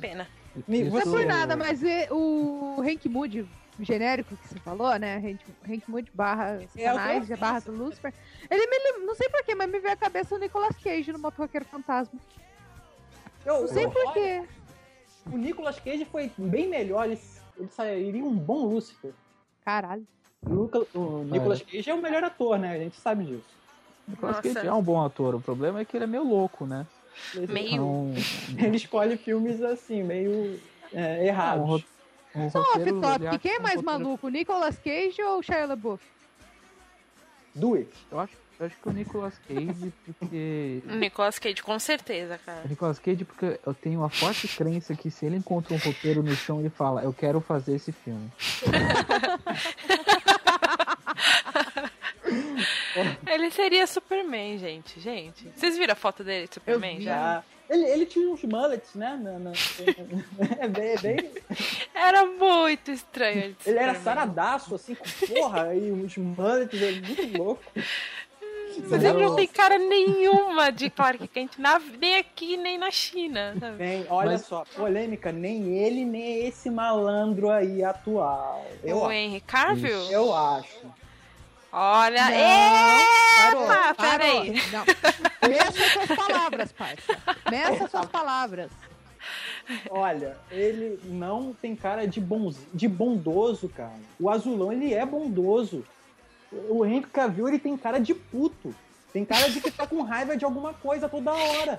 [0.00, 0.28] pena.
[0.68, 1.80] Não é por nada, mas
[2.12, 3.48] o Hank Moody
[3.84, 5.38] genérico que você falou, né?
[5.86, 8.12] Moody barra Satanás, é, barra do Lucifer.
[8.50, 11.66] Ele me não sei porquê, mas me veio a cabeça o Nicolas Cage no Motoqueiro
[11.66, 12.18] Fantasma.
[13.44, 14.44] Eu, não sei porquê.
[15.26, 17.04] O Nicolas Cage foi bem melhor.
[17.06, 17.18] Ele
[17.58, 19.12] ele sairia um bom Lúcifer.
[19.64, 20.06] Caralho.
[20.46, 22.72] O, Luca, o Nicolas Cage é o melhor ator, né?
[22.72, 23.44] A gente sabe disso.
[24.06, 24.54] O Nicolas Nossa.
[24.54, 25.34] Cage é um bom ator.
[25.34, 26.86] O problema é que ele é meio louco, né?
[27.48, 27.74] Meio.
[27.74, 28.14] Então...
[28.64, 30.60] Ele escolhe filmes assim, meio
[30.92, 31.68] é, errados.
[31.68, 31.97] Um,
[32.38, 36.02] um Só off-top, quem é mais um maluco, Nicolas Cage ou Shia LaBeouf?
[37.54, 37.90] Do it.
[38.10, 40.82] Eu acho eu acho que o Nicolas Cage, porque.
[40.98, 42.62] Nicolas Cage, com certeza, cara.
[42.64, 46.24] O Nicolas Cage, porque eu tenho uma forte crença que se ele encontra um roteiro
[46.24, 48.28] no chão, ele fala: Eu quero fazer esse filme.
[53.28, 54.98] ele seria Superman, gente.
[54.98, 55.48] Gente.
[55.54, 57.44] Vocês viram a foto dele de Superman já?
[57.68, 59.18] Ele, ele tinha uns mullets, né?
[59.22, 59.52] No, no,
[60.58, 61.30] é bem, é bem...
[61.94, 63.54] Era muito estranho.
[63.66, 67.62] Ele era saradaço, assim, com porra, e uns mullets, ele muito louco.
[68.88, 73.54] Mas ele não tem cara nenhuma de Clark Kent, na, nem aqui, nem na China.
[73.76, 74.42] Bem, olha Mas...
[74.42, 78.64] só, polêmica, nem ele, nem esse malandro aí atual.
[78.84, 79.12] Eu o acho.
[79.12, 80.10] Henry Cavill?
[80.10, 80.86] Eu acho.
[81.70, 84.54] Olha, não, epa, peraí.
[85.48, 87.18] Meça suas palavras, parça.
[87.50, 88.70] Meça suas palavras.
[89.90, 94.00] Olha, ele não tem cara de, bons, de bondoso, cara.
[94.18, 95.84] O azulão, ele é bondoso.
[96.70, 98.74] O Henry Cavill, ele tem cara de puto.
[99.12, 101.78] Tem cara de que tá com raiva de alguma coisa toda hora.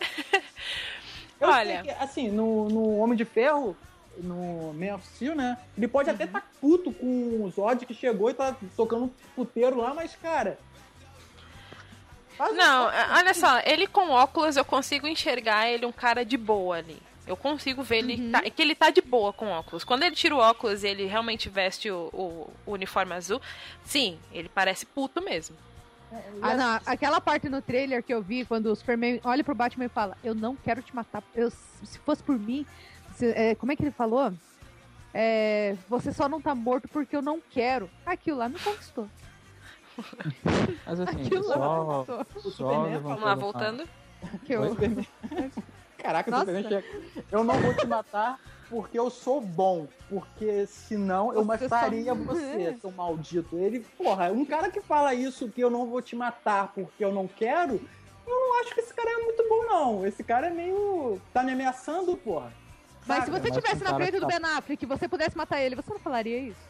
[1.39, 3.75] Eu Olha, que, assim, no, no Homem de Ferro,
[4.23, 5.57] no Man of Steel, né?
[5.77, 6.15] Ele pode uhum.
[6.15, 10.15] até estar tá puto com o Zod que chegou e tá tocando puteiro lá, mas,
[10.15, 10.57] cara.
[12.39, 12.85] Não,
[13.17, 16.97] olha só, ele com óculos eu consigo enxergar ele um cara de boa ali.
[17.27, 18.31] Eu consigo ver ele uhum.
[18.31, 19.83] tá, que ele tá de boa com óculos.
[19.83, 23.41] Quando ele tira o óculos e ele realmente veste o, o, o uniforme azul,
[23.83, 25.55] sim, ele parece puto mesmo.
[26.41, 29.85] Ah, não, aquela parte no trailer que eu vi, quando o Superman olha pro Batman
[29.85, 31.21] e fala: Eu não quero te matar.
[31.35, 32.65] Eu, se fosse por mim.
[33.19, 34.31] Se, é, como é que ele falou?
[35.13, 37.89] É, você só não tá morto porque eu não quero.
[38.05, 39.09] Aquilo lá me conquistou.
[40.85, 43.85] Mas assim, Aquilo só, lá só Vamos lá, voltando.
[44.45, 44.61] Que eu...
[45.97, 46.49] Caraca, Nossa.
[47.29, 48.39] eu não vou te matar
[48.69, 49.85] porque eu sou bom.
[50.07, 52.23] Porque senão eu você mataria só...
[52.23, 53.57] você, seu maldito.
[53.57, 57.11] Ele, porra, um cara que fala isso, que eu não vou te matar porque eu
[57.11, 57.81] não quero,
[58.25, 60.07] eu não acho que esse cara é muito bom, não.
[60.07, 61.19] Esse cara é meio.
[61.33, 62.53] tá me ameaçando, porra.
[63.09, 65.75] Mas se você estivesse na frente do tá Ben Affleck e você pudesse matar ele,
[65.75, 66.69] você não falaria isso?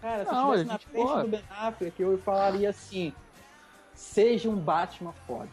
[0.00, 1.22] Cara, se eu estivesse na frente porra.
[1.22, 3.12] do Ben Affleck, eu falaria assim:
[3.94, 5.48] seja um Batman foda.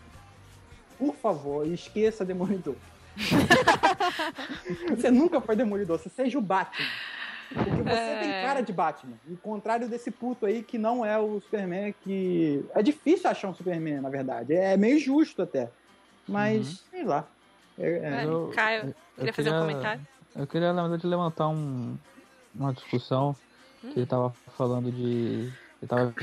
[0.98, 2.76] Por favor, esqueça Demolidor.
[4.90, 6.86] você nunca foi demolidor, você seja o Batman.
[7.54, 8.20] Porque você é...
[8.20, 9.18] tem cara de Batman.
[9.30, 12.66] Ao contrário desse puto aí que não é o Superman, que.
[12.74, 14.54] É difícil achar um Superman, na verdade.
[14.54, 15.70] É meio justo até.
[16.28, 16.78] Mas, uhum.
[16.92, 17.28] sei lá.
[17.78, 18.26] É, é...
[18.26, 20.08] Eu, Caio, eu, queria fazer um comentário?
[20.36, 21.98] Eu queria, na verdade, levantar um,
[22.54, 23.36] uma discussão
[23.82, 25.50] que ele tava falando de.
[25.82, 26.14] Ele tava,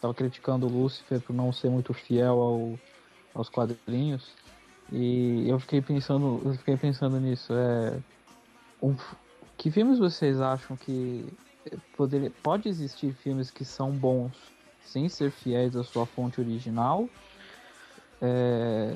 [0.00, 2.78] tava criticando o Lucifer por não ser muito fiel ao,
[3.34, 4.32] aos quadrinhos.
[4.92, 7.52] E eu fiquei pensando, eu fiquei pensando nisso.
[7.52, 7.98] É,
[8.82, 8.94] um,
[9.56, 11.26] que filmes vocês acham que
[11.96, 14.32] poderia, pode existir filmes que são bons
[14.82, 17.08] sem ser fiéis à sua fonte original?
[18.20, 18.94] É,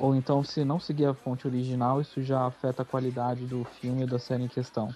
[0.00, 4.04] ou então, se não seguir a fonte original, isso já afeta a qualidade do filme
[4.04, 4.94] e da série em questão?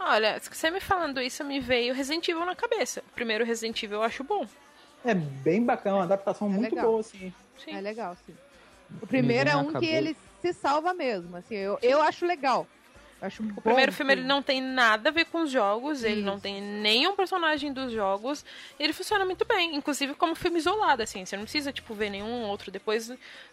[0.00, 3.02] Olha, você me falando isso, me veio Resident Evil na cabeça.
[3.10, 4.46] O primeiro Resident Evil eu acho bom.
[5.04, 6.86] É bem bacana, uma adaptação é muito legal.
[6.86, 7.32] boa, assim.
[7.62, 7.74] Sim.
[7.74, 8.34] É legal, sim.
[9.02, 12.66] O primeiro é um que ele se salva mesmo, assim, eu, eu acho legal.
[13.20, 16.06] Acho o primeiro filme ele não tem nada a ver com os jogos, Isso.
[16.06, 18.44] ele não tem nenhum personagem dos jogos,
[18.78, 22.42] ele funciona muito bem, inclusive como filme isolado, assim, você não precisa, tipo, ver nenhum
[22.44, 23.10] outro depois.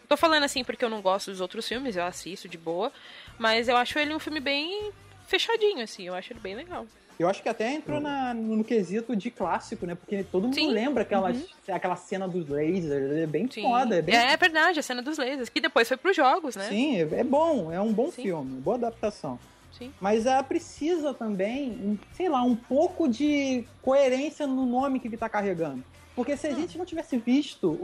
[0.08, 2.92] Tô falando assim porque eu não gosto dos outros filmes, eu assisto de boa,
[3.40, 4.92] mas eu acho ele um filme bem
[5.28, 6.86] fechadinho, assim, eu acho ele bem legal.
[7.18, 9.96] Eu acho que até entrou na, no quesito de clássico, né?
[9.96, 10.70] Porque todo mundo Sim.
[10.70, 11.74] lembra aquelas, Uhum.
[11.74, 13.10] aquela cena dos lasers.
[13.18, 13.62] É bem Sim.
[13.62, 13.96] foda.
[13.96, 16.68] É, bem, É verdade, a cena dos lasers, que depois foi pros jogos, né?
[16.68, 17.72] Sim, é é bom.
[17.72, 18.22] É um bom Sim.
[18.22, 18.60] filme.
[18.60, 19.40] Boa adaptação.
[19.78, 19.92] Sim.
[20.00, 25.28] Mas ela precisa também, sei lá, um pouco de coerência no nome que ele tá
[25.30, 25.84] carregando.
[26.16, 26.56] Porque se a Hum.
[26.56, 27.78] gente não tivesse visto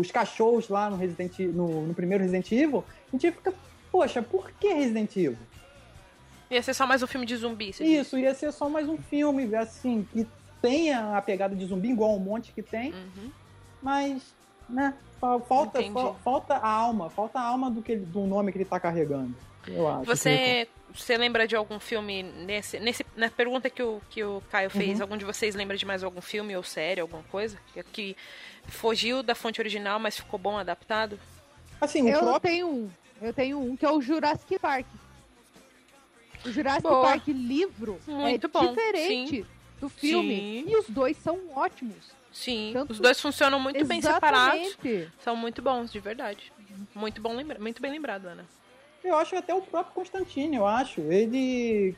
[0.00, 3.52] os cachorros lá no, Resident, no, no primeiro Resident Evil, a gente ia ficar,
[3.92, 5.36] poxa, por que Resident Evil?
[6.50, 7.80] Ia ser só mais um filme de zumbi, diz.
[7.80, 10.26] Isso, ia ser só mais um filme, assim, que
[10.62, 13.30] tenha a pegada de zumbi, igual um monte que tem, Uhum.
[13.82, 14.34] mas,
[14.66, 15.78] né, fa- falta,
[16.24, 19.36] falta a alma, falta a alma do, que ele- do nome que ele tá carregando,
[19.70, 20.04] eu acho.
[20.04, 24.70] Você, você lembra de algum filme nesse, nesse na pergunta que o, que o Caio
[24.70, 24.96] fez?
[24.98, 25.02] Uhum.
[25.02, 28.16] Algum de vocês lembra de mais algum filme ou série, alguma coisa que, que
[28.66, 31.18] fugiu da fonte original, mas ficou bom adaptado?
[31.80, 32.40] Assim, Eu próprio...
[32.50, 32.90] tenho um.
[33.20, 34.86] Eu tenho um que é o Jurassic Park.
[36.44, 37.02] O Jurassic Boa.
[37.02, 39.46] Park livro Muito é bom, diferente
[39.80, 40.36] do filme.
[40.36, 40.64] Sim.
[40.70, 42.16] E os dois são ótimos.
[42.32, 44.60] Sim, Tanto- os dois funcionam muito bem separados.
[44.60, 45.12] Exatamente.
[45.22, 46.52] São muito bons, de verdade.
[46.94, 48.44] Muito bom lembra, muito bem lembrado, Ana.
[49.02, 51.00] Eu acho até o próprio Constantine, eu acho.
[51.02, 51.94] Ele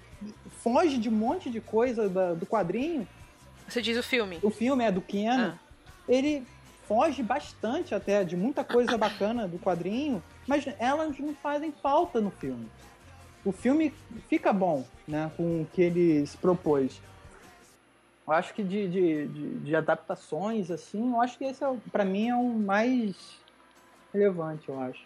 [0.62, 3.06] foge de um monte de coisa da- do quadrinho.
[3.68, 4.38] Você diz o filme?
[4.42, 5.54] O filme é do Keanu.
[5.56, 5.58] Ah.
[6.08, 6.44] Ele
[6.86, 12.30] foge bastante até de muita coisa bacana do quadrinho, mas elas não fazem falta no
[12.32, 12.66] filme.
[13.44, 13.94] O filme
[14.28, 17.00] fica bom, né, com o que ele se propôs.
[18.26, 22.04] Eu acho que de, de, de, de adaptações, assim, eu acho que esse, é, pra
[22.04, 23.14] mim, é o mais
[24.12, 25.00] relevante, eu acho.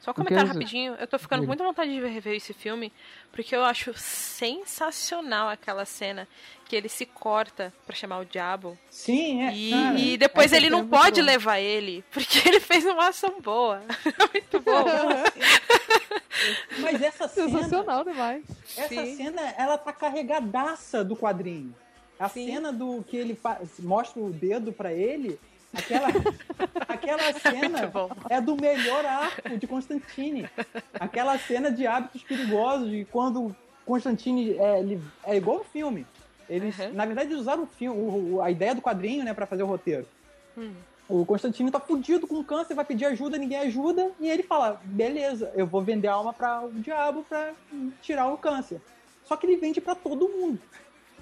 [0.00, 2.92] Só um Porque rapidinho, eu tô ficando com muita vontade de rever esse filme,
[3.32, 6.26] porque eu acho sensacional aquela cena
[6.66, 8.76] que ele se corta pra chamar o diabo.
[8.90, 9.54] Sim, é.
[9.54, 11.26] E, cara, e depois ele não é muito pode boa.
[11.26, 13.80] levar ele, porque ele fez uma ação boa.
[14.32, 14.84] muito bom.
[16.80, 18.44] Mas essa cena, Sensacional demais.
[18.76, 19.16] essa Sim.
[19.16, 21.74] cena, ela tá carregadaça do quadrinho.
[22.18, 22.46] A Sim.
[22.46, 23.38] cena do que ele
[23.80, 25.38] mostra o dedo pra ele,
[25.74, 26.08] aquela,
[26.88, 27.92] aquela cena
[28.30, 30.48] é do melhor arco de Constantine.
[30.98, 36.06] Aquela cena de hábitos perigosos, de quando Constantine é, é igual o filme.
[36.48, 36.92] Eles, Uhum.
[36.92, 37.98] na verdade, usaram o filme,
[38.34, 40.06] o- a ideia do quadrinho, né, para fazer o roteiro.
[40.56, 40.72] Hum.
[41.08, 45.52] O Constantino tá fudido com câncer, vai pedir ajuda, ninguém ajuda, e ele fala: beleza,
[45.54, 47.52] eu vou vender a alma para o diabo pra
[48.00, 48.80] tirar o câncer.
[49.24, 50.58] Só que ele vende pra todo mundo.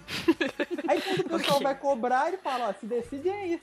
[0.88, 1.64] Aí quando o pessoal Ok.
[1.64, 3.60] vai cobrar, ele fala: ó, se decide aí.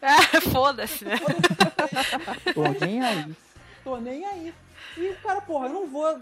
[0.00, 1.16] Ah, Foda-se, né?
[2.54, 3.36] Tô nem aí.
[3.84, 4.54] Tô nem aí.
[4.96, 6.20] E o cara, porra, eu não vou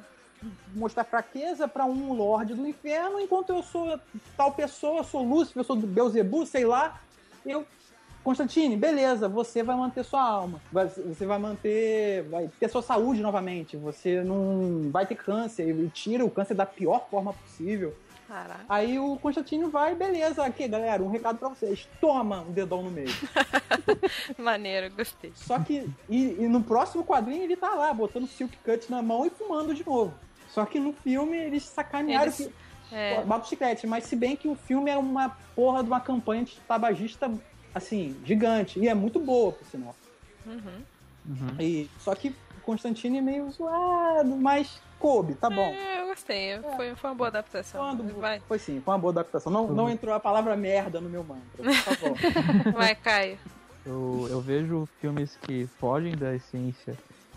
[0.74, 3.98] mostrar fraqueza pra um Lorde do Inferno enquanto eu sou
[4.36, 6.98] tal pessoa, sou Lúcifer, eu sou do Beuzebu, sei lá.
[7.44, 7.66] Eu,
[8.22, 10.60] Constantine, beleza, você vai manter sua alma.
[10.72, 12.22] Você vai manter.
[12.24, 13.76] Vai ter sua saúde novamente.
[13.76, 15.68] Você não vai ter câncer.
[15.74, 17.96] E tira o câncer da pior forma possível.
[18.28, 18.64] Caraca.
[18.68, 21.88] Aí o Constantino vai, beleza, aqui, galera, um recado pra vocês.
[22.00, 23.08] Toma um dedão no meio.
[24.38, 25.32] Maneiro, gostei.
[25.34, 29.26] Só que e, e no próximo quadrinho ele tá lá, botando silk cut na mão
[29.26, 30.14] e fumando de novo.
[30.48, 32.52] Só que no filme eles sacanearam Eles- que.
[32.92, 36.00] É, Bota o chiclete, mas se bem que o filme é uma porra de uma
[36.00, 37.30] campanha de tabagista,
[37.74, 38.78] assim, gigante.
[38.80, 39.94] E é muito boa, por sinal.
[40.46, 40.82] uhum.
[41.28, 41.60] Uhum.
[41.60, 45.60] E, só que o Constantino é meio zoado, mas coube, tá bom.
[45.60, 46.58] É, eu gostei.
[46.76, 47.80] Foi, foi uma boa adaptação.
[47.96, 49.52] Quando- Vai, Foi sim, foi uma boa adaptação.
[49.52, 52.16] Não, não entrou a palavra merda no meu mantra, por favor.
[52.72, 53.38] vai, Caio.
[53.84, 56.96] Eu, eu vejo filmes que fogem da essência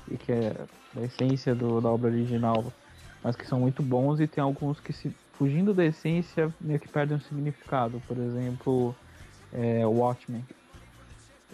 [0.09, 0.53] e que é
[0.93, 2.71] da essência do, da obra original,
[3.23, 6.87] mas que são muito bons e tem alguns que se fugindo da essência meio que
[6.87, 8.01] perdem o significado.
[8.07, 8.95] Por exemplo,
[9.53, 10.45] é, Watchmen.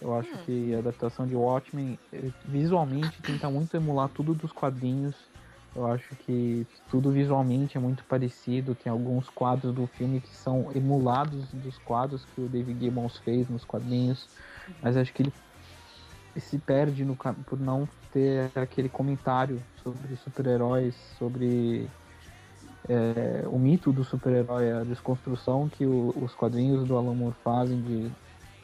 [0.02, 0.38] Eu acho Hum.
[0.46, 5.16] que a adaptação de Watchmen eh, visualmente tenta muito emular tudo dos quadrinhos.
[5.76, 8.74] Eu acho que tudo visualmente é muito parecido.
[8.76, 13.48] Tem alguns quadros do filme que são emulados dos quadros que o David Gibbons fez
[13.50, 14.28] nos quadrinhos.
[14.82, 15.34] Mas acho que ele
[16.38, 21.88] se perde no, por não ter aquele comentário sobre super-heróis, sobre
[22.90, 27.80] é, o mito do super-herói, a desconstrução que o- os quadrinhos do Alan Moore fazem
[27.82, 28.12] de,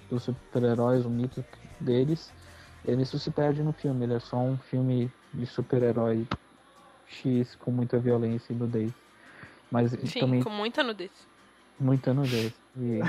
[0.09, 1.45] dos super-heróis, o mito
[1.79, 2.31] deles.
[2.83, 6.27] Ele isso se perde no filme, ele é só um filme de super-herói
[7.05, 8.91] X com muita violência e nudez.
[9.71, 11.11] Mas Sim, também com muita nudez.
[11.79, 12.53] muita nudez.
[12.77, 12.99] E,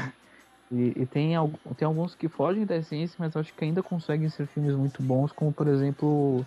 [0.70, 1.32] e, e tem,
[1.76, 5.32] tem alguns que fogem da essência, mas acho que ainda conseguem ser filmes muito bons,
[5.32, 6.44] como por exemplo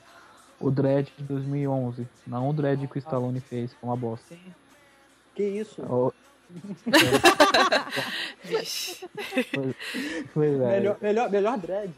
[0.59, 2.07] o Dredd de 2011.
[2.27, 4.25] Não o Dredd que o Stallone fez, que é uma bosta.
[4.35, 4.39] Sim.
[5.35, 5.81] Que isso?
[5.83, 6.13] O-
[8.43, 9.07] Vixe.
[10.33, 11.93] Pois é, Melhor, melhor, melhor dread.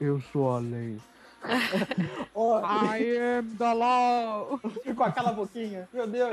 [0.00, 0.96] eu sou a lei.
[2.34, 2.60] Ó,
[2.94, 4.60] I am the law.
[4.96, 5.88] com aquela boquinha.
[5.92, 6.30] Meu Deus.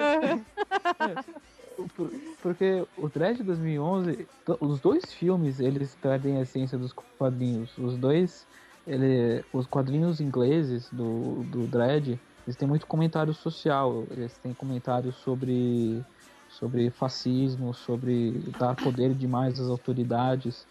[1.96, 6.94] Por- Porque o Dredd de 2011, to- os dois filmes, eles perdem a essência dos
[7.18, 7.76] quadrinhos.
[7.78, 8.48] Os dois,
[8.88, 14.06] ele, os quadrinhos ingleses do, do Dredd, eles têm muito comentário social.
[14.12, 16.04] Eles têm comentários sobre,
[16.50, 20.68] sobre fascismo, sobre dar poder demais às autoridades.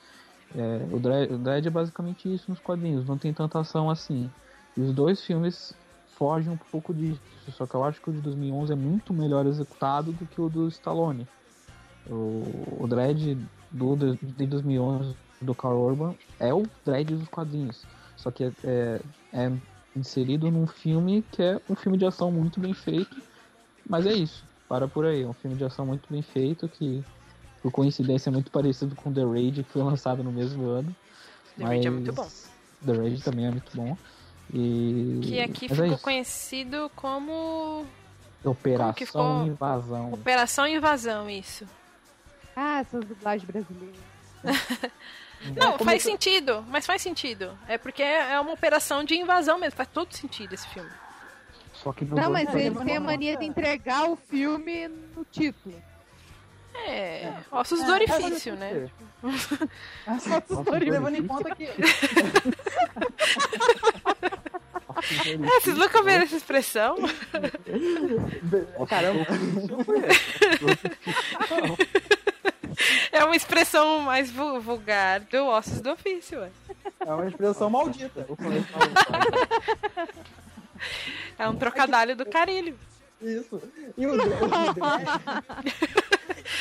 [0.55, 4.31] É, o, Dredd, o é basicamente isso nos quadrinhos, não tem tanta ação assim.
[4.77, 5.75] E os dois filmes
[6.17, 7.21] fogem um pouco disso,
[7.51, 10.49] só que eu acho que o de 2011 é muito melhor executado do que o
[10.49, 11.27] do Stallone.
[12.09, 13.37] O, o Dredd
[13.71, 17.85] do, de 2011 do Carl Urban é o Dredd dos quadrinhos,
[18.25, 19.01] só que é, é,
[19.35, 19.53] é
[19.95, 23.23] inserido num filme que é um filme de ação muito bem feito,
[23.87, 27.05] mas é isso, para por aí, é um filme de ação muito bem feito que
[27.63, 30.97] por coincidência é muito parecido com The Raid que foi lançado no mesmo ano.
[31.59, 32.29] The Raid é muito bom.
[32.85, 33.97] The Raid também é muito bom.
[34.53, 35.21] E...
[35.23, 36.03] Que aqui mas é ficou isso.
[36.03, 37.87] conhecido como
[38.43, 39.47] Operação ficou?
[39.47, 40.13] Invasão.
[40.13, 41.67] Operação Invasão, isso.
[42.57, 44.01] Ah, essas dublagens brasileiras.
[45.57, 47.59] Não, como faz que- sentido, mas faz sentido.
[47.69, 50.91] É porque é uma operação de invasão mesmo, faz todo sentido esse filme.
[51.73, 55.25] Só que Não, mas eles não têm a é mania de entregar o filme no
[55.31, 55.75] título.
[56.87, 58.89] É, ossos É, do orifício, né?
[60.81, 61.69] Levando em conta que.
[65.27, 66.97] É, vocês nunca viram essa expressão?
[68.89, 69.27] Caramba.
[73.13, 76.51] É uma expressão mais vu- vulgar do ossos do ofício, ué.
[77.01, 78.27] É uma expressão maldita.
[81.39, 82.79] É um trocadilho do carilho.
[83.21, 83.61] Isso.
[83.97, 84.79] E o, o Dredd,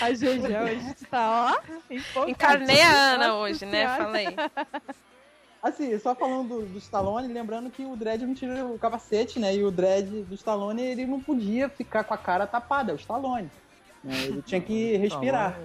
[0.02, 1.60] A GG hoje tá,
[2.20, 2.26] ó.
[2.28, 3.88] Encarnei a Ana hoje, né?
[3.98, 4.28] Falei.
[5.62, 9.56] Assim, só falando do, do Stallone, lembrando que o Dredd não tira o capacete, né?
[9.56, 12.98] E o Dredd do Stallone, ele não podia ficar com a cara tapada, é o
[12.98, 13.50] Stallone.
[14.04, 14.14] né?
[14.26, 15.58] Ele tinha que respirar.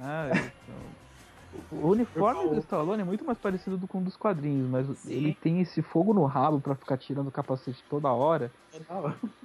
[0.00, 4.68] Ah, então, O uniforme do Stallone é muito mais parecido do com um dos quadrinhos,
[4.70, 5.12] mas Sim.
[5.12, 8.50] ele tem esse fogo no rabo pra ficar tirando o capacete toda hora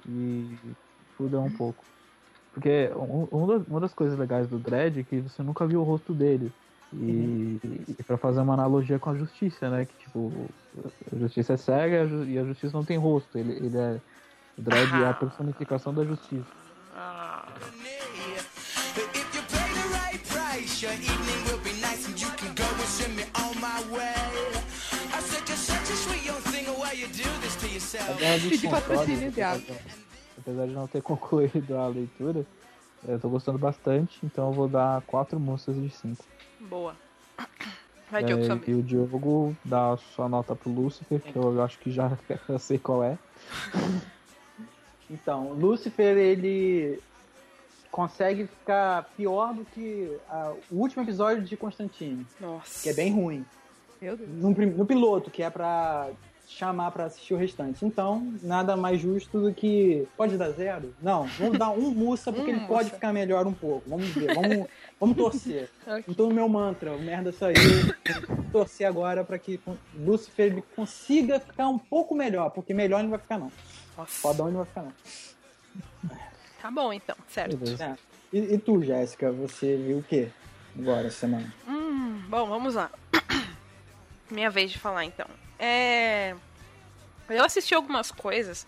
[0.08, 0.56] e
[1.16, 1.84] fudeu um pouco.
[2.52, 5.84] Porque um, um uma das coisas legais do Dredd é que você nunca viu o
[5.84, 6.52] rosto dele.
[6.92, 7.58] E,
[7.88, 9.84] e para fazer uma analogia com a justiça, né?
[9.84, 10.48] Que tipo,
[11.12, 13.36] a justiça é cega e a ju- e a justiça não tem rosto.
[13.36, 14.00] Ele, ele é.
[14.56, 16.46] O Dredd é a personificação da justiça.
[16.94, 17.48] Ah,
[20.84, 24.14] your evening will be nice and you can go and send me on my way.
[25.16, 28.20] I said you're such a sweet young thing, why you do this to yourself?
[28.70, 29.76] Patrocínio água.
[30.38, 32.44] apesar- de não ter concluído a leitura,
[33.08, 36.24] eu tô gostando bastante, então eu vou dar quatro moças de cinco.
[36.60, 36.94] boa.
[38.10, 41.78] Vai, É, Diogo, e o Diogo dá a sua nota pro Lúcifer, que eu acho
[41.78, 42.16] que já
[42.60, 43.16] sei qual é.
[45.10, 47.00] Então, Lucifer, ele
[47.94, 52.82] consegue ficar pior do que a- o último episódio de Constantine, Nossa.
[52.82, 53.44] que é bem ruim.
[54.02, 54.28] Meu Deus.
[54.30, 56.08] No, no piloto, que é pra
[56.48, 57.84] chamar pra assistir o restante.
[57.86, 60.08] Então, nada mais justo do que.
[60.16, 60.92] Pode dar zero?
[61.00, 63.88] Não, vamos dar um mussa, porque Um ele pode ficar melhor um pouco.
[63.88, 64.66] Vamos ver, vamos,
[64.98, 65.70] vamos torcer.
[65.86, 66.04] Ok.
[66.08, 67.54] Então, o meu mantra, o merda saiu.
[68.50, 69.60] Torcer agora pra que
[69.94, 73.52] Lucifer consiga ficar um pouco melhor, porque melhor ele não vai ficar, não.
[74.04, 76.20] Fodão ele não vai ficar, não.
[76.64, 77.58] Tá bom, então, certo.
[77.78, 77.94] É.
[78.32, 80.30] E, e tu, Jéssica, você viu o quê
[80.74, 81.52] agora essa semana?
[81.68, 82.90] Hum, bom, vamos lá.
[84.30, 85.26] Minha vez de falar, então.
[85.58, 86.34] É...
[87.28, 88.66] Eu assisti algumas coisas,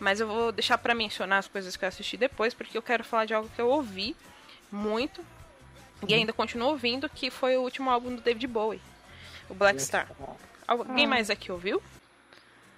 [0.00, 3.04] mas eu vou deixar pra mencionar as coisas que eu assisti depois, porque eu quero
[3.04, 4.16] falar de algo que eu ouvi
[4.72, 5.22] muito
[6.08, 8.80] e ainda continuo ouvindo, que foi o último álbum do David Bowie,
[9.50, 10.08] o Black Star.
[10.66, 11.08] Alguém Ah.
[11.10, 11.82] mais aqui ouviu?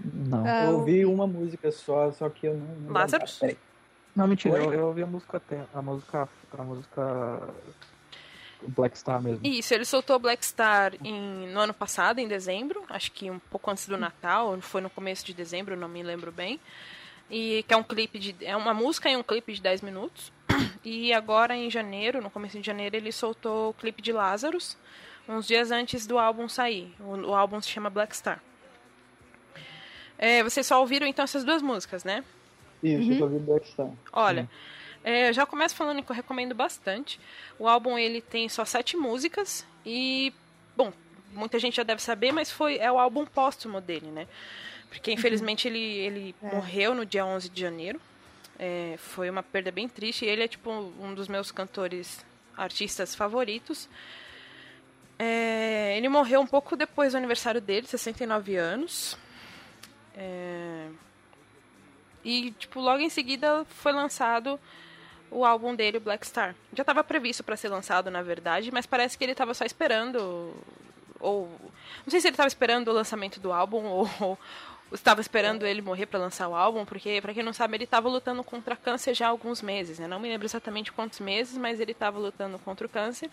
[0.01, 0.45] Não.
[0.45, 2.67] Ah, Eu ouvi uma música só, só que eu não.
[2.75, 3.39] não Lazarus?
[3.39, 3.57] Peraí.
[4.19, 5.65] Não, mentira, eu, eu ouvi a música até.
[5.73, 6.29] A música.
[6.59, 7.41] A música.
[8.67, 9.47] Black Star mesmo.
[9.47, 13.71] Isso, ele soltou Black Star em- no ano passado, em dezembro, acho que um pouco
[13.71, 16.59] antes do Natal, foi no começo de dezembro, não me lembro bem.
[17.31, 18.35] E que é um clipe de.
[18.45, 20.33] É uma música e um clipe de 10 minutos.
[20.85, 24.77] E agora em janeiro, no começo de janeiro, ele soltou o clipe de Lazarus,
[25.29, 26.93] uns dias antes do álbum sair.
[26.99, 28.41] O, o álbum se chama Black Star.
[30.17, 32.25] É, vocês só ouviram então essas duas músicas, né?
[32.83, 33.91] Isso, eu ouvi Black Star.
[34.13, 34.49] Olha,
[35.05, 37.19] é, eu já começo falando que eu recomendo bastante.
[37.59, 40.33] O álbum ele tem só sete músicas e,
[40.77, 40.93] bom,
[41.33, 44.27] muita gente já deve saber, mas foi é o álbum póstumo dele, né?
[44.89, 46.55] Porque infelizmente ele, ele É.
[46.55, 48.01] morreu no dia 11 de janeiro.
[48.59, 50.25] É, foi uma perda bem triste.
[50.25, 52.25] Ele é tipo um dos meus cantores,
[52.57, 53.89] artistas favoritos.
[55.19, 59.17] É, ele morreu um pouco depois do aniversário dele, 69 anos.
[60.17, 60.89] É,
[62.29, 64.61] e, tipo, logo em seguida foi lançado
[65.31, 66.55] o álbum dele, Black Star.
[66.75, 70.55] Já estava previsto para ser lançado, na verdade, mas parece que ele estava só esperando.
[71.19, 71.49] Ou.
[72.05, 73.83] Não sei se ele estava esperando o lançamento do álbum
[74.21, 74.39] ou,
[74.93, 78.11] estava esperando ele morrer para lançar o álbum, porque, para quem não sabe, ele estava
[78.11, 80.07] lutando contra câncer já há alguns meses, né?
[80.07, 83.31] Não me lembro exatamente quantos meses, mas ele estava lutando contra o câncer.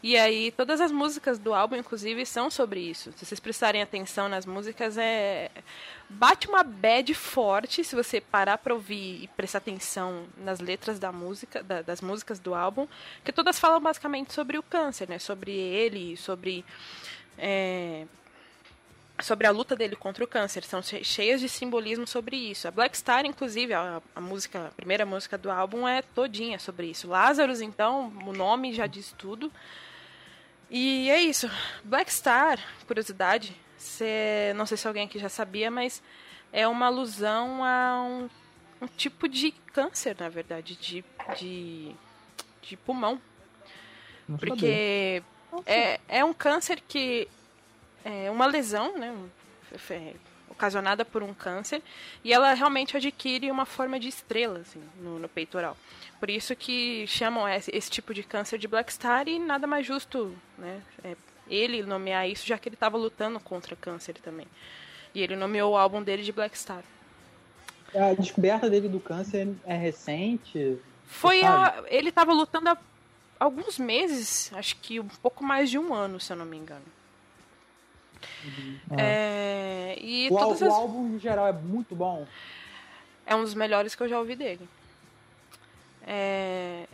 [0.00, 3.12] E aí, todas as músicas do álbum, inclusive, são sobre isso.
[3.16, 5.50] Se vocês prestarem atenção nas músicas, é.
[6.08, 11.10] Bate uma bad forte se você parar pra ouvir e prestar atenção nas letras da
[11.10, 12.86] música, da, das músicas do álbum,
[13.24, 15.18] que todas falam basicamente sobre o câncer, né?
[15.18, 16.64] Sobre ele, sobre.
[17.36, 18.06] É,
[19.20, 20.62] sobre a luta dele contra o câncer.
[20.62, 22.68] São cheias de simbolismo sobre isso.
[22.68, 26.86] A Black Star, inclusive, a, a, música, a primeira música do álbum é todinha sobre
[26.86, 27.08] isso.
[27.08, 29.52] Lazarus, então, o nome já diz tudo.
[30.70, 31.50] E é isso.
[31.82, 36.02] Black Star, curiosidade, cê, não sei se alguém aqui já sabia, mas
[36.52, 38.28] é uma alusão a um,
[38.82, 41.04] um tipo de câncer, na verdade, de,
[41.38, 41.94] de,
[42.62, 43.20] de pulmão.
[44.28, 45.22] Não Porque
[45.64, 47.26] é, é um câncer que
[48.04, 49.14] é uma lesão, né?
[50.58, 51.80] Ocasionada por um câncer
[52.24, 55.76] e ela realmente adquire uma forma de estrela assim, no, no peitoral.
[56.18, 59.86] Por isso que chamam esse, esse, tipo de câncer de Black Star e nada mais
[59.86, 60.82] justo, né?
[61.04, 61.14] É
[61.48, 64.48] ele nomear isso, já que ele estava lutando contra câncer também.
[65.14, 66.82] E ele nomeou o álbum dele de Black Star.
[67.94, 70.76] A descoberta dele do câncer é recente?
[71.06, 72.78] Foi a, ele estava lutando há
[73.38, 76.84] alguns meses, acho que um pouco mais de um ano, se eu não me engano.
[78.44, 78.98] Uhum.
[78.98, 82.26] É, e o, o álbum, em geral, é muito bom.
[83.26, 84.68] É um dos melhores que eu já ouvi dele.
[86.06, 86.86] É...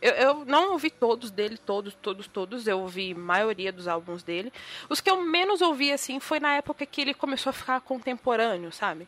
[0.00, 2.66] Eu, eu, não ouvi todos dele, todos, todos, todos.
[2.66, 4.50] Eu ouvi maioria dos álbuns dele.
[4.88, 8.72] Os que eu menos ouvi, assim, foi na época que ele começou a ficar contemporâneo,
[8.72, 9.06] sabe?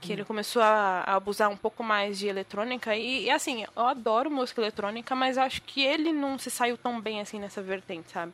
[0.00, 2.96] Que ele começou a, a abusar um pouco mais de eletrônica.
[2.96, 6.98] E, e, assim, eu adoro música eletrônica, mas acho que ele não se saiu tão
[6.98, 8.32] bem, assim, nessa vertente, sabe?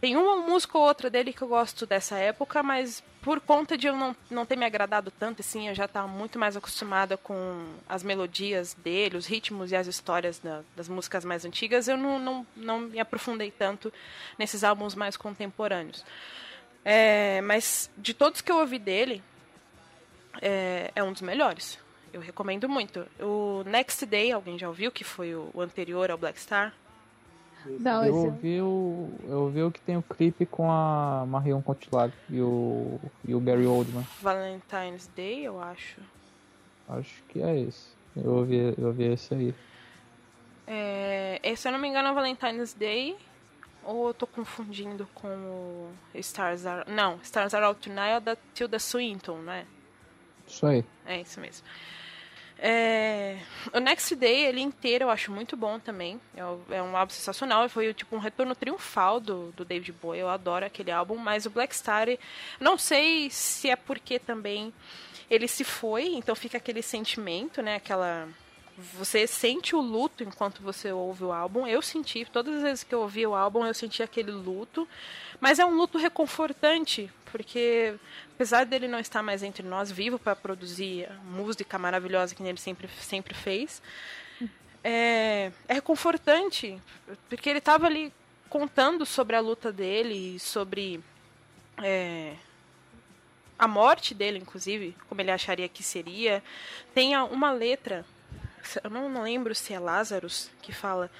[0.00, 3.86] Tem uma música ou outra dele que eu gosto dessa época, mas por conta de
[3.86, 7.66] eu não, não ter me agradado tanto, assim, eu já estava muito mais acostumada com
[7.86, 12.18] as melodias dele, os ritmos e as histórias da, das músicas mais antigas, eu não,
[12.18, 13.92] não, não me aprofundei tanto
[14.38, 16.02] nesses álbuns mais contemporâneos.
[16.82, 19.22] É, mas de todos que eu ouvi dele,
[20.40, 21.78] é, é um dos melhores.
[22.12, 23.06] Eu recomendo muito.
[23.20, 26.72] O Next Day, alguém já ouviu, que foi o, o anterior ao Black Star?
[27.66, 29.10] Não, eu esse ouvi o.
[29.28, 33.40] Eu ouvi o que tem o clipe com a Marion Cotillard e o, e o
[33.40, 34.06] Gary Oldman.
[34.20, 36.00] Valentine's Day, eu acho.
[36.88, 37.88] Acho que é esse.
[38.16, 39.54] Eu ouvi, eu ouvi esse aí.
[40.66, 43.16] É, se eu não me engano, é Valentine's Day.
[43.82, 46.90] Ou eu tô confundindo com o Stars Are...
[46.90, 49.66] Não, Stars Are Out Tonight é da Tilda Swinton, né?
[50.46, 50.84] Isso aí.
[51.06, 51.66] É isso mesmo.
[52.62, 53.38] É...
[53.72, 56.20] O Next Day, ele inteiro, eu acho muito bom também.
[56.36, 56.40] É
[56.76, 57.68] É um álbum sensacional.
[57.68, 60.20] Foi tipo um retorno triunfal do, do David Bowie.
[60.20, 61.16] Eu adoro aquele álbum.
[61.16, 62.06] Mas o Black Star,
[62.60, 64.72] não sei se é porque também
[65.30, 67.76] ele se foi, então fica aquele sentimento, né?
[67.76, 68.28] Aquela.
[68.94, 71.66] Você sente o luto enquanto você ouve o álbum.
[71.66, 74.88] Eu senti, todas as vezes que eu ouvi o álbum, eu senti aquele luto.
[75.40, 77.94] Mas é um luto reconfortante, porque
[78.34, 82.88] apesar dele não estar mais entre nós, vivo para produzir música maravilhosa que ele sempre,
[82.98, 83.82] sempre fez,
[84.82, 86.80] é, é reconfortante,
[87.28, 88.12] porque ele estava ali
[88.48, 91.00] contando sobre a luta dele, sobre
[91.82, 92.34] é,
[93.58, 96.42] a morte dele, inclusive, como ele acharia que seria.
[96.94, 98.04] Tem uma letra,
[98.82, 101.10] eu não, lembro se é Lazarus, que fala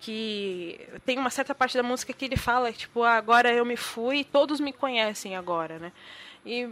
[0.00, 3.76] que tem uma certa parte da música que ele fala, tipo, "Ah, agora eu me
[3.76, 5.92] fui, todos me conhecem agora, né?
[6.44, 6.68] E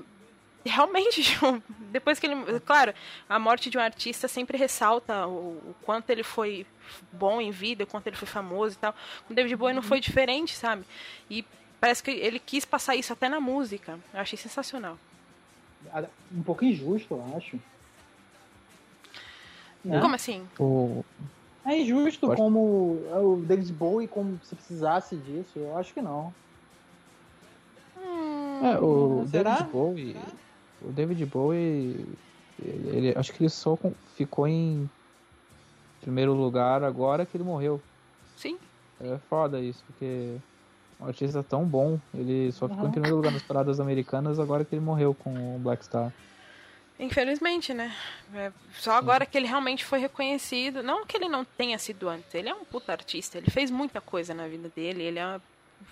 [0.64, 1.22] realmente,
[1.90, 2.60] depois que ele.
[2.60, 2.94] Claro,
[3.28, 6.66] a morte de um artista sempre ressalta o, o quanto ele foi
[7.12, 8.94] bom em vida, o quanto ele foi famoso e tal.
[9.28, 10.84] O David Bowie não foi diferente, sabe?
[11.30, 11.44] E
[11.80, 13.98] parece que ele quis passar isso até na música.
[14.12, 14.98] Eu achei sensacional.
[16.32, 17.58] Um pouco injusto, eu acho.
[19.84, 20.00] Né?
[20.00, 20.42] Como assim?
[20.58, 21.04] O,
[21.66, 25.58] É injusto Pode- como o David Bowie, como se precisasse disso.
[25.58, 26.32] Eu acho que não.
[28.62, 29.54] é, o Será?
[29.56, 30.16] David Bowie.
[30.82, 32.06] O David Bowie.
[32.62, 34.88] Ele, ele- acho que ele só com- ficou em
[36.00, 37.80] primeiro lugar agora que ele morreu.
[38.36, 38.56] Sim.
[39.00, 40.36] É foda isso, porque
[41.00, 42.88] um artista tão bom, ele só ficou Uhum.
[42.88, 46.12] em primeiro lugar nas paradas americanas agora que ele morreu com o Black Star.
[46.98, 47.94] Infelizmente, né?
[48.34, 50.82] É só agora que ele realmente foi reconhecido.
[50.82, 54.00] Não que ele não tenha sido antes, ele é um puta artista, ele fez muita
[54.00, 55.40] coisa na vida dele, ele é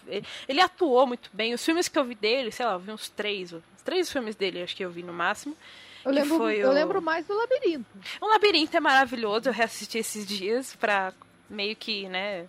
[0.06, 1.52] Ele- Ele atuou muito bem.
[1.52, 3.52] Os filmes que eu vi dele, sei lá, eu vi uns três.
[3.52, 5.56] Uns três filmes dele, acho que eu vi no máximo.
[6.04, 7.86] Eu lembro, eu o- lembro mais do labirinto.
[8.20, 11.12] O Labirinto é maravilhoso, eu reassisti esses dias pra
[11.50, 12.46] meio que, né,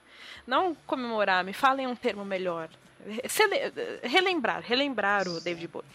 [0.48, 2.70] não comemorar, me falem um termo melhor.
[4.04, 5.86] Relembrar, relembrar o David Bowie.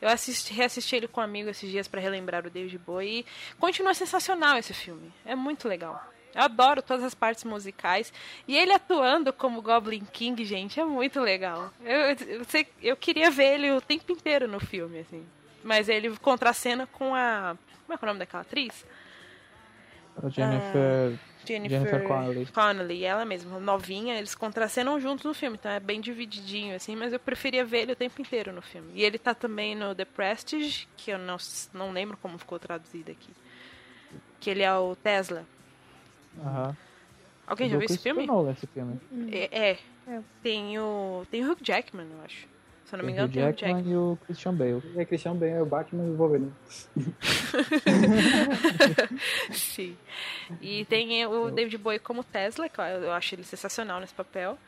[0.00, 3.26] Eu assisti, reassisti ele com um amigo esses dias pra relembrar o David Bowie e
[3.58, 5.12] continua sensacional esse filme.
[5.24, 6.02] É muito legal.
[6.34, 8.12] Eu adoro todas as partes musicais.
[8.46, 11.70] E ele atuando como Goblin King, gente, é muito legal.
[11.82, 15.26] Eu, eu, sei- eu queria ver ele o tempo inteiro no filme, assim.
[15.64, 17.56] Mas ele contracena com a.
[17.86, 18.84] Como é é o nome daquela atriz?
[20.22, 21.18] A Jennifer.
[21.48, 22.46] Jennifer, Jennifer Connelly.
[22.46, 27.12] Connelly, ela mesma, novinha, eles contracenam juntos no filme, então é bem divididinho, assim, mas
[27.12, 28.90] eu preferia ver ele o tempo inteiro no filme.
[28.94, 31.36] E ele tá também no The Prestige, que eu não,
[31.72, 33.30] não lembro como ficou traduzido aqui.
[34.40, 35.44] Que ele é o Tesla.
[36.40, 36.76] Aham.
[37.46, 38.26] Alguém já viu esse filme?
[38.26, 39.00] Nolan, esse filme.
[39.32, 39.78] É, é.
[40.08, 40.22] É.
[40.42, 41.26] Tem o.
[41.30, 42.46] Tem o Hugh Jackman, eu acho.
[42.88, 43.92] Se eu não me engano, tem o Jackman Jackman.
[43.92, 44.82] e o Christian Bale.
[44.96, 46.52] É Christian Bale, é o Batman e o Wolverine.
[49.52, 49.96] Sim.
[50.60, 54.58] E tem o David Bowie como Tesla, que eu eu acho ele sensacional nesse papel.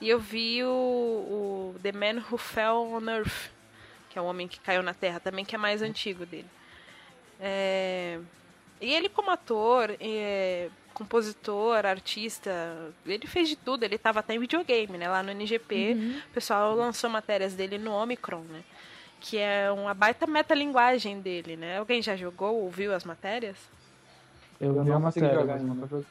[0.00, 3.50] E eu vi o, o The Man Who Fell on Earth,
[4.10, 6.46] que é o homem que caiu na Terra, também que é mais antigo dele.
[7.40, 8.18] É,
[8.80, 10.68] E ele como ator, é,
[10.98, 12.50] compositor, artista,
[13.06, 13.84] ele fez de tudo.
[13.84, 15.08] Ele estava até em videogame, né?
[15.08, 15.96] Lá no NGP,
[16.28, 18.62] o pessoal lançou matérias dele no Omicron, né?
[19.20, 21.78] Que é uma baita metalinguagem dele, né?
[21.78, 23.56] Alguém já jogou, ouviu as matérias?
[24.60, 26.04] Eu, Eu vi a não consegui matéria, jogar ainda.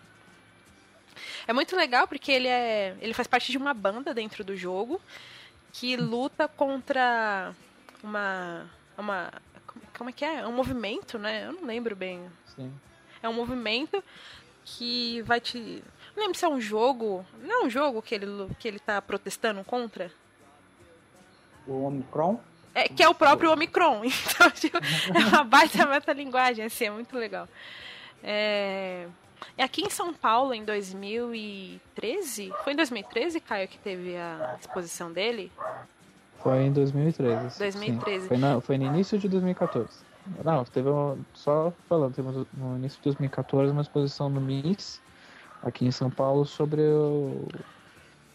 [1.47, 2.95] É muito legal porque ele é.
[3.01, 5.01] Ele faz parte de uma banda dentro do jogo
[5.71, 7.53] que luta contra
[8.03, 8.65] uma.
[8.97, 9.31] uma.
[9.65, 10.39] como- Como é que é?
[10.39, 11.47] É um movimento, né?
[11.47, 12.25] Eu não lembro bem.
[12.55, 12.71] Sim.
[13.23, 14.03] É um movimento
[14.69, 15.81] que vai te.
[16.15, 17.25] Não lembro se é um jogo.
[17.41, 18.25] Não é um jogo que ele,
[18.59, 20.11] que ele tá protestando contra?
[21.65, 22.39] O Omicron.
[22.75, 24.01] É, que é o próprio Omicron.
[24.05, 27.47] Então, tipo, é uma baita metalinguagem, assim, é muito legal.
[28.23, 29.07] É...
[29.57, 35.11] e Aqui em São Paulo, em 2013, foi em 2013, Caio, que teve a exposição
[35.11, 35.51] dele?
[36.43, 37.51] Foi em 2013.
[37.51, 37.59] sim.
[37.59, 38.27] 2013.
[38.27, 39.89] Foi, na- foi no início de 2014.
[40.43, 45.01] Não, teve um, só falando, teve no início de 2014 uma exposição no MIS,
[45.63, 47.47] aqui em São Paulo, sobre, o,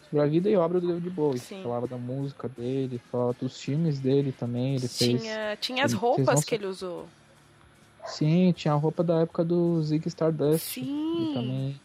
[0.03, 1.39] sobre a vida e obra do David Bowie.
[1.39, 1.61] Sim.
[1.63, 4.75] Falava da música dele, falava dos filmes dele também.
[4.75, 5.21] Ele fez.
[5.21, 7.05] Tinha, tinha as ele- roupas que ele usou.
[8.05, 10.73] Sim, tinha a roupa da época do Zig Stardust.
[10.73, 11.31] Sim.
[11.33, 11.79] também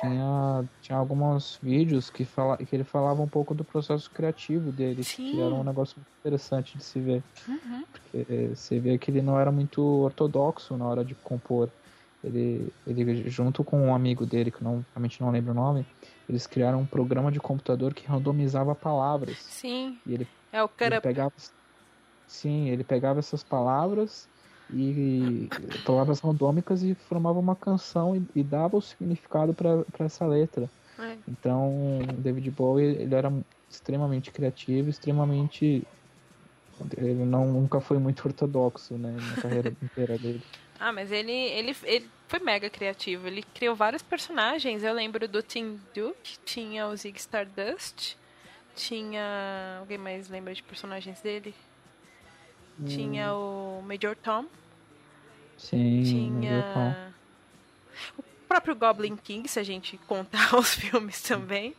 [0.00, 5.04] tinha, tinha alguns vídeos que, fala, que ele falava um pouco do processo criativo dele,
[5.04, 5.30] Sim.
[5.30, 7.22] que era um negócio muito interessante de se ver.
[7.48, 7.84] Uhum.
[7.92, 11.68] Porque você vê que ele não era muito ortodoxo na hora de compor.
[12.22, 15.86] Ele, ele junto com um amigo dele, que eu não, realmente não lembro o nome,
[16.28, 19.36] eles criaram um programa de computador que randomizava palavras.
[19.38, 19.98] Sim.
[20.06, 21.00] E ele É o ele cara.
[21.02, 21.32] pegava,
[22.26, 24.26] sim, ele pegava essas palavras
[24.72, 25.48] e
[25.84, 30.68] palavras randômicas e formava uma canção e, e dava o significado para essa letra.
[30.98, 31.16] É.
[31.28, 33.32] Então, David Bowie ele era
[33.68, 35.86] extremamente criativo, extremamente
[36.96, 40.42] ele não nunca foi muito ortodoxo, né, na carreira inteira dele.
[40.78, 43.26] Ah, mas ele, ele, ele foi mega criativo.
[43.26, 44.82] Ele criou vários personagens.
[44.82, 48.16] Eu lembro do Tim Duke, tinha o Zig Stardust,
[48.74, 49.78] tinha.
[49.80, 51.54] Alguém mais lembra de personagens dele?
[52.86, 54.46] Tinha o Major Tom,
[55.56, 57.12] Sim, tinha.
[58.18, 61.74] O próprio Goblin King, se a gente contar os filmes também.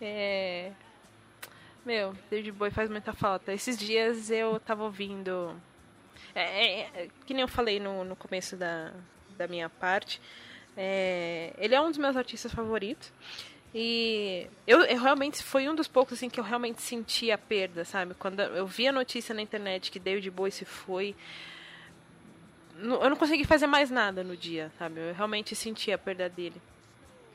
[0.00, 0.72] É...
[1.84, 3.52] Meu, David Bowie faz muita falta.
[3.52, 5.54] Esses dias eu tava ouvindo.
[6.34, 8.92] É, é, é, que nem eu falei no, no começo da,
[9.38, 10.20] da minha parte.
[10.76, 13.12] é, ele é um dos meus artistas favoritos.
[13.74, 17.84] E eu, eu realmente foi um dos poucos assim que eu realmente senti a perda,
[17.84, 18.14] sabe?
[18.14, 21.14] Quando eu vi a notícia na internet que David Bowie se foi,
[22.78, 25.00] eu não consegui fazer mais nada no dia, sabe?
[25.00, 26.60] Eu realmente senti a perda dele.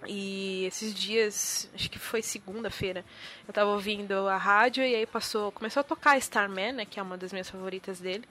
[0.07, 3.05] E esses dias, acho que foi segunda-feira,
[3.47, 7.03] eu tava ouvindo a rádio e aí passou, começou a tocar Starman, né, que é
[7.03, 8.27] uma das minhas favoritas dele.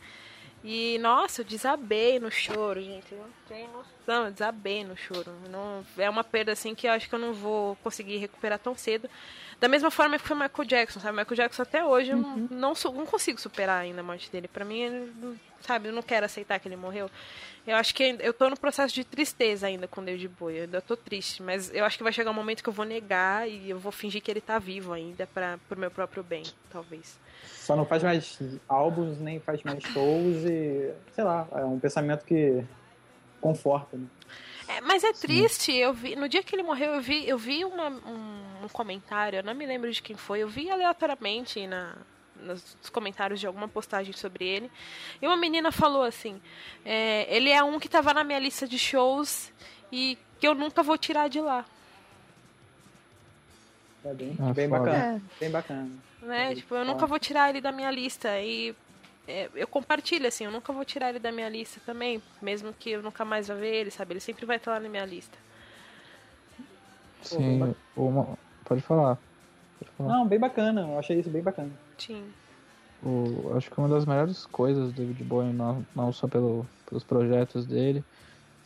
[0.62, 3.11] E nossa, eu desabei no choro, gente.
[3.12, 5.32] Eu não tenho noção, eu desabei no choro.
[5.49, 8.74] Não, é uma perda assim que eu acho que eu não vou conseguir recuperar tão
[8.77, 9.09] cedo.
[9.59, 11.16] Da mesma forma que foi Michael Jackson, sabe?
[11.19, 14.49] Michael Jackson até hoje eu não, não, su- não consigo superar ainda a morte dele.
[14.49, 17.11] Pra mim, ele, não- sabe, eu não quero aceitar que ele morreu.
[17.66, 20.57] Eu acho que eu tô no processo de tristeza ainda com o David Bowie.
[20.59, 22.85] Eu ainda tô triste, mas eu acho que vai chegar um momento que eu vou
[22.87, 26.43] negar e eu vou fingir que ele tá vivo ainda para pro meu próprio bem,
[26.70, 27.19] talvez.
[27.45, 28.39] Só não faz mais
[28.69, 30.93] álbuns, nem faz mais shows e.
[31.12, 32.65] Sei lá, é um pensamento que
[33.41, 34.07] conforta, né?
[34.69, 37.65] É, mas é triste, eu vi, no dia que ele morreu, eu vi, eu vi
[37.65, 41.97] uma, um, um comentário, eu não me lembro de quem foi, eu vi aleatoriamente na,
[42.37, 44.71] nos comentários de alguma postagem sobre ele.
[45.21, 46.41] E uma menina falou assim:
[46.85, 49.53] é, ele é um que tava na minha lista de shows
[49.91, 51.65] e que eu nunca vou tirar de lá.
[54.05, 54.97] É bem, Ah, bem bacana.
[54.97, 55.21] É.
[55.41, 55.91] Bem bacana.
[56.23, 56.55] Né?
[56.55, 58.41] Tipo, eu nunca vou tirar ele da minha lista.
[58.41, 58.75] E
[59.27, 62.23] é, eu compartilho, assim, eu nunca vou tirar ele da minha lista também.
[62.41, 64.13] Mesmo que eu nunca mais vá ver ele, sabe?
[64.13, 65.39] Ele sempre vai estar lá na minha lista.
[67.23, 68.39] Sim, uma...
[68.65, 69.19] pode falar.
[69.79, 70.09] Pode falar.
[70.17, 70.83] Não, bem bacana.
[70.83, 71.71] Eu achei isso bem bacana.
[71.99, 72.25] Sim.
[73.03, 77.03] O, acho que uma das melhores coisas do David Bowie, não, não só pelo, pelos
[77.03, 78.05] projetos dele,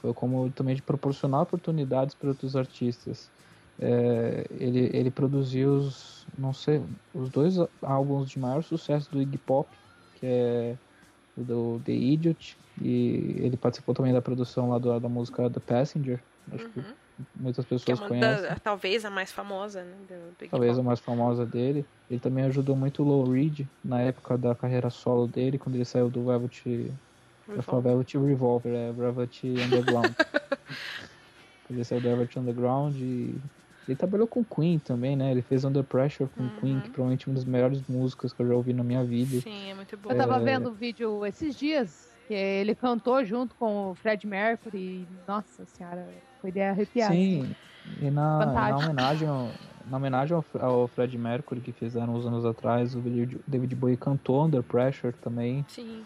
[0.00, 3.30] foi como também de proporcionar oportunidades para outros artistas.
[3.80, 6.82] É, ele, ele produziu os, não sei,
[7.12, 9.68] os dois álbuns de maior sucesso do Iggy Pop,
[10.16, 10.76] que é
[11.36, 15.60] o do The Idiot, e ele participou também da produção lá do, da música The
[15.60, 16.20] Passenger.
[16.52, 16.84] Acho que
[17.36, 18.48] muitas Que é pessoas conhecem.
[18.48, 19.94] da, talvez a mais famosa, né?
[20.50, 20.86] Talvez a Pop.
[20.86, 21.84] mais famosa dele.
[22.10, 25.84] Ele também ajudou muito o Lou Reed na época da carreira solo dele, quando ele
[25.84, 26.90] saiu do Velvet,
[27.62, 30.12] falar Velvet Revolver, é Velvet Underground.
[31.70, 33.34] ele saiu do Velvet Underground e
[33.86, 35.30] ele trabalhou com Queen também, né?
[35.30, 38.48] Ele fez Under Pressure com Queen, que provavelmente é uma das melhores músicas que eu
[38.48, 39.40] já ouvi na minha vida.
[39.40, 40.14] Sim, é muito boa.
[40.14, 40.44] Eu tava É.
[40.44, 44.78] vendo o vídeo esses dias, que ele cantou junto com o Fred Mercury.
[44.78, 46.08] e, Nossa senhora,
[46.40, 47.10] foi de arrepiar.
[47.12, 47.54] Sim,
[48.00, 48.80] e na, na Fantástico.
[48.90, 49.50] homenagem, ao,
[49.90, 53.96] na homenagem ao, ao Fred Mercury que fizeram uns anos atrás, o David David Bowie
[53.98, 55.64] cantou Under Pressure também.
[55.68, 56.02] Sim.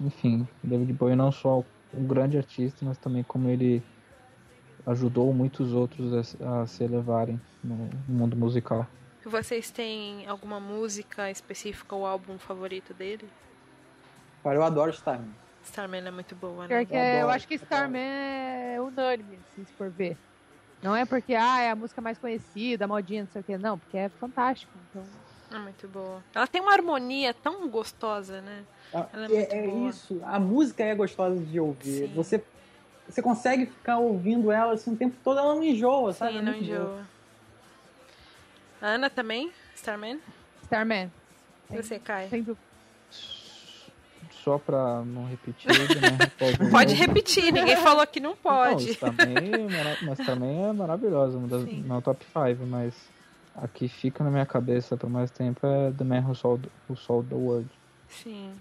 [0.00, 1.62] Enfim, o David Bowie não só
[1.92, 3.82] um grande artista, mas também como ele
[4.86, 8.86] ajudou muitos outros a, se- a se elevarem no mundo musical.
[9.24, 13.26] Vocês têm alguma música específica ou álbum favorito dele?
[14.42, 15.30] Cara, eu adoro Starman.
[15.64, 16.68] Starman é muito boa, né?
[16.68, 20.18] Pior que Eu é- eu adoro, acho que Starman é unânime, assim, se for ver.
[20.82, 23.78] Não é porque ah, é a música mais conhecida, modinha, não sei o que, não,
[23.78, 24.70] porque é fantástico.
[24.90, 25.02] Então,
[25.50, 26.22] É muito boa.
[26.34, 28.64] Ela tem uma harmonia tão gostosa, né?
[28.92, 30.20] Ah, Ela é É, muito é isso.
[30.24, 32.08] A música é gostosa de ouvir.
[32.08, 32.14] Sim.
[32.14, 32.44] Você,
[33.08, 36.32] você consegue ficar ouvindo ela assim o tempo todo, ela não enjoa, sabe?
[36.32, 36.62] Sim, É não boa.
[36.64, 37.06] enjoa.
[38.80, 39.50] Ana também?
[39.74, 40.20] Starman?
[40.64, 41.10] Starman,
[41.70, 42.28] E você, Kai?
[42.28, 42.64] sem dúvida.
[44.30, 45.70] Só pra não repetir,
[46.00, 46.18] né?
[46.70, 48.94] Pode repetir, ninguém falou que não Não, pode.
[48.96, 49.68] também, é
[50.02, 51.82] mas também é maravilhosa, uma das, Sim.
[51.86, 52.94] não é o top 5, mas
[53.56, 56.96] a que fica na minha cabeça por mais tempo é The Man Who Sold, Who
[56.96, 57.68] Sold the World.
[58.08, 58.52] Sim.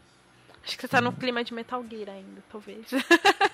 [0.65, 2.87] Acho que você tá no clima de Metal Gear ainda, talvez.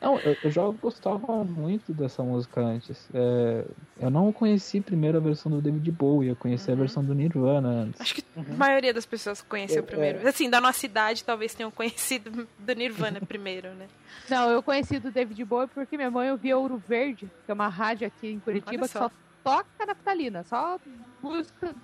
[0.00, 3.08] Não, eu, eu já gostava muito dessa música antes.
[3.14, 3.64] É,
[4.00, 7.68] eu não conheci primeiro a versão do David Bowie, eu conheci a versão do Nirvana
[7.68, 8.00] antes.
[8.00, 10.26] Acho que a maioria das pessoas conheceu É, primeiro.
[10.26, 13.86] Assim, da nossa idade, talvez tenham conhecido do Nirvana primeiro, né?
[14.28, 17.68] Não, eu conheci do David Bowie porque minha mãe ouvia Ouro Verde, que é uma
[17.68, 19.08] rádio aqui em Curitiba que só.
[19.08, 19.10] só
[19.44, 20.78] toca naftalina, só
[21.22, 21.74] música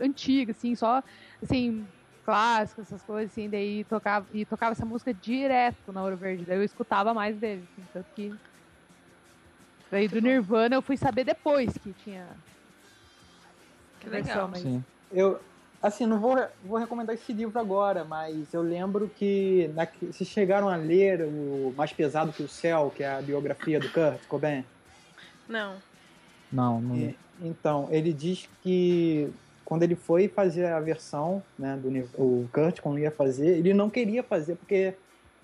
[0.00, 1.02] antiga, assim, só
[1.42, 1.86] assim,
[2.30, 6.58] clássicos, essas coisas, assim, daí tocava, e tocava essa música direto na Ouro Verde, daí
[6.58, 8.34] eu escutava mais dele, assim, tanto que.
[9.90, 12.26] Daí do Nirvana eu fui saber depois que tinha.
[13.98, 14.48] Que versão, legal.
[14.48, 14.84] mas- Sim.
[15.12, 15.40] Eu,
[15.82, 20.68] assim, não vou, vou recomendar esse livro agora, mas eu lembro que na, vocês chegaram
[20.68, 24.64] a ler o Mais Pesado que o Céu, que é a biografia do Kurt Cobain.
[25.48, 25.74] Não.
[26.52, 26.96] Não, não.
[26.96, 29.28] E, então, ele diz que
[29.70, 31.88] quando ele foi fazer a versão, né, do
[32.20, 34.94] o Kurt, quando ia fazer, ele não queria fazer porque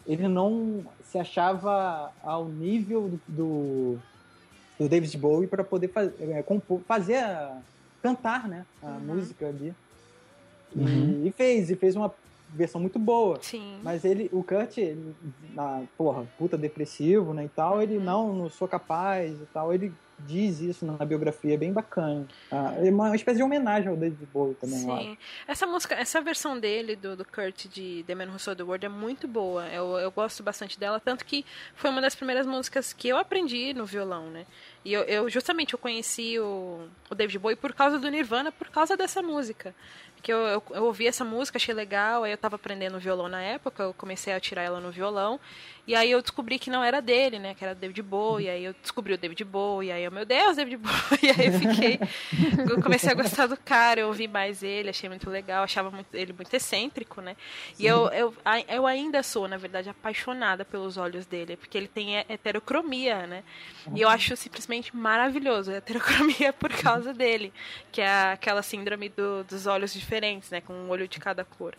[0.04, 3.98] ele não se achava ao nível do,
[4.80, 7.56] do, David Bowie para poder faz, é, compor, fazer, a-
[8.02, 8.98] cantar, né, a Uhum.
[9.14, 9.72] música ali.
[10.74, 11.22] E- Uhum.
[11.24, 12.12] E, fez, e fez uma
[12.56, 13.38] versão muito boa.
[13.42, 13.78] Sim.
[13.82, 14.76] Mas ele, o Kurt,
[15.54, 18.04] na, porra, puta depressivo, né, e tal, ele Uhum.
[18.04, 22.26] não, não sou capaz e tal, ele diz isso na biografia, é bem bacana.
[22.50, 24.78] Ah, é uma espécie de homenagem ao David Bowie também.
[24.78, 25.18] Sim.
[25.46, 28.86] Essa música, essa versão dele, do, do Kurt, de The Man Who Sold the World,
[28.86, 29.66] é muito boa.
[29.68, 33.74] Eu, eu gosto bastante dela, tanto que foi uma das primeiras músicas que eu aprendi
[33.74, 34.46] no violão, né?
[34.82, 38.70] E eu, eu justamente, eu conheci o, o David Bowie por causa do Nirvana, por
[38.70, 39.74] causa dessa música.
[40.26, 43.40] Que eu, eu, eu ouvi essa música, achei legal, aí eu tava aprendendo violão na
[43.40, 45.38] época, eu comecei a tirar ela no violão,
[45.86, 48.74] e aí eu descobri que não era dele, né, que era David Bowie, aí eu
[48.82, 50.92] descobri o David Bowie, aí eu, meu Deus, David Bowie,
[51.22, 52.00] e aí eu fiquei,
[52.70, 56.12] eu comecei a gostar do cara, eu ouvi mais ele, achei muito legal, achava muito-
[56.14, 57.36] ele muito excêntrico, né,
[57.78, 58.34] e eu, eu,
[58.68, 63.44] eu ainda sou, na verdade, apaixonada pelos olhos dele, porque ele tem he- heterocromia, né,
[63.94, 67.52] e eu acho simplesmente maravilhoso a heterocromia por causa dele,
[67.92, 71.74] que é aquela síndrome do- dos olhos diferentes, né, com um olho de cada cor.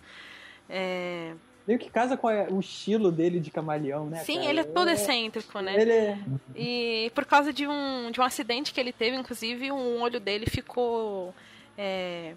[0.70, 1.34] É,
[1.68, 4.20] Meio que casa com a- o estilo dele de camaleão, né?
[4.24, 4.50] Sim, cara?
[4.50, 5.76] ele é todo excêntrico, né?
[5.80, 6.18] Ele é.
[6.56, 10.46] E por causa de um, de um acidente que ele teve, inclusive, um olho dele
[10.46, 11.36] ficou.
[11.78, 12.34] É,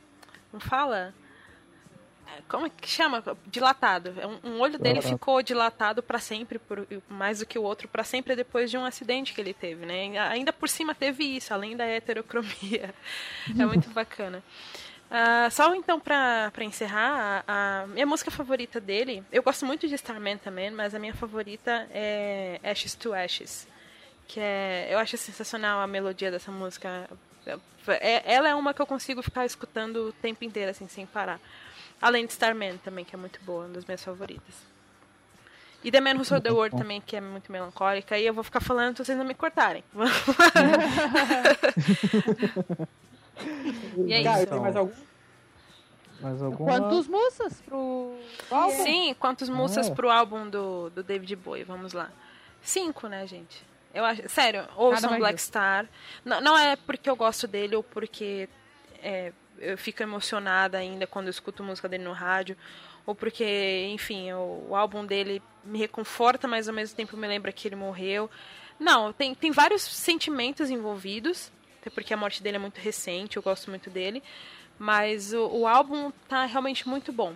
[0.51, 1.15] como fala?
[2.27, 3.23] É, Como é que chama?
[3.47, 4.15] Dilatado.
[4.19, 7.87] É Um, um olho dele ficou dilatado pra sempre, por, mais do que o outro,
[7.89, 10.19] pra sempre depois de um acidente que ele teve, né?
[10.29, 12.93] Ainda por cima teve isso, além da heterocromia.
[13.59, 14.43] É muito bacana.
[15.11, 19.89] Ah, só então pra, pra encerrar, a, a minha música favorita dele, eu gosto muito
[19.89, 23.67] de Starman também, mas a minha favorita é Ashes to Ashes.
[24.29, 27.11] Que é, eu acho sensacional a melodia dessa música.
[27.89, 31.41] É- ela é uma que eu consigo ficar escutando o tempo inteiro, assim, sem parar.
[32.01, 34.55] Além de Starman também, que é muito boa, uma das minhas favoritas.
[35.83, 38.17] E The Man Who Sold the World também, que é muito melancólica.
[38.17, 39.83] E eu vou ficar falando se vocês não me cortarem.
[44.07, 44.47] E é Cara, isso.
[44.51, 44.93] tem mais algum?
[46.21, 46.71] Mas alguma...
[46.71, 48.15] Quantos moças pro,
[48.49, 48.83] pro álbum?
[48.85, 49.95] Sim, quantos músicas Ah.
[49.95, 51.65] pro álbum do, do David Bowie?
[51.65, 52.11] Vamos lá.
[52.61, 53.65] Cinco, né, gente?
[53.95, 55.49] Eu acho, sério, ouçam mais Black justo.
[55.49, 55.87] Star.
[56.25, 58.49] Não, não é porque eu gosto dele ou porque
[59.03, 62.55] é, eu fico emocionada ainda quando eu escuto música dele no rádio,
[63.07, 67.51] ou porque, enfim, o, o álbum dele me reconforta, mas ao mesmo tempo me lembra
[67.51, 68.31] que ele morreu.
[68.79, 71.51] Não, tem, tem vários sentimentos envolvidos,
[71.81, 74.23] até porque a morte dele é muito recente, eu gosto muito dele.
[74.79, 77.35] Mas o, o álbum tá realmente muito bom.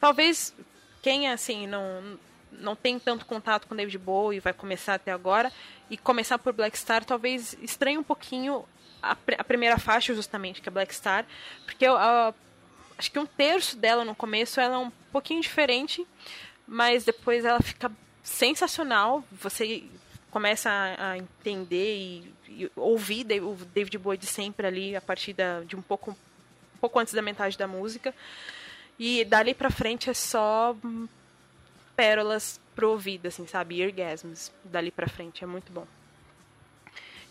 [0.00, 0.54] Talvez
[1.02, 2.18] quem, assim, não,
[2.52, 5.52] não tem tanto contato com David Bowie e vai começar até agora,
[5.88, 8.64] e começar por Black Star, talvez estranhe um pouquinho
[9.02, 11.24] a, a primeira faixa, justamente, que é Black Star,
[11.64, 12.34] porque a-
[12.98, 16.04] acho que um terço dela no começo ela é um pouquinho diferente,
[16.66, 17.90] mas depois ela fica
[18.24, 19.22] sensacional.
[19.30, 19.84] Você
[20.36, 25.32] começa a, a entender e, e ouvir o David Bowie de sempre ali, a partir
[25.32, 28.14] da, de um pouco, um pouco antes da metade da música.
[28.98, 30.76] E dali pra frente é só
[31.96, 33.82] pérolas pro ouvido, assim, sabe?
[33.82, 35.86] Orgasmos dali pra frente, é muito bom.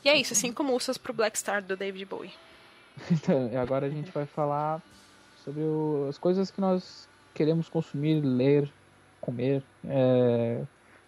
[0.04, 2.34] E é isso, cinco músicas pro Black Star do David Bowie.
[3.12, 4.82] Então, agora a gente vai falar
[5.44, 8.68] sobre o- as coisas que nós queremos consumir, ler,
[9.22, 10.64] comer é,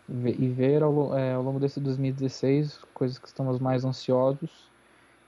[0.09, 4.65] e ver ao, é, ao longo desse 2016, coisas que estamos mais ansiosos.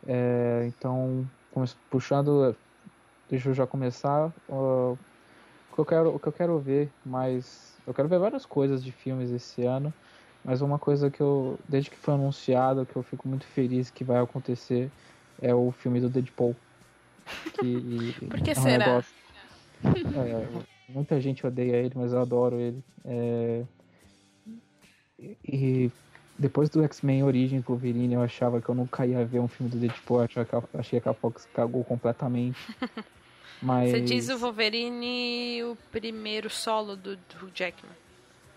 [0.07, 1.27] É, então,
[1.89, 2.56] puxando,
[3.30, 4.31] deixa eu já começar.
[4.47, 7.77] ó, o, que eu quero, o que eu quero ver mais.
[7.85, 9.91] Eu quero ver várias coisas de filmes esse ano,
[10.45, 14.03] mas uma coisa que eu, desde que foi anunciado, que eu fico muito feliz que
[14.03, 14.89] vai acontecer
[15.41, 16.56] é o filme do Deadpool.
[17.53, 18.85] Que Por que é um será?
[18.85, 19.14] negócio-
[20.15, 20.47] É,
[20.93, 22.81] muita gente odeia ele, mas eu adoro ele.
[23.06, 23.64] É,
[25.48, 25.91] E
[26.38, 29.78] depois do X-Men Origins Wolverine, eu achava que eu nunca ia ver um filme do
[29.78, 30.22] Deadpool.
[30.22, 30.30] Eu
[30.80, 32.58] achei que a Fox cagou completamente.
[33.62, 37.91] Mas Você diz o Wolverine, o primeiro solo do, do Jackman.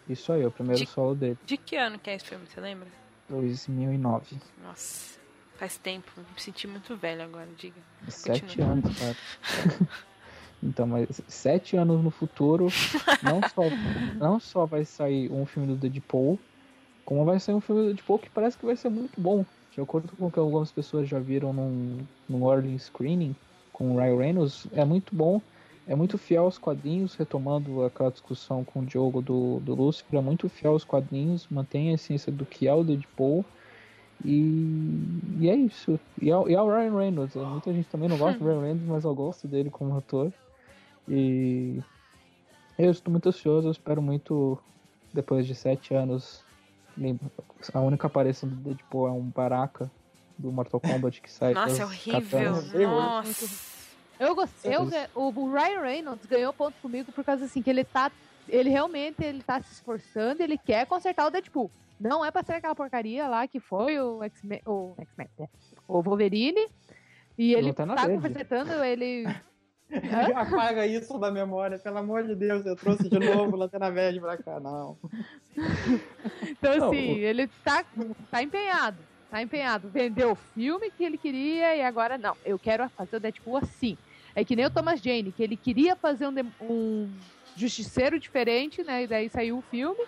[0.09, 2.61] isso aí, o primeiro De- solo dele, De que ano que é esse filme, você
[2.61, 2.87] lembra?
[3.29, 4.37] 2009.
[4.63, 5.19] Nossa,
[5.59, 6.09] faz tempo.
[6.17, 7.81] Me senti muito velho agora, diga.
[8.07, 8.69] Sete Continua.
[8.73, 9.17] anos, cara.
[10.63, 12.69] então, mas sete anos no futuro,
[13.25, 13.63] não só,
[14.25, 16.39] não só vai sair um filme do Deadpool,
[17.05, 19.45] como vai sair um filme do Deadpool que parece que vai ser muito bom.
[19.70, 21.99] De acordo com o que algumas pessoas já viram num,
[22.29, 23.35] num early screening
[23.73, 25.41] com o Ryan Reynolds, é muito bom.
[25.87, 30.23] É muito fiel aos quadrinhos, retomando aquela discussão com o Diogo do, do Lucifer, é
[30.23, 33.45] muito fiel aos quadrinhos, mantém a essência do que é o Deadpool.
[34.24, 35.01] E,
[35.41, 35.99] e é isso.
[36.20, 37.35] E é, o- e é o Ryan Reynolds.
[37.35, 40.33] Muita gente também não gosta do Ryan Reynolds, mas eu gosto dele como ator.
[41.09, 41.81] E
[42.79, 44.59] eu estou muito ansioso, eu espero muito,
[45.12, 46.45] depois de sete anos.
[46.97, 47.31] Lembra-
[47.73, 49.90] A única aparição do Deadpool é um Baraka
[50.39, 52.20] do Mortal Kombat que sai Nossa, é horrível.
[52.23, 52.73] katanas.
[52.73, 53.73] Nossa.
[54.19, 54.74] Eu gostei.
[54.74, 58.10] Eu, o Ryan Reynolds ganhou ponto comigo por causa assim que ele tá.
[58.48, 61.70] Ele realmente ele tá se esforçando, ele quer consertar o Deadpool.
[62.01, 64.60] Não é pra ser aquela porcaria lá que foi o X-Men.
[64.66, 65.48] O X-Men, é,
[65.86, 66.66] o Wolverine.
[67.39, 68.23] E ele Lanterna tá Verde.
[68.28, 69.24] consertando ele.
[69.93, 70.40] Hã?
[70.40, 72.64] Apaga isso da memória, pelo amor de Deus.
[72.64, 74.98] Eu trouxe de novo Lanterna Verde pra cá, não.
[76.43, 77.85] Então, Não, assim, o- ele tá,
[78.31, 79.06] tá empenhado.
[79.28, 79.90] Tá empenhado.
[79.90, 82.36] Vendeu o filme que ele queria e agora não.
[82.44, 83.97] Eu quero fazer o Deadpool assim.
[84.35, 87.24] É que nem o Thomas Jane, que ele queria fazer um, um
[87.56, 89.05] justiceiro diferente, né?
[89.05, 90.05] E daí saiu o filme.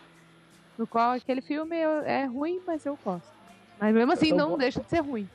[0.77, 3.33] No qual aquele filme é ruim, mas eu gosto.
[3.79, 5.31] Mas mesmo assim, Eu não deixa de ser ruim.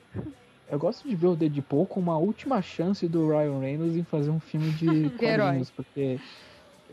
[0.70, 4.30] Eu gosto de ver o Deadpool como a última chance do Ryan Reynolds em fazer
[4.30, 4.86] um filme de
[5.20, 5.46] herói.
[5.46, 6.20] quadrinhos, porque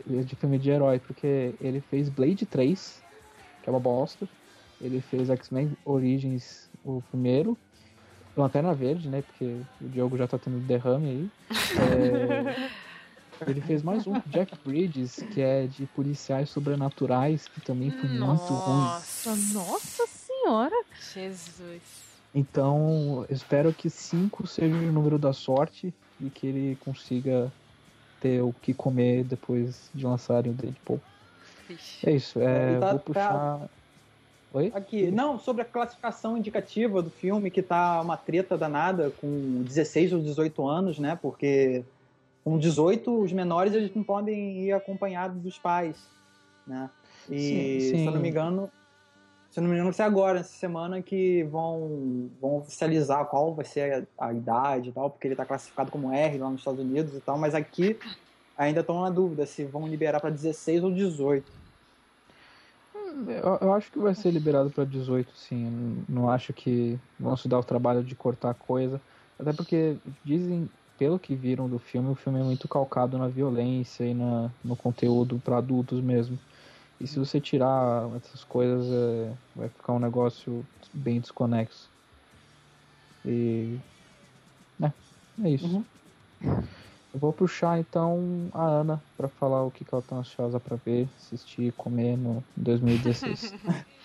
[0.06, 3.02] de filme de herói, porque ele fez Blade 3,
[3.62, 4.28] que é uma bosta.
[4.80, 7.56] Ele fez X-Men Origins, o primeiro.
[8.36, 9.22] Lanterna Verde, né?
[9.22, 11.30] Porque o Diogo já tá tendo derrame aí.
[11.76, 12.70] É,
[13.46, 18.52] Ele fez mais um, Jack Bridges, que é de policiais sobrenaturais, que também foi muito
[18.52, 18.80] ruim.
[18.80, 20.76] Nossa, Nossa senhora!
[21.14, 22.07] Jesus.
[22.34, 27.52] Então, espero que 5 seja o número da sorte e que ele consiga
[28.20, 31.00] ter o que comer depois de lançarem o Deadpool.
[31.68, 32.06] Vixe.
[32.06, 33.70] É isso, é, tá- vou puxar.
[34.52, 34.72] Oi?
[34.72, 40.12] Aqui, não, sobre a classificação indicativa do filme, que tá uma treta danada com 16
[40.12, 41.16] ou 18 anos, né?
[41.16, 41.84] Porque
[42.44, 46.10] com 18, os menores eles não podem ir acompanhados dos pais,
[46.66, 46.90] né?
[47.28, 48.22] E, Sim, se eu não sim.
[48.22, 48.72] me engano,
[49.50, 53.64] se não me engano, vai ser agora, essa semana, que vão, vão oficializar qual vai
[53.64, 56.80] ser a, a idade e tal, porque ele tá classificado como R lá nos Estados
[56.80, 57.98] Unidos e tal, mas aqui
[58.56, 61.58] ainda estão na dúvida se vão liberar para 16 ou 18.
[63.26, 66.04] Eu, eu acho que vai ser liberado para 18, sim.
[66.08, 69.00] Não acho que vão se dar o trabalho de cortar coisa.
[69.38, 70.68] Até porque dizem,
[70.98, 74.76] pelo que viram do filme, o filme é muito calcado na violência e na, no
[74.76, 76.38] conteúdo para adultos mesmo.
[77.00, 81.88] E se você tirar essas coisas, é, vai ficar um negócio bem desconexo.
[83.24, 83.78] E.
[84.82, 84.92] É,
[85.44, 85.66] é isso.
[85.66, 85.84] Uhum.
[87.12, 90.76] Eu vou puxar então a Ana para falar o que, que ela tá ansiosa para
[90.76, 93.54] ver, assistir e comer no 2016.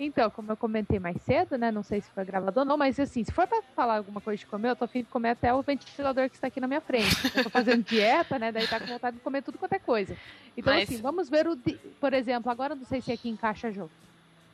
[0.00, 1.72] Então, como eu comentei mais cedo, né?
[1.72, 4.38] Não sei se foi gravado ou não, mas assim, se for pra falar alguma coisa
[4.38, 6.80] de comer, eu tô afim de comer até o ventilador que está aqui na minha
[6.80, 7.16] frente.
[7.34, 8.52] Eu tô fazendo dieta, né?
[8.52, 10.16] Daí tá com vontade de comer tudo quanto é coisa.
[10.56, 11.56] Então, Mas- assim, vamos ver o.
[11.56, 13.90] di- Por exemplo, agora eu não sei se aqui encaixa jogo.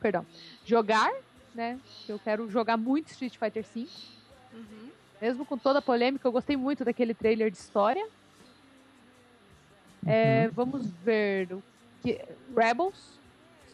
[0.01, 0.25] Perdão.
[0.65, 1.11] Jogar,
[1.53, 1.79] né?
[2.09, 3.87] Eu quero jogar muito Street Fighter V.
[4.51, 4.89] Uhum.
[5.21, 8.05] Mesmo com toda a polêmica, eu gostei muito daquele trailer de história.
[10.05, 11.63] É, vamos ver o
[12.01, 12.19] que
[12.55, 13.19] Rebels,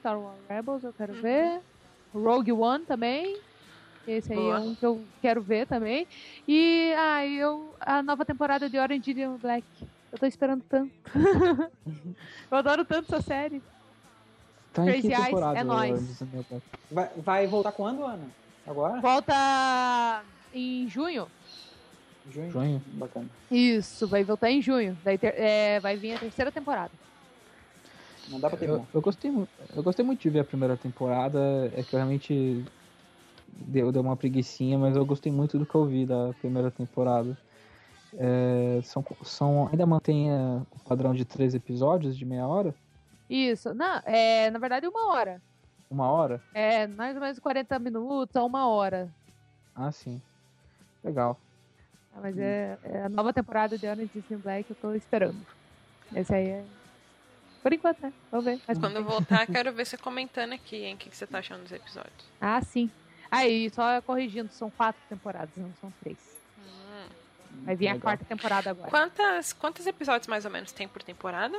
[0.01, 1.21] Star Wars Rebels, eu quero Uhum.
[1.21, 1.61] ver.
[2.13, 3.37] Rogue One também.
[4.07, 4.57] Esse aí Boa.
[4.57, 6.07] é um que eu quero ver também.
[6.47, 9.63] E ah, eu a nova temporada de Orange is the New Black.
[10.11, 10.91] Eu tô esperando tanto.
[12.51, 13.61] eu adoro tanto essa série.
[14.73, 16.19] Tá em Crazy Eyes, é nóis.
[16.89, 18.27] Vai, vai voltar quando, Ana?
[18.65, 18.99] Agora?
[18.99, 20.23] Volta
[20.53, 21.27] em junho.
[22.31, 22.51] Junho?
[22.51, 22.81] Junho?
[22.93, 23.27] Bacana.
[23.51, 24.97] Isso, vai voltar em junho.
[25.03, 26.91] Daí ter- é, vai vir a terceira temporada.
[28.31, 28.87] Não dá pra ter Eu, bom.
[28.93, 29.29] eu gostei,
[29.75, 31.39] eu gostei muito de ver a primeira temporada.
[31.75, 32.63] É que eu realmente
[33.47, 37.37] deu, deu uma preguiçinha, mas eu gostei muito do que eu vi da primeira temporada.
[38.13, 40.35] É, são, são, ainda mantém é,
[40.71, 42.73] o padrão de três episódios de meia hora?
[43.29, 43.73] Isso.
[43.73, 45.41] Não, é, na verdade, uma hora.
[45.89, 46.41] Uma hora?
[46.53, 49.09] É, mais ou menos 40 minutos a uma hora.
[49.75, 50.21] Ah, sim.
[51.03, 51.37] Legal.
[52.13, 54.93] Ah, Mas é, é a nova temporada de Orange is the New Black, eu tô
[54.93, 55.45] esperando.
[56.13, 56.80] Esse aí é.
[57.61, 58.13] Por enquanto, né?
[58.31, 58.59] Vamos ver.
[58.67, 61.39] Mas Quando eu voltar, quero ver você comentando aqui, hein, o que, que você tá
[61.39, 62.25] achando dos episódios.
[62.39, 62.89] Ah, sim.
[63.29, 66.17] Aí, só corrigindo, são quatro temporadas, não são três.
[66.59, 67.07] Hum.
[67.63, 68.01] Vai vir a Legal.
[68.01, 68.89] quarta temporada agora.
[68.89, 71.57] Quantas, quantos episódios mais ou menos tem por temporada?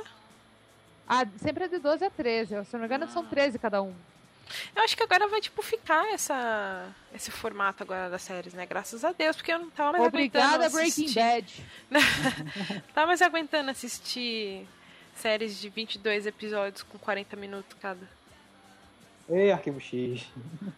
[1.07, 2.47] Ah, sempre é de 12 a 13.
[2.47, 3.93] Se eu não me engano, são 13 cada um.
[4.75, 8.65] Eu acho que agora vai, tipo, ficar essa, esse formato agora das séries, né?
[8.65, 11.19] Graças a Deus, porque eu não tava mais Obrigada, aguentando Breaking assistir...
[11.19, 12.83] Bad.
[12.93, 14.67] Tava mais aguentando assistir
[15.15, 18.07] séries de 22 episódios com 40 minutos cada.
[19.29, 20.25] Ei, Arquivo X.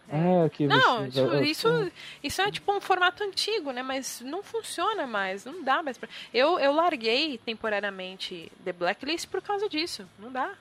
[0.07, 1.91] É, que Não, vocês- tipo, isso,
[2.23, 3.81] isso é tipo um formato antigo, né?
[3.81, 6.07] Mas não funciona mais, não dá mais pra...
[6.31, 10.53] Eu, eu larguei temporariamente The Blacklist por causa disso, não dá.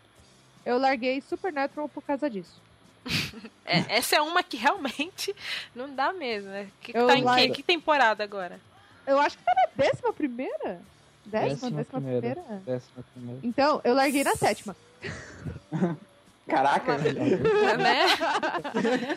[0.64, 2.60] Eu larguei Supernatural por causa disso.
[3.66, 5.34] É, essa é uma que realmente
[5.74, 6.68] não dá mesmo, né?
[6.82, 8.60] Que, que tá em que, que temporada agora?
[9.06, 10.82] Eu acho que tá na décima primeira?
[11.26, 12.34] Décima, Décima décima primeira.
[12.42, 12.62] primeira?
[12.64, 13.40] Décima primeira.
[13.42, 14.76] Então, eu larguei na sétima.
[16.46, 16.98] Caraca,
[17.78, 18.06] né?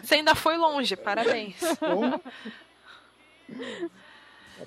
[0.01, 1.59] Você ainda foi longe, parabéns.
[1.79, 2.21] como?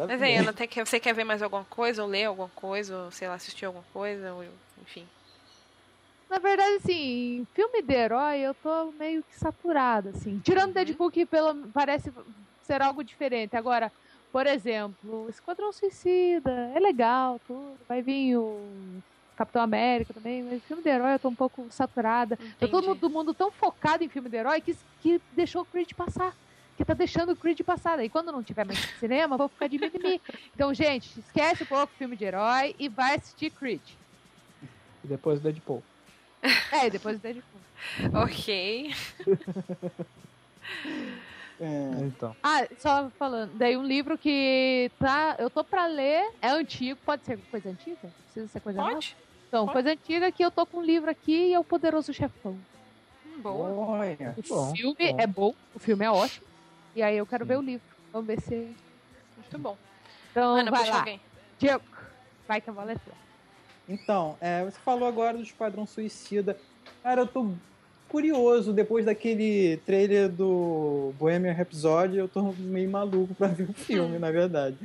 [0.07, 3.11] Mas aí, Ana, que- você quer ver mais alguma coisa, ou ler alguma coisa, ou
[3.11, 4.45] sei lá, assistir alguma coisa, ou
[4.83, 5.07] enfim.
[6.29, 10.39] Na verdade, assim, filme de herói eu tô meio que saturada, assim.
[10.39, 10.75] Tirando Uhum.
[10.75, 12.13] Deadpool, que pelo, parece
[12.63, 13.57] ser algo diferente.
[13.57, 13.91] Agora,
[14.33, 17.77] por exemplo, Esquadrão Suicida, é legal, tudo.
[17.89, 18.61] Vai vir o
[19.37, 22.39] Capitão América também, mas filme de herói eu tô um pouco saturada.
[22.59, 25.93] Tá todo mundo, mundo tão focado em filme de herói que, que deixou o Creed
[25.95, 26.35] passar.
[26.77, 28.03] Que tá deixando o Creed passar.
[28.05, 30.21] E quando não tiver mais cinema, vou ficar de mimimi.
[30.55, 33.83] Então, gente, esquece um pouco o filme de herói e vai assistir Creed.
[35.03, 35.83] E depois Deadpool.
[36.73, 37.61] É, e depois o Deadpool.
[38.23, 38.95] Ok.
[41.61, 42.35] É, Então.
[42.43, 47.25] Ah, só falando, daí um livro que tá, eu tô pra ler, é antigo, pode
[47.25, 48.11] ser coisa antiga?
[48.25, 48.95] Precisa ser coisa nova?
[48.95, 49.17] Pode?
[49.47, 49.73] Então, pode.
[49.75, 52.59] coisa antiga que eu tô com um livro aqui e é o Poderoso Chefão.
[53.27, 53.71] Hum, Boa.
[53.75, 54.35] olha.
[54.39, 55.21] O Bom, filme bom.
[55.21, 56.47] é bom, o filme é ótimo.
[56.95, 57.49] E aí eu quero Sim.
[57.49, 57.87] ver o livro.
[58.13, 58.75] Vamos ver se.
[59.37, 59.77] Muito bom.
[60.31, 60.99] Então, Ana, vai lá.
[61.01, 61.21] alguém.
[61.59, 61.85] Diego,
[62.49, 63.15] vai que a bola é tua.
[63.89, 66.57] Então, é, você falou agora do Esquadrão Suicida.
[67.03, 67.55] Cara, eu tô
[68.11, 74.19] curioso, depois daquele trailer do Bohemian Rhapsody, eu tô meio maluco pra ver o filme,
[74.19, 74.77] na verdade.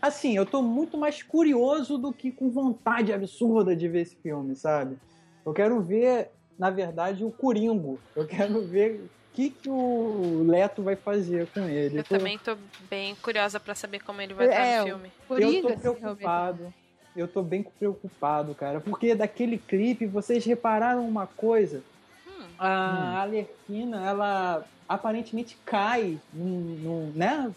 [0.00, 4.56] Assim, eu tô muito mais curioso do que com vontade absurda de ver esse filme,
[4.56, 4.96] sabe?
[5.44, 7.98] Eu quero ver, na verdade, o Coringo.
[8.16, 11.98] Eu quero ver o que, que o Leto vai fazer com ele.
[11.98, 12.56] Eu tô- também tô
[12.88, 15.12] bem curiosa pra saber como ele vai É, estar no o- filme.
[15.28, 16.74] Coringa, eu tô preocupado.
[17.16, 18.80] Eu tô bem preocupado, cara.
[18.80, 21.82] Porque daquele clipe, vocês repararam uma coisa?
[22.60, 22.64] Hum.
[22.64, 27.50] A Alerquina, ela aparentemente cai num, num, né?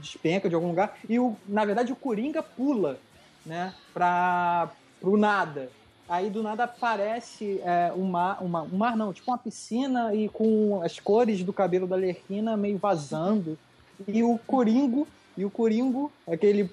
[0.00, 0.96] Despenca de algum lugar.
[1.08, 2.98] E, o, na verdade, o Coringa pula,
[3.44, 3.74] né?
[3.92, 4.70] Pra,
[5.00, 5.70] pro nada.
[6.08, 10.28] Aí do nada aparece é, um, mar, uma, um mar, não, tipo uma piscina e
[10.28, 13.58] com as cores do cabelo da Alerquina meio vazando.
[14.06, 15.06] E o Coringo,
[15.36, 16.70] e o Coringo, aquele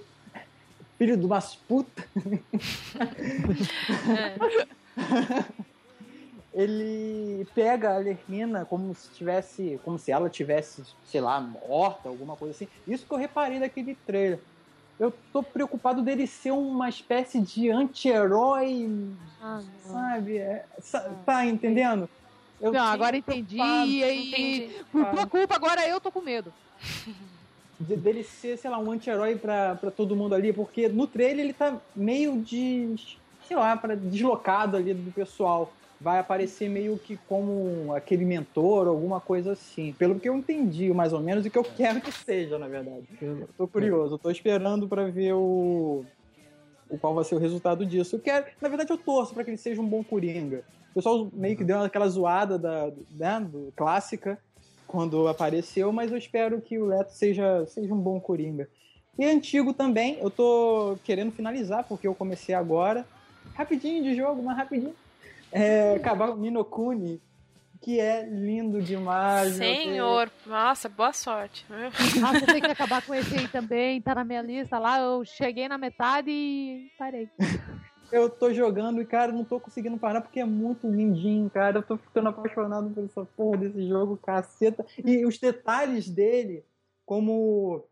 [0.97, 2.03] filho de umas puta,
[4.15, 5.63] É.
[6.53, 12.35] ele pega a Alerquina como se tivesse, como se ela tivesse, sei lá, morta, alguma
[12.35, 12.67] coisa assim.
[12.87, 14.39] Isso que eu reparei daquele trailer.
[14.99, 18.89] Eu tô preocupado dele ser uma espécie de anti-herói,
[19.41, 20.37] Ah, sabe?
[20.37, 22.07] É, sa- tá entendendo?
[22.61, 23.57] Eu Não, agora entendi.
[23.59, 26.53] E por tua culpa, agora eu tô com medo.
[27.79, 31.43] de- dele ser, sei lá, um anti-herói pra, pra todo mundo ali, porque no trailer
[31.43, 32.95] ele tá meio de,
[33.47, 35.73] sei lá, pra, deslocado ali do pessoal.
[36.03, 39.93] Vai aparecer meio que como aquele mentor, alguma coisa assim.
[39.93, 43.05] Pelo que eu entendi, mais ou menos, e que eu quero que seja, na verdade.
[43.21, 46.03] Eu tô curioso, eu tô esperando pra ver o,
[46.89, 48.17] o qual vai ser o resultado disso.
[48.17, 50.65] Eu quero, na verdade, eu torço pra que ele seja um bom Coringa.
[50.91, 54.37] O pessoal meio que deu aquela zoada da, né, do, clássica
[54.85, 58.67] quando apareceu, mas eu espero que o Leto seja, seja um bom Coringa.
[59.17, 63.05] E antigo também, eu tô querendo finalizar, porque eu comecei agora.
[63.53, 64.93] Rapidinho de jogo, mas rapidinho.
[65.53, 67.21] É, acabar com o Minokuni,
[67.79, 69.53] que é lindo demais.
[69.53, 71.63] Senhor, nossa, boa sorte.
[71.69, 74.01] Ah, você tem que acabar com esse aí também.
[74.01, 74.99] Tá na minha lista lá.
[74.99, 77.29] Eu cheguei na metade e parei.
[78.11, 81.79] Eu tô jogando e, cara, não tô conseguindo parar porque é muito lindinho, cara.
[81.79, 84.85] Eu tô ficando apaixonado por essa porra desse jogo, caceta.
[85.03, 86.63] E os detalhes dele,
[87.05, 87.85] como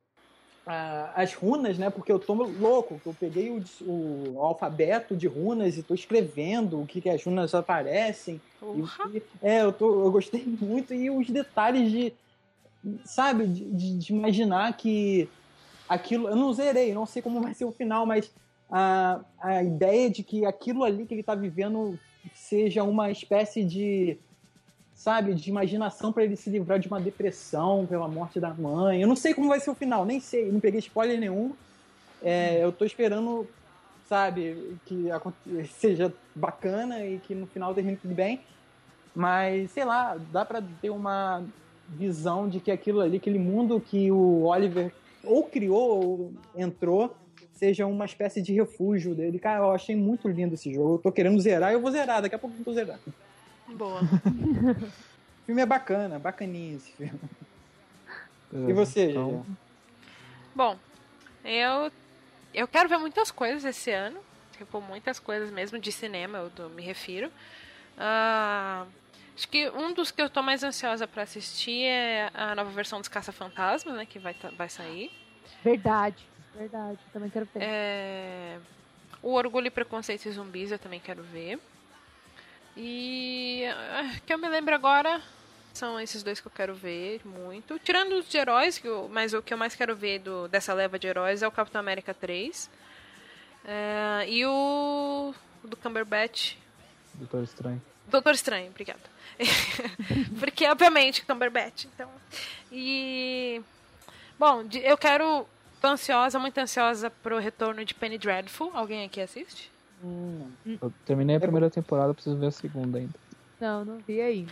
[0.66, 1.90] as runas, né?
[1.90, 6.86] Porque eu tô louco, eu peguei o, o alfabeto de runas e tô escrevendo o
[6.86, 8.40] que, que as runas aparecem.
[8.60, 9.10] Porra.
[9.14, 10.94] e- é, eu, tô, eu gostei muito.
[10.94, 12.14] E os detalhes de,
[13.06, 15.28] sabe, de, de- imaginar que
[15.90, 16.28] aquilo.
[16.30, 18.32] Eu não zerei, não sei como vai ser o final, mas
[18.70, 22.00] a, a ideia de que aquilo ali que ele tá vivendo
[22.34, 24.18] seja uma espécie de.
[25.02, 29.02] Sabe, de imaginação para ele se livrar de uma depressão pela morte da mãe.
[29.02, 31.54] Eu não sei como vai ser o final, nem sei, não peguei spoiler nenhum.
[32.22, 33.48] É, eu tô esperando,
[34.08, 35.08] sabe, que
[35.80, 38.42] seja bacana e que no final termine tudo bem.
[39.16, 41.44] Mas, sei lá, dá pra ter uma
[41.88, 47.16] visão de que aquilo ali, aquele mundo que o Oliver ou criou ou entrou,
[47.54, 49.40] seja uma espécie de refúgio dele.
[49.40, 50.94] Cara, eu achei muito lindo esse jogo.
[50.94, 53.00] Eu tô querendo zerar, eu vou zerar, daqui a pouco eu vou zerar.
[53.76, 54.02] Boa.
[54.02, 57.20] O filme é bacana, bacaninho esse filme.
[58.54, 59.58] E você, Então, Gigi?
[60.54, 60.78] Bom,
[61.44, 61.92] eu
[62.54, 64.20] eu quero ver muitas coisas esse ano,
[64.58, 67.32] tipo muitas coisas mesmo de cinema, eu do- me refiro.
[67.98, 68.86] Ah,
[69.36, 73.00] acho que um dos que eu tô mais ansiosa pra assistir é a nova versão
[73.00, 75.12] dos Caça-Fantasma, né, que vai vai sair.
[75.64, 76.26] Verdade.
[76.54, 77.00] Verdade.
[77.14, 77.62] Também quero ver.
[77.64, 78.60] É,
[79.24, 81.58] o Orgulho e Preconceito e Zumbis eu também quero ver.
[82.78, 85.22] E ah, que eu me lembro agora
[85.74, 87.80] são esses dois que eu quero ver muito.
[87.80, 90.74] Tirando os de heróis, que eu- mas o que eu mais quero ver do, dessa
[90.74, 92.70] leva de heróis é o Capitão América 3.
[93.66, 95.34] É, e o
[95.64, 96.56] do Cumberbatch.
[97.14, 97.82] Doutor Estranho.
[98.08, 99.00] Doutor Estranho, obrigada.
[100.40, 101.86] Porque, obviamente, Cumberbatch.
[101.86, 102.10] Então.
[102.72, 103.62] E.
[104.40, 105.48] Bom, eu quero.
[105.80, 108.72] Tô ansiosa, muito ansiosa pro retorno de Penny Dreadful.
[108.74, 109.72] Alguém aqui assiste?
[110.04, 110.52] Hum,
[110.82, 113.14] Eu terminei a primeira temporada, preciso ver a segunda ainda.
[113.60, 114.52] Não, não vi ainda.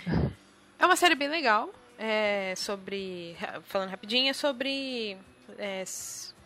[0.78, 1.70] É uma série bem legal.
[1.98, 3.36] É sobre.
[3.64, 5.18] Falando rapidinho, é sobre.
[5.58, 5.84] é,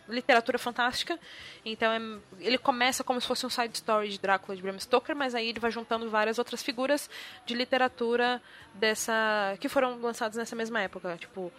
[0.07, 1.17] literatura fantástica.
[1.65, 5.15] Então é- ele começa como se fosse um side story de Drácula de Bram Stoker,
[5.15, 7.09] mas aí ele vai juntando várias outras figuras
[7.45, 8.41] de literatura
[8.73, 9.13] dessa.
[9.61, 11.15] que foram lançadas nessa mesma época.
[11.17, 11.51] Tipo,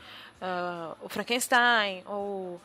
[0.42, 2.60] ah, o Frankenstein, ou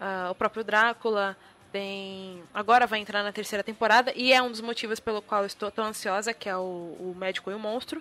[0.00, 1.36] ah, o próprio Drácula.
[1.74, 2.40] Tem.
[2.54, 5.72] Agora vai entrar na terceira temporada, e é um dos motivos pelo qual eu estou
[5.72, 8.00] tão ansiosa, que é o, o Médico e o Monstro.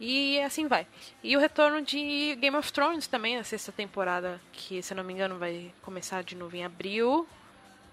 [0.00, 0.86] E assim vai.
[1.22, 5.12] E o retorno de Game of Thrones também, a sexta temporada, que se não me
[5.12, 7.28] engano vai começar de novo em abril,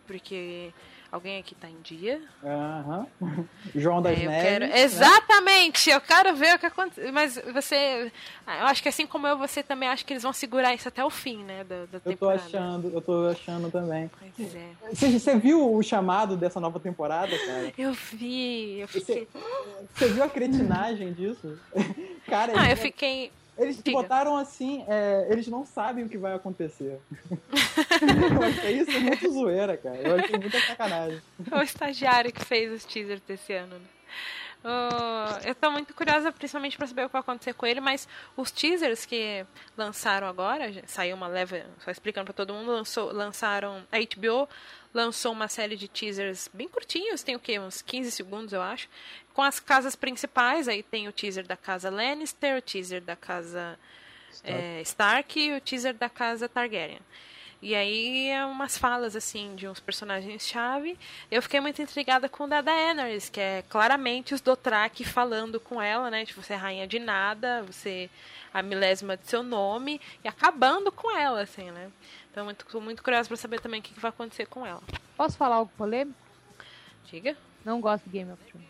[0.07, 0.71] porque
[1.11, 2.21] Alguém aqui tá em dia?
[2.41, 3.05] Aham.
[3.75, 4.41] João das É, Neves.
[4.43, 4.67] quero...
[4.67, 4.79] né?
[4.79, 5.89] Exatamente!
[5.89, 7.11] Eu quero ver o que acontece.
[7.11, 8.09] Mas você.
[8.47, 10.87] ah, Eu acho que assim como eu, você também acha que eles vão segurar isso
[10.87, 11.65] até o fim, né?
[11.65, 14.09] Da, da Eu tô achando, eu tô achando também.
[14.37, 14.69] Pois é.
[14.89, 17.73] Você, você viu o chamado dessa nova temporada, cara?
[17.77, 19.27] Eu vi, eu fiquei.
[19.93, 21.59] Você viu a cretinagem disso?
[22.25, 23.31] Cara, Ah, eu eles, fiquei.
[23.61, 23.91] Eles diga.
[23.91, 26.99] botaram assim, é, eles não sabem o que vai acontecer.
[27.31, 29.97] eu achei isso muito zoeira, cara.
[29.97, 31.21] Eu achei muita sacanagem.
[31.51, 33.85] o estagiário que fez os teasers desse ano, né?
[34.63, 38.07] Ah, eu tô muito curiosa, principalmente pra saber o que vai acontecer com ele, mas
[38.37, 43.83] os teasers que lançaram agora, saiu uma leva, só explicando pra todo mundo, lançou, lançaram.
[43.91, 44.47] A HBO
[44.93, 47.59] lançou uma série de teasers bem curtinhos, tem o quê?
[47.59, 48.89] Uns 15 segundos, eu acho.
[49.33, 53.79] Com as casas principais, aí tem o teaser da casa Lannister, o teaser da casa
[54.43, 56.99] é, Stark e o teaser da casa Targaryen.
[57.61, 60.97] E aí é umas falas assim de uns personagens-chave.
[61.29, 65.79] Eu fiquei muito intrigada com o da Daenerys, que é claramente os Dothraki falando com
[65.79, 66.25] ela, né?
[66.25, 68.09] Tipo, você é rainha de nada, você
[68.53, 71.91] é a milésima de seu nome e acabando com ela, assim, né?
[72.31, 74.81] Então muito, tô muito curiosa pra saber também o que, que vai acontecer com ela.
[75.15, 76.17] Posso falar algo polêmico?
[77.11, 77.37] Diga.
[77.63, 78.69] Não gosto de Game of Thrones.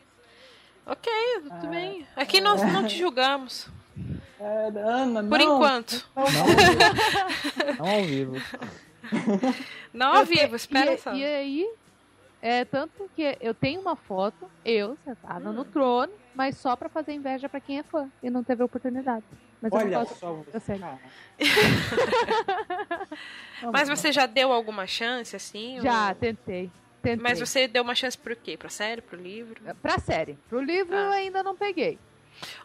[0.85, 1.11] Ok,
[1.43, 2.05] tudo bem.
[2.15, 3.69] Aqui nós não te julgamos.
[4.39, 6.07] É, Ana, Por não, enquanto.
[6.15, 8.35] Não, Não ao vivo.
[9.93, 11.13] Não ao vivo, espera e, só.
[11.13, 11.69] E aí,
[12.41, 15.53] é tanto que eu tenho uma foto, eu sentada Hum.
[15.53, 19.23] no trono, mas só pra fazer inveja pra quem é fã e não teve oportunidade.
[19.61, 20.79] Mas eu Olha gosto só da você.
[23.71, 25.79] Mas você já deu alguma chance, assim?
[25.81, 26.71] Já, ou- tentei.
[27.01, 27.21] Tentei.
[27.21, 28.55] Mas você deu uma chance pro quê?
[28.57, 29.59] Pra série, pro livro?
[29.81, 30.37] Pra série.
[30.49, 30.99] Pro livro Ah.
[31.01, 31.99] eu ainda não peguei.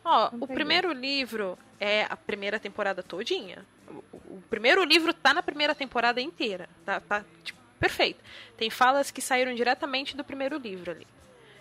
[0.05, 0.55] Ó, Não o peguei.
[0.55, 3.65] primeiro livro é a primeira temporada todinha.
[3.89, 6.69] O, o primeiro livro tá na primeira temporada inteira.
[6.85, 8.21] Tá, tá tipo, perfeito.
[8.57, 11.07] Tem falas que saíram diretamente do primeiro livro ali.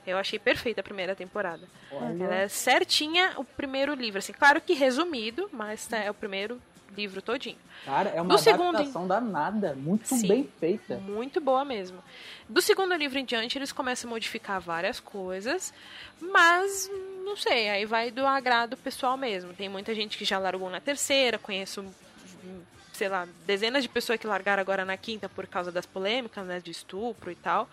[0.08, 1.68] Eu achei perfeita a primeira temporada.
[1.92, 4.20] Olha, Ela é certinha o primeiro livro.
[4.20, 6.62] Assim, claro que resumido, mas tá, é o primeiro
[6.96, 7.58] livro todinho.
[7.84, 9.74] Cara, é uma Do segundo- danada.
[9.76, 10.28] Muito Sim.
[10.28, 10.96] bem feita.
[10.98, 12.02] Muito boa mesmo.
[12.48, 15.74] Do segundo livro em diante, eles começam a modificar várias coisas,
[16.22, 16.90] mas
[17.26, 19.54] não sei, aí vai do agrado pessoal mesmo.
[19.54, 21.84] Tem muita gente que já largou na terceira, conheço,
[22.94, 26.60] sei lá, dezenas de pessoas que largaram agora na quinta por causa das polêmicas, né,
[26.60, 27.68] de estupro e tal.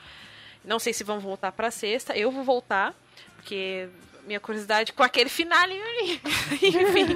[0.65, 2.17] Não sei se vão voltar pra sexta.
[2.17, 2.95] Eu vou voltar,
[3.37, 3.89] porque
[4.27, 5.75] minha curiosidade com aquele finale.
[6.53, 7.07] Enfim.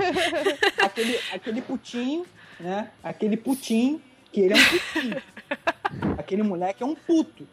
[0.83, 2.27] Aquele, aquele putinho,
[2.61, 2.91] né?
[3.03, 4.03] Aquele putinho,
[4.33, 5.23] que ele é um putinho.
[6.19, 7.47] Aquele moleque é um puto.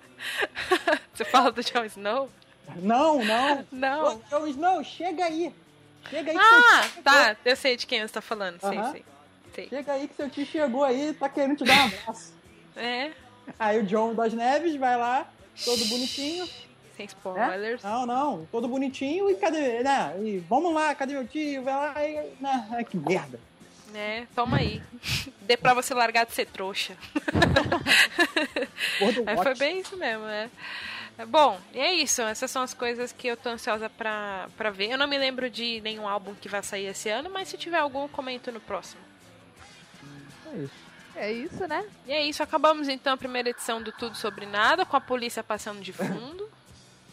[1.14, 2.30] Você fala do Jon Snow?
[2.76, 3.66] Não, não.
[3.72, 4.22] Não.
[4.30, 5.54] Jon Snow, chega aí.
[6.10, 7.38] Chega aí que Ah, seu tio tá.
[7.46, 8.60] Eu sei de quem você tá falando.
[8.60, 9.04] Sei,
[9.54, 9.70] sei.
[9.70, 12.34] Chega aí que seu tio chegou aí, tá querendo te dar um abraço.
[12.76, 13.12] É,
[13.60, 15.28] Aí o John das Neves vai lá,
[15.64, 16.46] todo bonitinho.
[16.96, 17.06] sem né?
[17.06, 17.84] spoilers.
[17.84, 20.16] Não, não, todo bonitinho e cadê, né?
[20.22, 21.64] E vamos lá, cadê meu tio?
[21.64, 22.34] Vai lá e.
[22.40, 22.68] Né?
[22.72, 23.40] Ai, que merda.
[23.94, 24.82] É, toma aí.
[25.42, 26.98] Dê pra você largar de ser trouxa.
[28.98, 29.24] É, Watch.
[29.44, 30.50] foi bem isso mesmo, é.
[31.18, 32.22] É, Bom, e é isso.
[32.22, 34.92] Essas são as coisas que eu tô ansiosa pra, pra ver.
[34.92, 37.78] Eu não me lembro de nenhum álbum que vai sair esse ano, mas se tiver
[37.78, 39.02] algum, eu comento no próximo.
[40.52, 40.74] É isso.
[41.16, 41.86] É isso, né?
[42.08, 42.42] E é isso.
[42.42, 46.50] Acabamos então a primeira edição do Tudo Sobre Nada, com a polícia passando de fundo.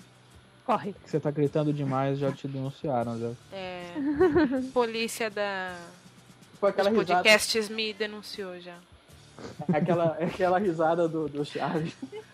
[0.64, 0.94] Corre.
[1.04, 3.18] Você tá gritando demais, já te denunciaram.
[3.18, 3.32] Já.
[3.52, 3.92] É,
[4.72, 5.76] polícia da.
[6.58, 8.76] Foi Os aquela risada, podcasts me denunciou já.
[9.72, 11.92] aquela, aquela risada do, do Chaves.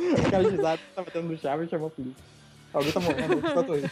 [0.26, 2.24] aquela risada que tava tendo do Chaves chamou a polícia.
[2.72, 3.90] Alguém tá morrendo, tô rindo.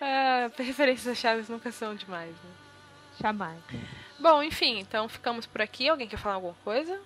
[0.00, 2.50] Ah, referências a Chaves nunca são demais, né?
[3.20, 3.56] Chamar.
[4.18, 5.88] Bom, enfim, então ficamos por aqui.
[5.88, 7.00] Alguém quer falar alguma coisa?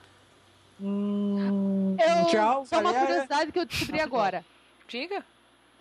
[0.81, 4.45] Hum, Eu, tchau, só uma curiosidade que eu descobri agora.
[4.89, 5.25] Diga.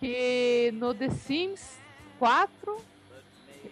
[0.00, 1.78] Que no The Sims
[2.18, 2.76] 4,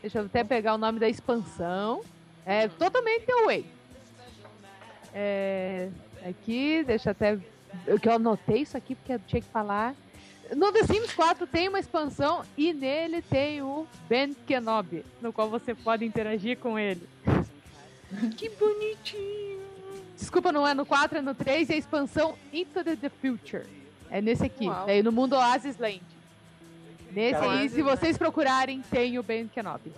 [0.02, 2.04] deixa eu até pegar o nome da expansão,
[2.44, 3.64] é totalmente away.
[5.12, 5.88] É,
[6.28, 7.38] aqui, deixa eu até.
[7.86, 9.94] Eu, que eu anotei isso aqui porque eu tinha que falar.
[10.56, 15.48] No The Sims 4 tem uma expansão e nele tem o Ben Kenobi, no qual
[15.48, 17.08] você pode interagir com ele.
[18.36, 19.60] Que bonitinho.
[20.16, 23.64] Desculpa, não é no 4, é no 3 e a expansão Into the, the Future.
[24.10, 26.02] É nesse aqui, daí no mundo Oasis Land.
[27.12, 29.92] Nesse aí, se vocês procurarem, tem o Ben Kenobi.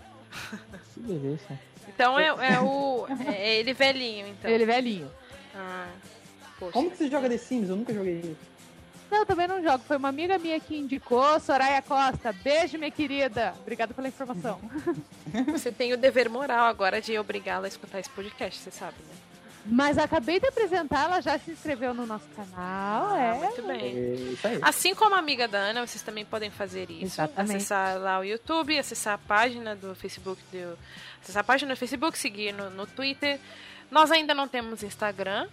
[0.94, 1.58] Que delícia.
[1.88, 3.06] Então é, é o.
[3.26, 4.50] É ele velhinho, então.
[4.50, 5.10] Ele é velhinho.
[5.54, 5.88] Ah,
[6.58, 6.72] poxa.
[6.72, 7.68] Como que você joga The Sims?
[7.68, 8.36] Eu nunca joguei isso.
[9.10, 9.84] Não, também não jogo.
[9.86, 12.32] Foi uma amiga minha que indicou, Soraya Costa.
[12.32, 13.54] Beijo, minha querida.
[13.60, 14.58] Obrigada pela informação.
[15.52, 19.14] Você tem o dever moral agora de obrigá-la a escutar esse podcast, você sabe, né?
[19.64, 23.32] Mas acabei de apresentar, ela já se inscreveu no nosso canal, Ah, é.
[23.34, 23.80] muito É bem.
[24.44, 24.58] aí.
[24.60, 27.04] Assim como a amiga da Ana, vocês também podem fazer isso.
[27.04, 27.56] Exatamente.
[27.58, 30.76] Acessar lá o YouTube, acessar a página do Facebook, do,
[31.22, 33.38] acessar a página do Facebook, seguir no, no Twitter.
[33.90, 35.46] Nós ainda não temos Instagram.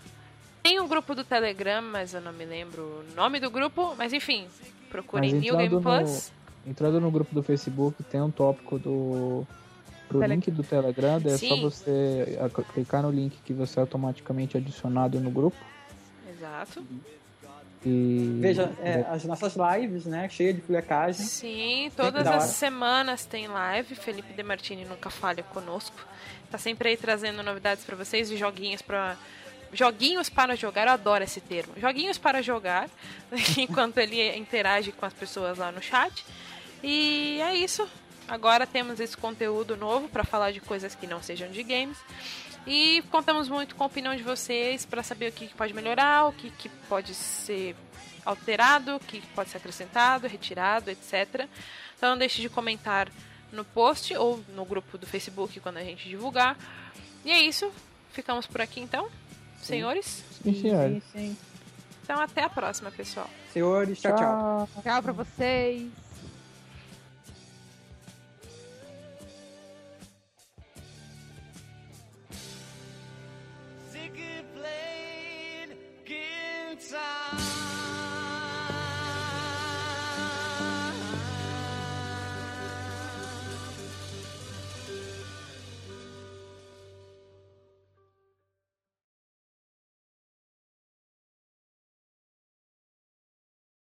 [0.64, 3.96] Tem um grupo do Telegram, mas eu não me lembro o nome do grupo.
[3.98, 4.48] Mas enfim,
[4.90, 6.32] procurem New Game no- Plus.
[6.68, 9.48] Entrando no grupo do Facebook, tem um tópico do.
[10.08, 11.62] Pro Tele- link do Telegram, é só Sim.
[11.62, 15.56] você a- clicar no link que você é automaticamente adicionado no grupo.
[16.32, 16.84] Exato.
[17.86, 18.38] E.
[18.42, 20.28] Veja, é, as nossas lives, né?
[20.30, 21.26] Cheia de flecagem.
[21.26, 23.96] Sim, todas da as semanas tem live.
[23.96, 26.06] Felipe De Martini nunca falha conosco.
[26.52, 29.16] Tá sempre aí trazendo novidades pra vocês e joguinhos para
[29.72, 30.88] joguinhos para jogar.
[30.88, 31.74] Eu adoro esse termo.
[31.78, 32.90] Joguinhos para jogar,
[33.58, 36.26] enquanto ele interage com as pessoas lá no chat.
[36.84, 37.88] E é isso.
[38.28, 41.98] Agora temos esse conteúdo novo para falar de coisas que não sejam de games.
[42.70, 46.28] E contamos muito com a opinião de vocês para saber o que que pode melhorar,
[46.28, 47.76] o que, que pode ser
[48.24, 51.48] alterado, o que pode ser acrescentado, retirado, etc.
[51.98, 53.10] Então não deixe de comentar
[53.52, 56.56] no post ou no grupo do Facebook quando a gente divulgar.
[57.26, 57.72] E é isso.
[58.12, 59.10] Ficamos por aqui então,
[59.64, 60.24] senhores.
[60.44, 60.90] Sim, senhor.
[60.90, 61.38] sim, sim.
[62.04, 63.28] Então até a próxima, pessoal.
[63.52, 64.70] Senhores, tchau, tchau.
[64.84, 65.90] Tchau pra vocês.
[76.90, 77.49] desire